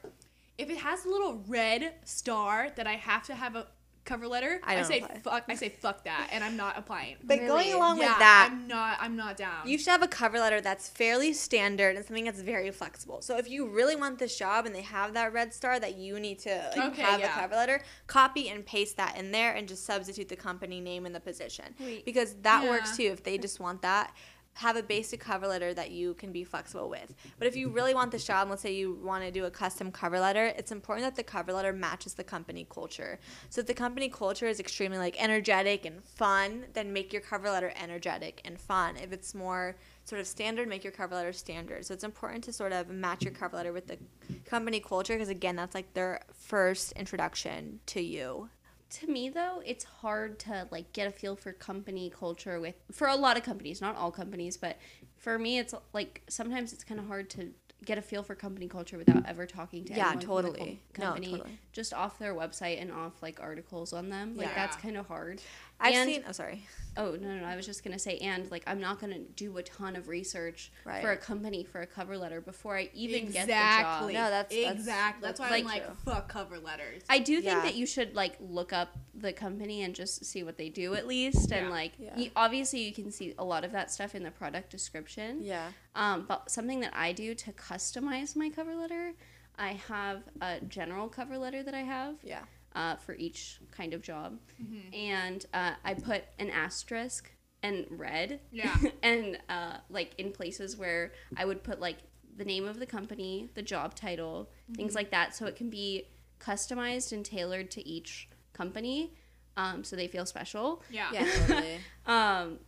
if 0.58 0.70
it 0.70 0.78
has 0.78 1.06
a 1.06 1.10
little 1.10 1.44
red 1.48 1.94
star 2.04 2.70
that 2.76 2.88
I 2.88 2.94
have 2.94 3.24
to 3.24 3.36
have 3.36 3.56
a 3.56 3.68
cover 4.06 4.28
letter, 4.28 4.60
I 4.64 4.74
I, 4.74 4.76
don't 4.76 4.86
say 4.86 5.00
apply. 5.00 5.18
fuck. 5.24 5.46
I 5.50 5.56
say 5.56 5.70
fuck 5.70 6.04
that, 6.04 6.30
and 6.32 6.44
I'm 6.44 6.56
not 6.56 6.78
applying. 6.78 7.16
But 7.24 7.40
Really? 7.40 7.48
going 7.48 7.74
along 7.74 7.98
yeah, 7.98 8.10
with 8.10 8.20
that, 8.20 8.50
I'm 8.52 8.68
not. 8.68 8.98
I'm 9.02 9.16
not 9.16 9.36
down. 9.36 9.68
You 9.68 9.80
should 9.80 9.88
have 9.90 10.04
a 10.04 10.08
cover 10.08 10.38
letter 10.38 10.62
that's 10.62 10.88
fairly 10.88 11.34
standard 11.34 11.96
and 11.96 12.06
something 12.06 12.26
that's 12.26 12.42
very 12.42 12.70
flexible. 12.70 13.24
So 13.24 13.36
if 13.38 13.50
you 13.50 13.68
really 13.68 13.96
want 13.96 14.20
this 14.20 14.38
job 14.38 14.68
and 14.68 14.76
they 14.76 14.84
have 14.84 15.16
that 15.16 15.34
red 15.34 15.56
star 15.56 15.80
that 15.80 15.98
you 15.98 16.20
need 16.20 16.38
to 16.40 16.72
like, 16.78 16.92
Okay, 16.92 17.02
have 17.02 17.20
yeah. 17.20 17.36
a 17.36 17.42
cover 17.42 17.56
letter, 17.56 17.82
copy 18.06 18.48
and 18.50 18.64
paste 18.64 18.96
that 18.98 19.18
in 19.18 19.32
there 19.32 19.54
and 19.56 19.68
just 19.68 19.84
substitute 19.86 20.30
the 20.30 20.36
company 20.36 20.80
name 20.80 21.08
and 21.08 21.16
the 21.16 21.20
position. 21.20 21.74
Wait. 21.80 22.06
Because 22.06 22.36
that 22.44 22.64
works 22.70 22.96
too 22.96 23.06
if 23.12 23.24
they 23.24 23.40
just 23.40 23.60
want 23.60 23.82
that. 23.82 24.14
Have 24.56 24.78
a 24.78 24.84
basic 24.84 25.20
cover 25.20 25.48
letter 25.48 25.74
that 25.74 25.92
you 25.92 26.14
can 26.14 26.32
be 26.32 26.44
flexible 26.44 26.90
with. 26.90 27.14
But 27.38 27.48
if 27.48 27.56
you 27.56 27.70
really 27.70 27.94
want 27.94 28.12
this 28.12 28.26
job, 28.26 28.50
let's 28.50 28.62
say 28.62 28.74
you 28.74 29.00
want 29.04 29.24
to 29.24 29.32
do 29.32 29.46
a 29.46 29.52
custom 29.52 29.92
cover 29.92 30.20
letter, 30.20 30.46
it's 30.58 30.72
important 30.72 31.06
that 31.06 31.16
the 31.16 31.24
cover 31.24 31.52
letter 31.52 31.74
matches 31.74 32.14
the 32.14 32.24
company 32.24 32.66
culture. 32.70 33.20
So 33.50 33.62
if 33.62 33.68
the 33.68 33.74
company 33.74 34.10
culture 34.10 34.48
is 34.48 34.60
extremely 34.60 34.98
like 34.98 35.22
energetic 35.22 35.86
and 35.86 36.04
fun, 36.04 36.66
then 36.74 36.94
make 36.94 37.12
your 37.12 37.22
cover 37.22 37.50
letter 37.50 37.74
energetic 37.82 38.42
and 38.46 38.60
fun. 38.60 38.96
If 38.98 39.12
it's 39.12 39.36
more 39.36 39.76
sort 40.06 40.22
of 40.22 40.28
standard, 40.28 40.68
make 40.68 40.84
your 40.84 40.94
cover 40.94 41.16
letter 41.16 41.34
standard. 41.34 41.86
So 41.86 41.94
it's 41.94 42.04
important 42.04 42.44
to 42.46 42.54
sort 42.54 42.72
of 42.72 42.90
match 42.90 43.24
your 43.24 43.34
cover 43.34 43.58
letter 43.58 43.74
with 43.74 43.88
the 43.88 43.98
company 44.46 44.80
culture 44.80 45.16
because 45.16 45.30
again, 45.30 45.56
that's 45.56 45.76
like 45.76 45.94
their 45.94 46.22
first 46.34 46.94
introduction 46.94 47.80
to 47.88 48.02
you. 48.02 48.50
To 48.96 49.08
me 49.08 49.30
though 49.30 49.62
it's 49.66 49.84
hard 49.84 50.40
to 50.40 50.68
like 50.72 50.92
get 50.94 51.08
a 51.08 51.12
feel 51.12 51.36
for 51.36 51.52
company 51.54 52.10
culture 52.18 52.60
with 52.60 52.76
for 52.92 53.08
a 53.08 53.16
lot 53.16 53.38
of 53.38 53.44
companies 53.44 53.82
not 53.82 53.96
all 53.96 54.12
companies 54.12 54.58
but 54.58 54.78
for 55.18 55.38
me 55.40 55.58
it's 55.60 55.74
like 55.94 56.22
sometimes 56.30 56.72
it's 56.74 56.84
kind 56.84 57.00
of 57.00 57.08
hard 57.08 57.30
to 57.30 57.50
get 57.84 57.98
a 57.98 58.02
feel 58.02 58.24
for 58.24 58.34
company 58.36 58.68
culture 58.68 58.98
without 58.98 59.24
ever 59.28 59.46
talking 59.46 59.84
to 59.86 59.94
Yeah, 59.94 60.08
anyone 60.12 60.20
from 60.20 60.20
the 60.20 60.26
totally. 60.52 60.82
com- 60.94 61.04
No, 61.04 61.06
company 61.12 61.32
totally. 61.32 61.60
just 61.72 61.94
off 61.94 62.18
their 62.18 62.34
website 62.34 62.82
and 62.82 62.92
off 62.92 63.22
like 63.22 63.40
articles 63.42 63.94
on 63.94 64.10
them 64.10 64.36
like 64.38 64.48
Yeah. 64.48 64.56
that's 64.56 64.76
kind 64.78 64.98
of 64.98 65.08
hard 65.08 65.42
I've 65.80 65.94
And- 65.96 66.10
seen. 66.10 66.24
Oh, 66.28 66.32
sorry. 66.32 66.68
oh 66.98 67.12
no, 67.20 67.28
no 67.28 67.40
no 67.42 67.46
i 67.46 67.58
was 67.58 67.66
just 67.66 67.84
gonna 67.84 68.00
say 68.00 68.18
and 68.20 68.50
like 68.50 68.64
i'm 68.68 68.80
not 68.80 69.02
gonna 69.02 69.20
do 69.36 69.58
a 69.58 69.64
ton 69.64 69.98
of 69.98 70.08
research 70.08 70.72
Right. 70.86 71.02
for 71.02 71.12
a 71.12 71.18
company 71.18 71.66
for 71.66 71.82
a 71.82 71.86
cover 71.86 72.18
letter 72.18 72.40
before 72.40 72.78
i 72.78 72.90
even 72.94 73.30
get 73.32 73.44
exactly. 73.44 74.14
the 74.14 74.14
job 74.14 74.24
No, 74.24 74.30
that's- 74.30 74.54
that's- 74.56 74.74
exactly. 74.80 75.22
That's, 75.28 75.40
that's 75.40 75.52
why 75.52 75.58
I'm 75.58 75.66
like 75.66 75.74
like, 75.74 75.86
true. 75.86 76.14
fuck 76.14 76.30
cover 76.30 76.58
letters. 76.58 77.04
I 77.10 77.20
do 77.20 77.34
think 77.42 77.46
Yeah. 77.48 77.62
that 77.64 77.76
you 77.76 77.86
should 77.86 78.16
like 78.16 78.38
look 78.40 78.72
up 78.72 78.98
the 79.14 79.34
company 79.34 79.82
and 79.84 79.94
just 79.94 80.24
see 80.24 80.44
what 80.44 80.58
they 80.58 80.70
do 80.70 80.94
at 80.94 81.06
least, 81.06 81.52
and 81.52 81.66
Yeah. 81.66 81.70
like 81.72 81.92
Yeah. 82.00 82.18
you, 82.18 82.32
obviously 82.34 82.84
you 82.84 82.94
can 82.94 83.12
see 83.12 83.36
a 83.38 83.44
lot 83.44 83.66
of 83.66 83.74
that 83.74 83.92
stuff 83.92 84.16
in 84.16 84.24
the 84.24 84.32
product 84.32 84.70
description. 84.70 85.44
Yeah. 85.44 85.72
Um, 85.96 86.26
but 86.26 86.50
something 86.50 86.80
that 86.80 86.94
I 86.96 87.12
do 87.12 87.36
to 87.36 87.52
customize 87.52 88.38
my 88.38 88.50
cover 88.50 88.74
letter, 88.74 89.14
I 89.58 89.74
have 89.90 90.24
a 90.42 90.62
general 90.62 91.10
cover 91.10 91.38
letter 91.38 91.62
that 91.64 91.74
I 91.74 91.82
have 91.84 92.16
Yeah. 92.24 92.44
Uh, 92.76 92.96
for 92.98 93.16
each 93.16 93.60
kind 93.72 93.94
of 93.96 94.02
job, 94.02 94.38
Mm-hmm. 94.62 94.94
and 94.94 95.46
uh, 95.54 95.72
I 95.84 95.94
put 95.96 96.24
an 96.38 96.50
asterisk 96.52 97.32
and 97.64 97.86
red, 97.90 98.42
Yeah. 98.52 98.76
and 99.04 99.40
uh, 99.50 99.78
like 99.90 100.14
in 100.20 100.32
places 100.32 100.78
where 100.78 101.14
I 101.38 101.46
would 101.46 101.64
put 101.64 101.80
like 101.80 101.98
the 102.38 102.46
name 102.46 102.68
of 102.68 102.78
the 102.80 102.86
company, 102.86 103.50
the 103.56 103.62
job 103.64 103.96
title, 103.96 104.52
things 104.76 104.90
Mm-hmm. 104.92 104.98
like 104.98 105.12
that, 105.12 105.36
so 105.36 105.46
it 105.48 105.56
can 105.56 105.70
be 105.70 106.10
customized 106.40 107.12
and 107.14 107.24
tailored 107.26 107.72
to 107.72 107.88
each 107.88 108.30
company, 108.54 109.14
um, 109.58 109.84
so 109.86 109.96
they 109.96 110.08
feel 110.08 110.26
special. 110.26 110.84
yeah. 110.92 111.10
Yeah. 111.14 111.26
Totally. 111.48 111.78
Um, 112.06 112.60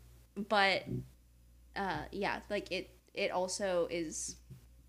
but 0.49 0.83
uh, 1.75 2.03
yeah, 2.11 2.39
like 2.49 2.71
it 2.71 2.89
it 3.13 3.29
also 3.31 3.87
is 3.91 4.37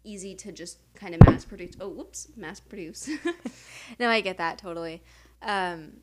easy 0.08 0.34
to 0.34 0.52
just 0.52 0.78
kind 0.94 1.14
of 1.14 1.24
mass 1.26 1.44
produce. 1.44 1.74
Oh, 1.80 1.88
whoops, 1.88 2.28
mass 2.36 2.60
produce. 2.60 3.08
no, 4.00 4.08
I 4.08 4.20
get 4.20 4.38
that 4.38 4.58
totally. 4.58 5.02
Um, 5.42 5.98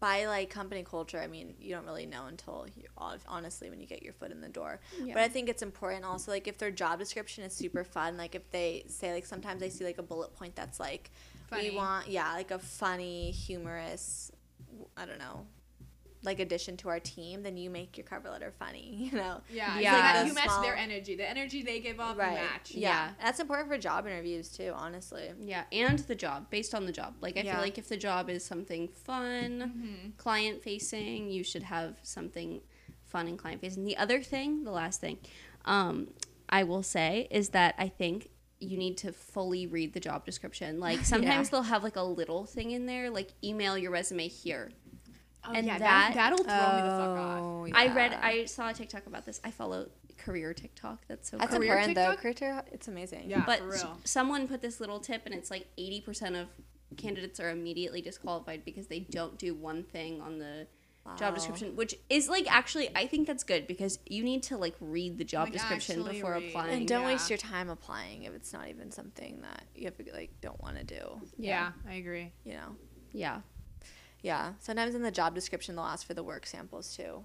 by 0.00 0.26
like 0.26 0.50
company 0.50 0.82
culture, 0.82 1.20
I 1.20 1.28
mean 1.28 1.54
you 1.60 1.72
don't 1.74 1.84
really 1.84 2.06
know 2.06 2.26
until 2.26 2.66
you 2.76 2.88
honestly 3.28 3.70
when 3.70 3.78
you 3.78 3.86
get 3.86 4.02
your 4.02 4.12
foot 4.12 4.32
in 4.32 4.40
the 4.40 4.48
door. 4.48 4.80
Yeah. 5.00 5.14
But 5.14 5.22
I 5.22 5.28
think 5.28 5.48
it's 5.48 5.62
important 5.62 6.04
also 6.04 6.32
like 6.32 6.48
if 6.48 6.58
their 6.58 6.72
job 6.72 6.98
description 6.98 7.44
is 7.44 7.52
super 7.52 7.84
fun, 7.84 8.16
like 8.16 8.34
if 8.34 8.50
they 8.50 8.84
say 8.88 9.12
like 9.12 9.26
sometimes 9.26 9.62
I 9.62 9.68
see 9.68 9.84
like 9.84 9.98
a 9.98 10.02
bullet 10.02 10.34
point 10.34 10.56
that's 10.56 10.80
like 10.80 11.12
Funny. 11.48 11.70
we 11.70 11.76
want 11.76 12.08
yeah 12.08 12.32
like 12.32 12.50
a 12.50 12.58
funny 12.58 13.30
humorous 13.30 14.32
I 14.96 15.04
don't 15.04 15.18
know 15.18 15.46
like 16.24 16.38
addition 16.40 16.76
to 16.78 16.88
our 16.88 17.00
team, 17.00 17.42
then 17.42 17.56
you 17.56 17.68
make 17.68 17.96
your 17.96 18.04
cover 18.06 18.30
letter 18.30 18.52
funny. 18.58 18.88
You 19.12 19.18
know. 19.18 19.40
Yeah, 19.52 19.78
Yeah. 19.78 19.80
yeah. 19.80 20.12
Like 20.20 20.26
you 20.28 20.34
the 20.34 20.40
match 20.40 20.62
their 20.62 20.76
energy. 20.76 21.16
The 21.16 21.28
energy 21.28 21.62
they 21.62 21.80
give 21.80 21.98
off, 22.00 22.16
Right. 22.16 22.34
match. 22.34 22.70
Yeah. 22.72 22.88
Yeah. 22.88 23.10
That's 23.20 23.40
important 23.40 23.68
for 23.68 23.78
job 23.78 24.06
interviews 24.06 24.48
too, 24.48 24.72
honestly. 24.74 25.32
yeah, 25.40 25.64
and 25.72 25.98
the 26.00 26.14
job 26.14 26.48
based 26.50 26.74
on 26.74 26.86
the 26.86 26.92
job. 26.92 27.14
Like 27.20 27.36
I 27.36 27.40
Yeah. 27.40 27.54
feel 27.54 27.62
like 27.62 27.78
if 27.78 27.88
the 27.88 27.96
job 27.96 28.30
is 28.30 28.44
something 28.44 28.88
fun, 28.88 29.72
Mm-hmm. 29.76 30.10
client 30.16 30.62
facing, 30.62 31.30
you 31.30 31.42
should 31.44 31.64
have 31.64 31.96
something 32.02 32.60
fun 33.04 33.26
and 33.26 33.38
client 33.38 33.60
facing. 33.60 33.84
The 33.84 33.96
other 33.96 34.22
thing, 34.22 34.64
the 34.64 34.70
last 34.70 35.00
thing, 35.00 35.18
um, 35.64 36.08
I 36.48 36.62
will 36.64 36.82
say 36.82 37.28
is 37.30 37.50
that 37.50 37.74
I 37.78 37.88
think 37.88 38.28
you 38.60 38.78
need 38.78 38.96
to 38.98 39.12
fully 39.12 39.66
read 39.66 39.92
the 39.92 39.98
job 40.00 40.24
description. 40.24 40.78
Like 40.78 41.00
sometimes 41.04 41.50
they'll 41.50 41.62
have 41.62 41.82
like 41.82 41.96
a 41.96 42.02
little 42.02 42.44
thing 42.46 42.70
in 42.70 42.86
there, 42.86 43.10
like 43.10 43.30
email 43.42 43.76
your 43.76 43.90
resume 43.90 44.28
here. 44.28 44.70
Oh, 45.44 45.52
And 45.52 45.66
yeah, 45.66 45.78
that- 45.78 46.14
that, 46.14 46.14
that'll 46.14 46.44
throw 46.44 46.54
me 46.54 46.82
the 46.82 46.88
fuck 46.88 47.18
off. 47.18 47.40
Oh, 47.42 47.68
I 47.74 47.88
read, 47.94 48.12
I 48.14 48.44
saw 48.44 48.68
a 48.68 48.72
TikTok 48.74 49.06
about 49.06 49.26
this. 49.26 49.40
I 49.42 49.50
follow 49.50 49.88
career 50.18 50.54
TikTok. 50.54 51.00
That's 51.08 51.30
so 51.30 51.36
That's 51.38 51.50
cool. 51.50 51.58
Career 51.58 51.72
important 51.78 51.94
though. 51.96 52.10
TikTok? 52.14 52.36
Career, 52.38 52.62
it's 52.72 52.86
amazing. 52.88 53.28
Yeah, 53.28 53.42
but 53.44 53.58
for 53.58 53.74
s- 53.74 53.82
real. 53.82 53.98
someone 54.04 54.46
put 54.46 54.60
this 54.62 54.78
little 54.80 55.00
tip, 55.00 55.22
and 55.26 55.34
it's 55.34 55.50
like 55.50 55.66
eighty 55.76 56.00
percent 56.00 56.36
of 56.36 56.46
candidates 56.96 57.40
are 57.40 57.50
immediately 57.50 58.00
disqualified 58.02 58.64
because 58.64 58.86
they 58.86 59.00
don't 59.00 59.36
do 59.38 59.54
one 59.54 59.82
thing 59.82 60.20
on 60.20 60.38
the 60.38 60.66
job 61.16 61.34
description, 61.34 61.74
which 61.74 61.96
is 62.08 62.28
like 62.28 62.46
actually 62.52 62.88
I 62.94 63.08
think 63.08 63.26
that's 63.26 63.42
good 63.42 63.66
because 63.66 63.98
you 64.06 64.22
need 64.22 64.44
to 64.44 64.56
like 64.56 64.76
read 64.80 65.18
the 65.18 65.24
job 65.24 65.40
oh 65.40 65.44
Like, 65.44 65.52
description 65.54 66.04
before 66.04 66.34
read. 66.34 66.50
applying. 66.50 66.74
And 66.74 66.86
don't 66.86 67.00
Yeah. 67.02 67.06
waste 67.08 67.28
your 67.30 67.38
time 67.38 67.68
applying 67.70 68.22
if 68.22 68.32
it's 68.34 68.52
not 68.52 68.68
even 68.68 68.92
something 68.92 69.40
that 69.40 69.64
you 69.74 69.86
have 69.86 69.96
to 69.96 70.04
like 70.12 70.30
don't 70.40 70.60
want 70.62 70.76
to 70.78 70.84
do. 70.84 71.20
Yeah, 71.36 71.72
I 71.88 71.94
agree. 71.94 72.32
You 72.44 72.52
know. 72.52 72.76
yeah, 73.12 73.40
Yeah. 74.22 74.52
Sometimes 74.60 74.94
in 74.94 75.02
the 75.02 75.10
job 75.10 75.34
description 75.34 75.76
they'll 75.76 75.84
ask 75.84 76.06
for 76.06 76.14
the 76.14 76.22
work 76.22 76.46
samples 76.46 76.96
too, 76.96 77.24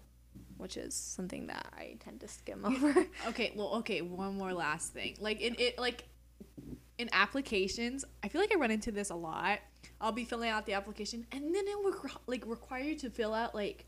which 0.58 0.78
is 0.78 0.96
something 0.96 1.48
that 1.48 1.68
I 1.78 1.98
tend 2.00 2.20
to 2.22 2.28
skim 2.28 2.66
over. 2.66 3.06
Okay, 3.28 3.54
well, 3.56 3.76
okay, 3.78 4.02
one 4.02 4.38
more 4.38 4.54
last 4.54 4.94
thing. 4.94 5.16
Like 5.20 5.42
in 5.42 5.56
it 5.60 5.78
like 5.78 6.06
in 6.98 7.10
applications, 7.14 8.04
I 8.24 8.28
feel 8.28 8.42
like 8.42 8.52
I 8.52 8.56
run 8.58 8.72
into 8.72 8.92
this 8.92 9.12
a 9.12 9.16
lot. 9.16 9.60
I'll 10.02 10.12
be 10.12 10.26
filling 10.26 10.50
out 10.50 10.66
the 10.66 10.74
application 10.74 11.26
and 11.32 11.56
then 11.56 11.68
it 11.68 11.78
will 11.84 11.94
requ- 11.94 12.18
like 12.26 12.44
require 12.46 12.82
you 12.84 12.96
to 12.98 13.10
fill 13.10 13.34
out 13.34 13.54
like 13.54 13.86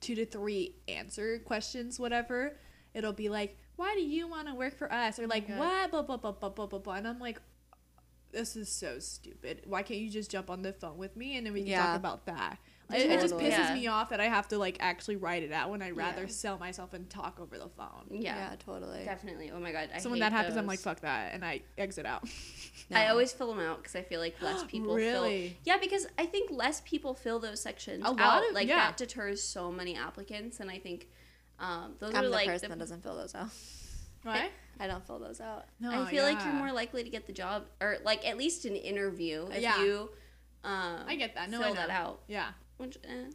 two 0.00 0.14
to 0.14 0.24
three 0.24 0.76
answer 0.88 1.40
questions 1.40 1.98
whatever. 1.98 2.56
It'll 2.94 3.12
be 3.12 3.28
like, 3.28 3.56
"Why 3.76 3.94
do 3.94 4.02
you 4.02 4.28
want 4.28 4.48
to 4.48 4.54
work 4.54 4.76
for 4.76 4.92
us?" 4.92 5.18
or 5.18 5.24
oh 5.24 5.26
like, 5.26 5.48
God. 5.48 5.58
"What 5.58 5.90
blah 5.90 6.02
blah 6.02 6.16
blah 6.18 6.32
blah 6.32 6.50
blah 6.50 6.66
blah 6.66 6.78
blah." 6.78 6.94
And 6.94 7.08
I'm 7.08 7.18
like, 7.18 7.40
this 8.32 8.56
is 8.56 8.68
so 8.70 8.98
stupid. 8.98 9.62
Why 9.66 9.82
can't 9.82 10.00
you 10.00 10.10
just 10.10 10.30
jump 10.30 10.50
on 10.50 10.62
the 10.62 10.72
phone 10.72 10.98
with 10.98 11.16
me 11.16 11.36
and 11.36 11.46
then 11.46 11.52
we 11.52 11.60
can 11.60 11.68
Yeah. 11.70 11.86
talk 11.86 11.96
about 11.96 12.26
that? 12.26 12.58
It, 12.92 13.10
it 13.10 13.20
just 13.20 13.34
pisses 13.34 13.50
Yeah. 13.50 13.74
me 13.74 13.86
off 13.86 14.10
that 14.10 14.20
I 14.20 14.24
have 14.24 14.48
to 14.48 14.58
like 14.58 14.76
actually 14.80 15.16
write 15.16 15.42
it 15.42 15.50
out 15.52 15.70
when 15.70 15.80
I'd 15.80 15.96
rather 15.96 16.22
Yeah. 16.22 16.28
sell 16.28 16.58
myself 16.58 16.92
and 16.92 17.08
talk 17.08 17.40
over 17.40 17.56
the 17.58 17.68
phone. 17.68 18.06
yeah, 18.10 18.54
totally. 18.58 19.04
definitely. 19.04 19.50
Oh 19.50 19.60
my 19.60 19.72
god, 19.72 19.88
I 19.94 19.98
so 19.98 20.10
when 20.10 20.18
that 20.20 20.32
happens, 20.32 20.56
I'm 20.58 20.66
like, 20.66 20.78
fuck 20.80 21.00
that, 21.00 21.32
and 21.32 21.42
I 21.44 21.62
exit 21.78 22.04
out. 22.04 22.28
I 22.90 23.06
always 23.08 23.32
fill 23.32 23.48
them 23.48 23.60
out 23.60 23.78
because 23.78 23.96
I 23.96 24.02
feel 24.02 24.20
like 24.20 24.40
less 24.42 24.62
people 24.68 24.94
Really? 24.94 25.48
fill. 25.50 25.56
Yeah, 25.64 25.78
because 25.80 26.06
I 26.18 26.26
think 26.26 26.50
less 26.50 26.82
people 26.82 27.14
fill 27.14 27.38
those 27.38 27.60
sections 27.62 28.02
A 28.04 28.10
lot 28.10 28.20
out. 28.20 28.48
of- 28.48 28.54
like 28.54 28.68
yeah. 28.68 28.76
that 28.76 28.96
deters 28.98 29.42
so 29.42 29.72
many 29.72 29.96
applicants, 29.96 30.60
and 30.60 30.70
I 30.70 30.78
think 30.78 31.08
um, 31.58 31.94
those 31.98 32.12
I'm 32.14 32.20
are 32.20 32.24
the 32.24 32.30
like 32.30 32.46
person 32.46 32.68
the, 32.70 32.76
that 32.76 32.80
doesn't 32.80 33.02
fill 33.02 33.16
those 33.16 33.34
out. 33.34 33.48
Right? 34.24 34.50
I 34.80 34.86
don't 34.86 35.06
fill 35.06 35.18
those 35.18 35.40
out. 35.40 35.66
No, 35.80 35.90
I 36.02 36.10
feel 36.10 36.24
like 36.24 36.42
you're 36.44 36.54
more 36.54 36.72
likely 36.72 37.04
to 37.04 37.10
get 37.10 37.26
the 37.26 37.32
job, 37.32 37.64
or 37.80 37.98
like 38.04 38.26
at 38.26 38.36
least 38.36 38.64
an 38.64 38.74
interview 38.76 39.46
if 39.52 39.62
Yeah. 39.62 39.82
you. 39.82 40.10
Um, 40.64 41.00
I 41.06 41.16
get 41.16 41.34
that. 41.34 41.50
No, 41.50 41.60
I 41.60 41.64
fill 41.66 41.74
that 41.74 41.90
out. 41.90 42.22
Yeah. 42.28 42.48
Which 42.78 42.96
eh, 43.04 43.30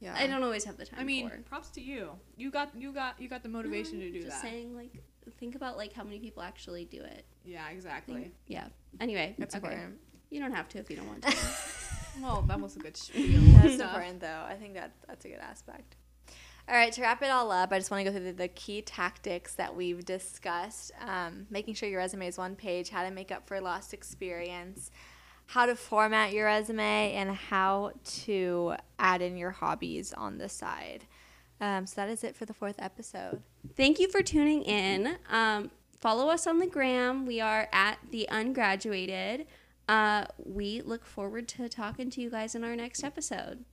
Yeah. 0.00 0.14
I 0.16 0.26
don't 0.26 0.42
always 0.42 0.64
have 0.64 0.76
the 0.76 0.84
time. 0.86 1.00
I 1.00 1.04
mean, 1.04 1.28
for. 1.30 1.38
props 1.42 1.70
to 1.70 1.80
you. 1.80 2.10
You 2.36 2.50
got 2.50 2.70
you 2.76 2.92
got 2.92 3.20
you 3.20 3.28
got 3.28 3.42
the 3.42 3.48
motivation 3.48 3.98
No, 3.98 4.04
to 4.06 4.10
do 4.12 4.18
just 4.22 4.28
that. 4.28 4.42
Just 4.42 4.42
saying, 4.42 4.76
like, 4.76 5.02
think 5.40 5.54
about 5.54 5.76
like 5.76 5.92
how 5.92 6.04
many 6.04 6.18
people 6.18 6.42
actually 6.42 6.84
do 6.84 7.00
it. 7.02 7.24
Yeah, 7.44 7.68
exactly. 7.70 8.14
Think- 8.14 8.34
yeah. 8.46 8.68
Anyway, 9.00 9.34
It's 9.38 9.54
okay. 9.54 9.66
important. 9.66 9.98
You 10.30 10.40
don't 10.40 10.52
have 10.52 10.68
to 10.70 10.78
if 10.78 10.90
you 10.90 10.96
don't 10.96 11.06
want 11.08 11.22
to. 11.26 11.36
Well, 12.20 12.42
that 12.42 12.60
was 12.60 12.76
a 12.76 12.80
good 12.80 12.96
spiel. 13.04 13.40
That's 13.62 13.74
Stuff. 13.74 13.88
important, 13.94 14.20
though. 14.20 14.44
I 14.46 14.54
think 14.54 14.74
that 14.74 14.92
that's 15.08 15.24
a 15.24 15.28
good 15.28 15.40
aspect. 15.40 15.96
All 16.66 16.74
right, 16.74 16.92
to 16.92 17.02
wrap 17.02 17.22
it 17.22 17.30
all 17.30 17.52
up, 17.52 17.72
I 17.72 17.78
just 17.78 17.90
want 17.90 18.06
to 18.06 18.10
go 18.10 18.16
through 18.16 18.32
the, 18.32 18.32
the 18.32 18.48
key 18.48 18.80
tactics 18.80 19.54
that 19.56 19.76
we've 19.76 20.02
discussed. 20.02 20.92
Um, 21.06 21.46
making 21.50 21.74
sure 21.74 21.90
your 21.90 21.98
resume 21.98 22.26
is 22.26 22.38
one 22.38 22.56
page, 22.56 22.88
how 22.88 23.04
to 23.04 23.10
make 23.10 23.30
up 23.30 23.46
for 23.46 23.60
lost 23.60 23.92
experience, 23.92 24.90
how 25.46 25.66
to 25.66 25.76
format 25.76 26.32
your 26.32 26.46
resume, 26.46 27.12
and 27.12 27.30
how 27.32 27.92
to 28.22 28.76
add 28.98 29.20
in 29.20 29.36
your 29.36 29.50
hobbies 29.50 30.14
on 30.14 30.38
the 30.38 30.48
side. 30.48 31.04
Um, 31.60 31.86
so 31.86 31.96
that 31.96 32.08
is 32.08 32.24
it 32.24 32.34
for 32.34 32.46
the 32.46 32.54
fourth 32.54 32.76
episode. 32.78 33.42
Thank 33.76 33.98
you 33.98 34.08
for 34.08 34.22
tuning 34.22 34.62
in. 34.62 35.16
Um, 35.30 35.70
follow 36.00 36.30
us 36.30 36.46
on 36.46 36.60
the 36.60 36.66
gram. 36.66 37.26
We 37.26 37.42
are 37.42 37.68
at 37.72 37.98
the 38.10 38.26
ungraduated. 38.30 39.44
Uh, 39.86 40.24
we 40.38 40.80
look 40.80 41.04
forward 41.04 41.46
to 41.48 41.68
talking 41.68 42.08
to 42.08 42.22
you 42.22 42.30
guys 42.30 42.54
in 42.54 42.64
our 42.64 42.74
next 42.74 43.04
episode. 43.04 43.66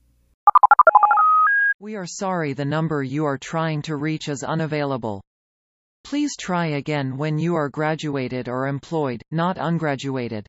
We 1.82 1.96
are 1.96 2.06
sorry 2.06 2.52
the 2.52 2.64
number 2.64 3.02
you 3.02 3.24
are 3.24 3.36
trying 3.36 3.82
to 3.82 3.96
reach 3.96 4.28
is 4.28 4.44
unavailable. 4.44 5.20
Please 6.04 6.36
try 6.38 6.66
again 6.66 7.16
when 7.16 7.40
you 7.40 7.56
are 7.56 7.68
graduated 7.68 8.48
or 8.48 8.68
employed, 8.68 9.20
not 9.32 9.56
ungraduated. 9.56 10.46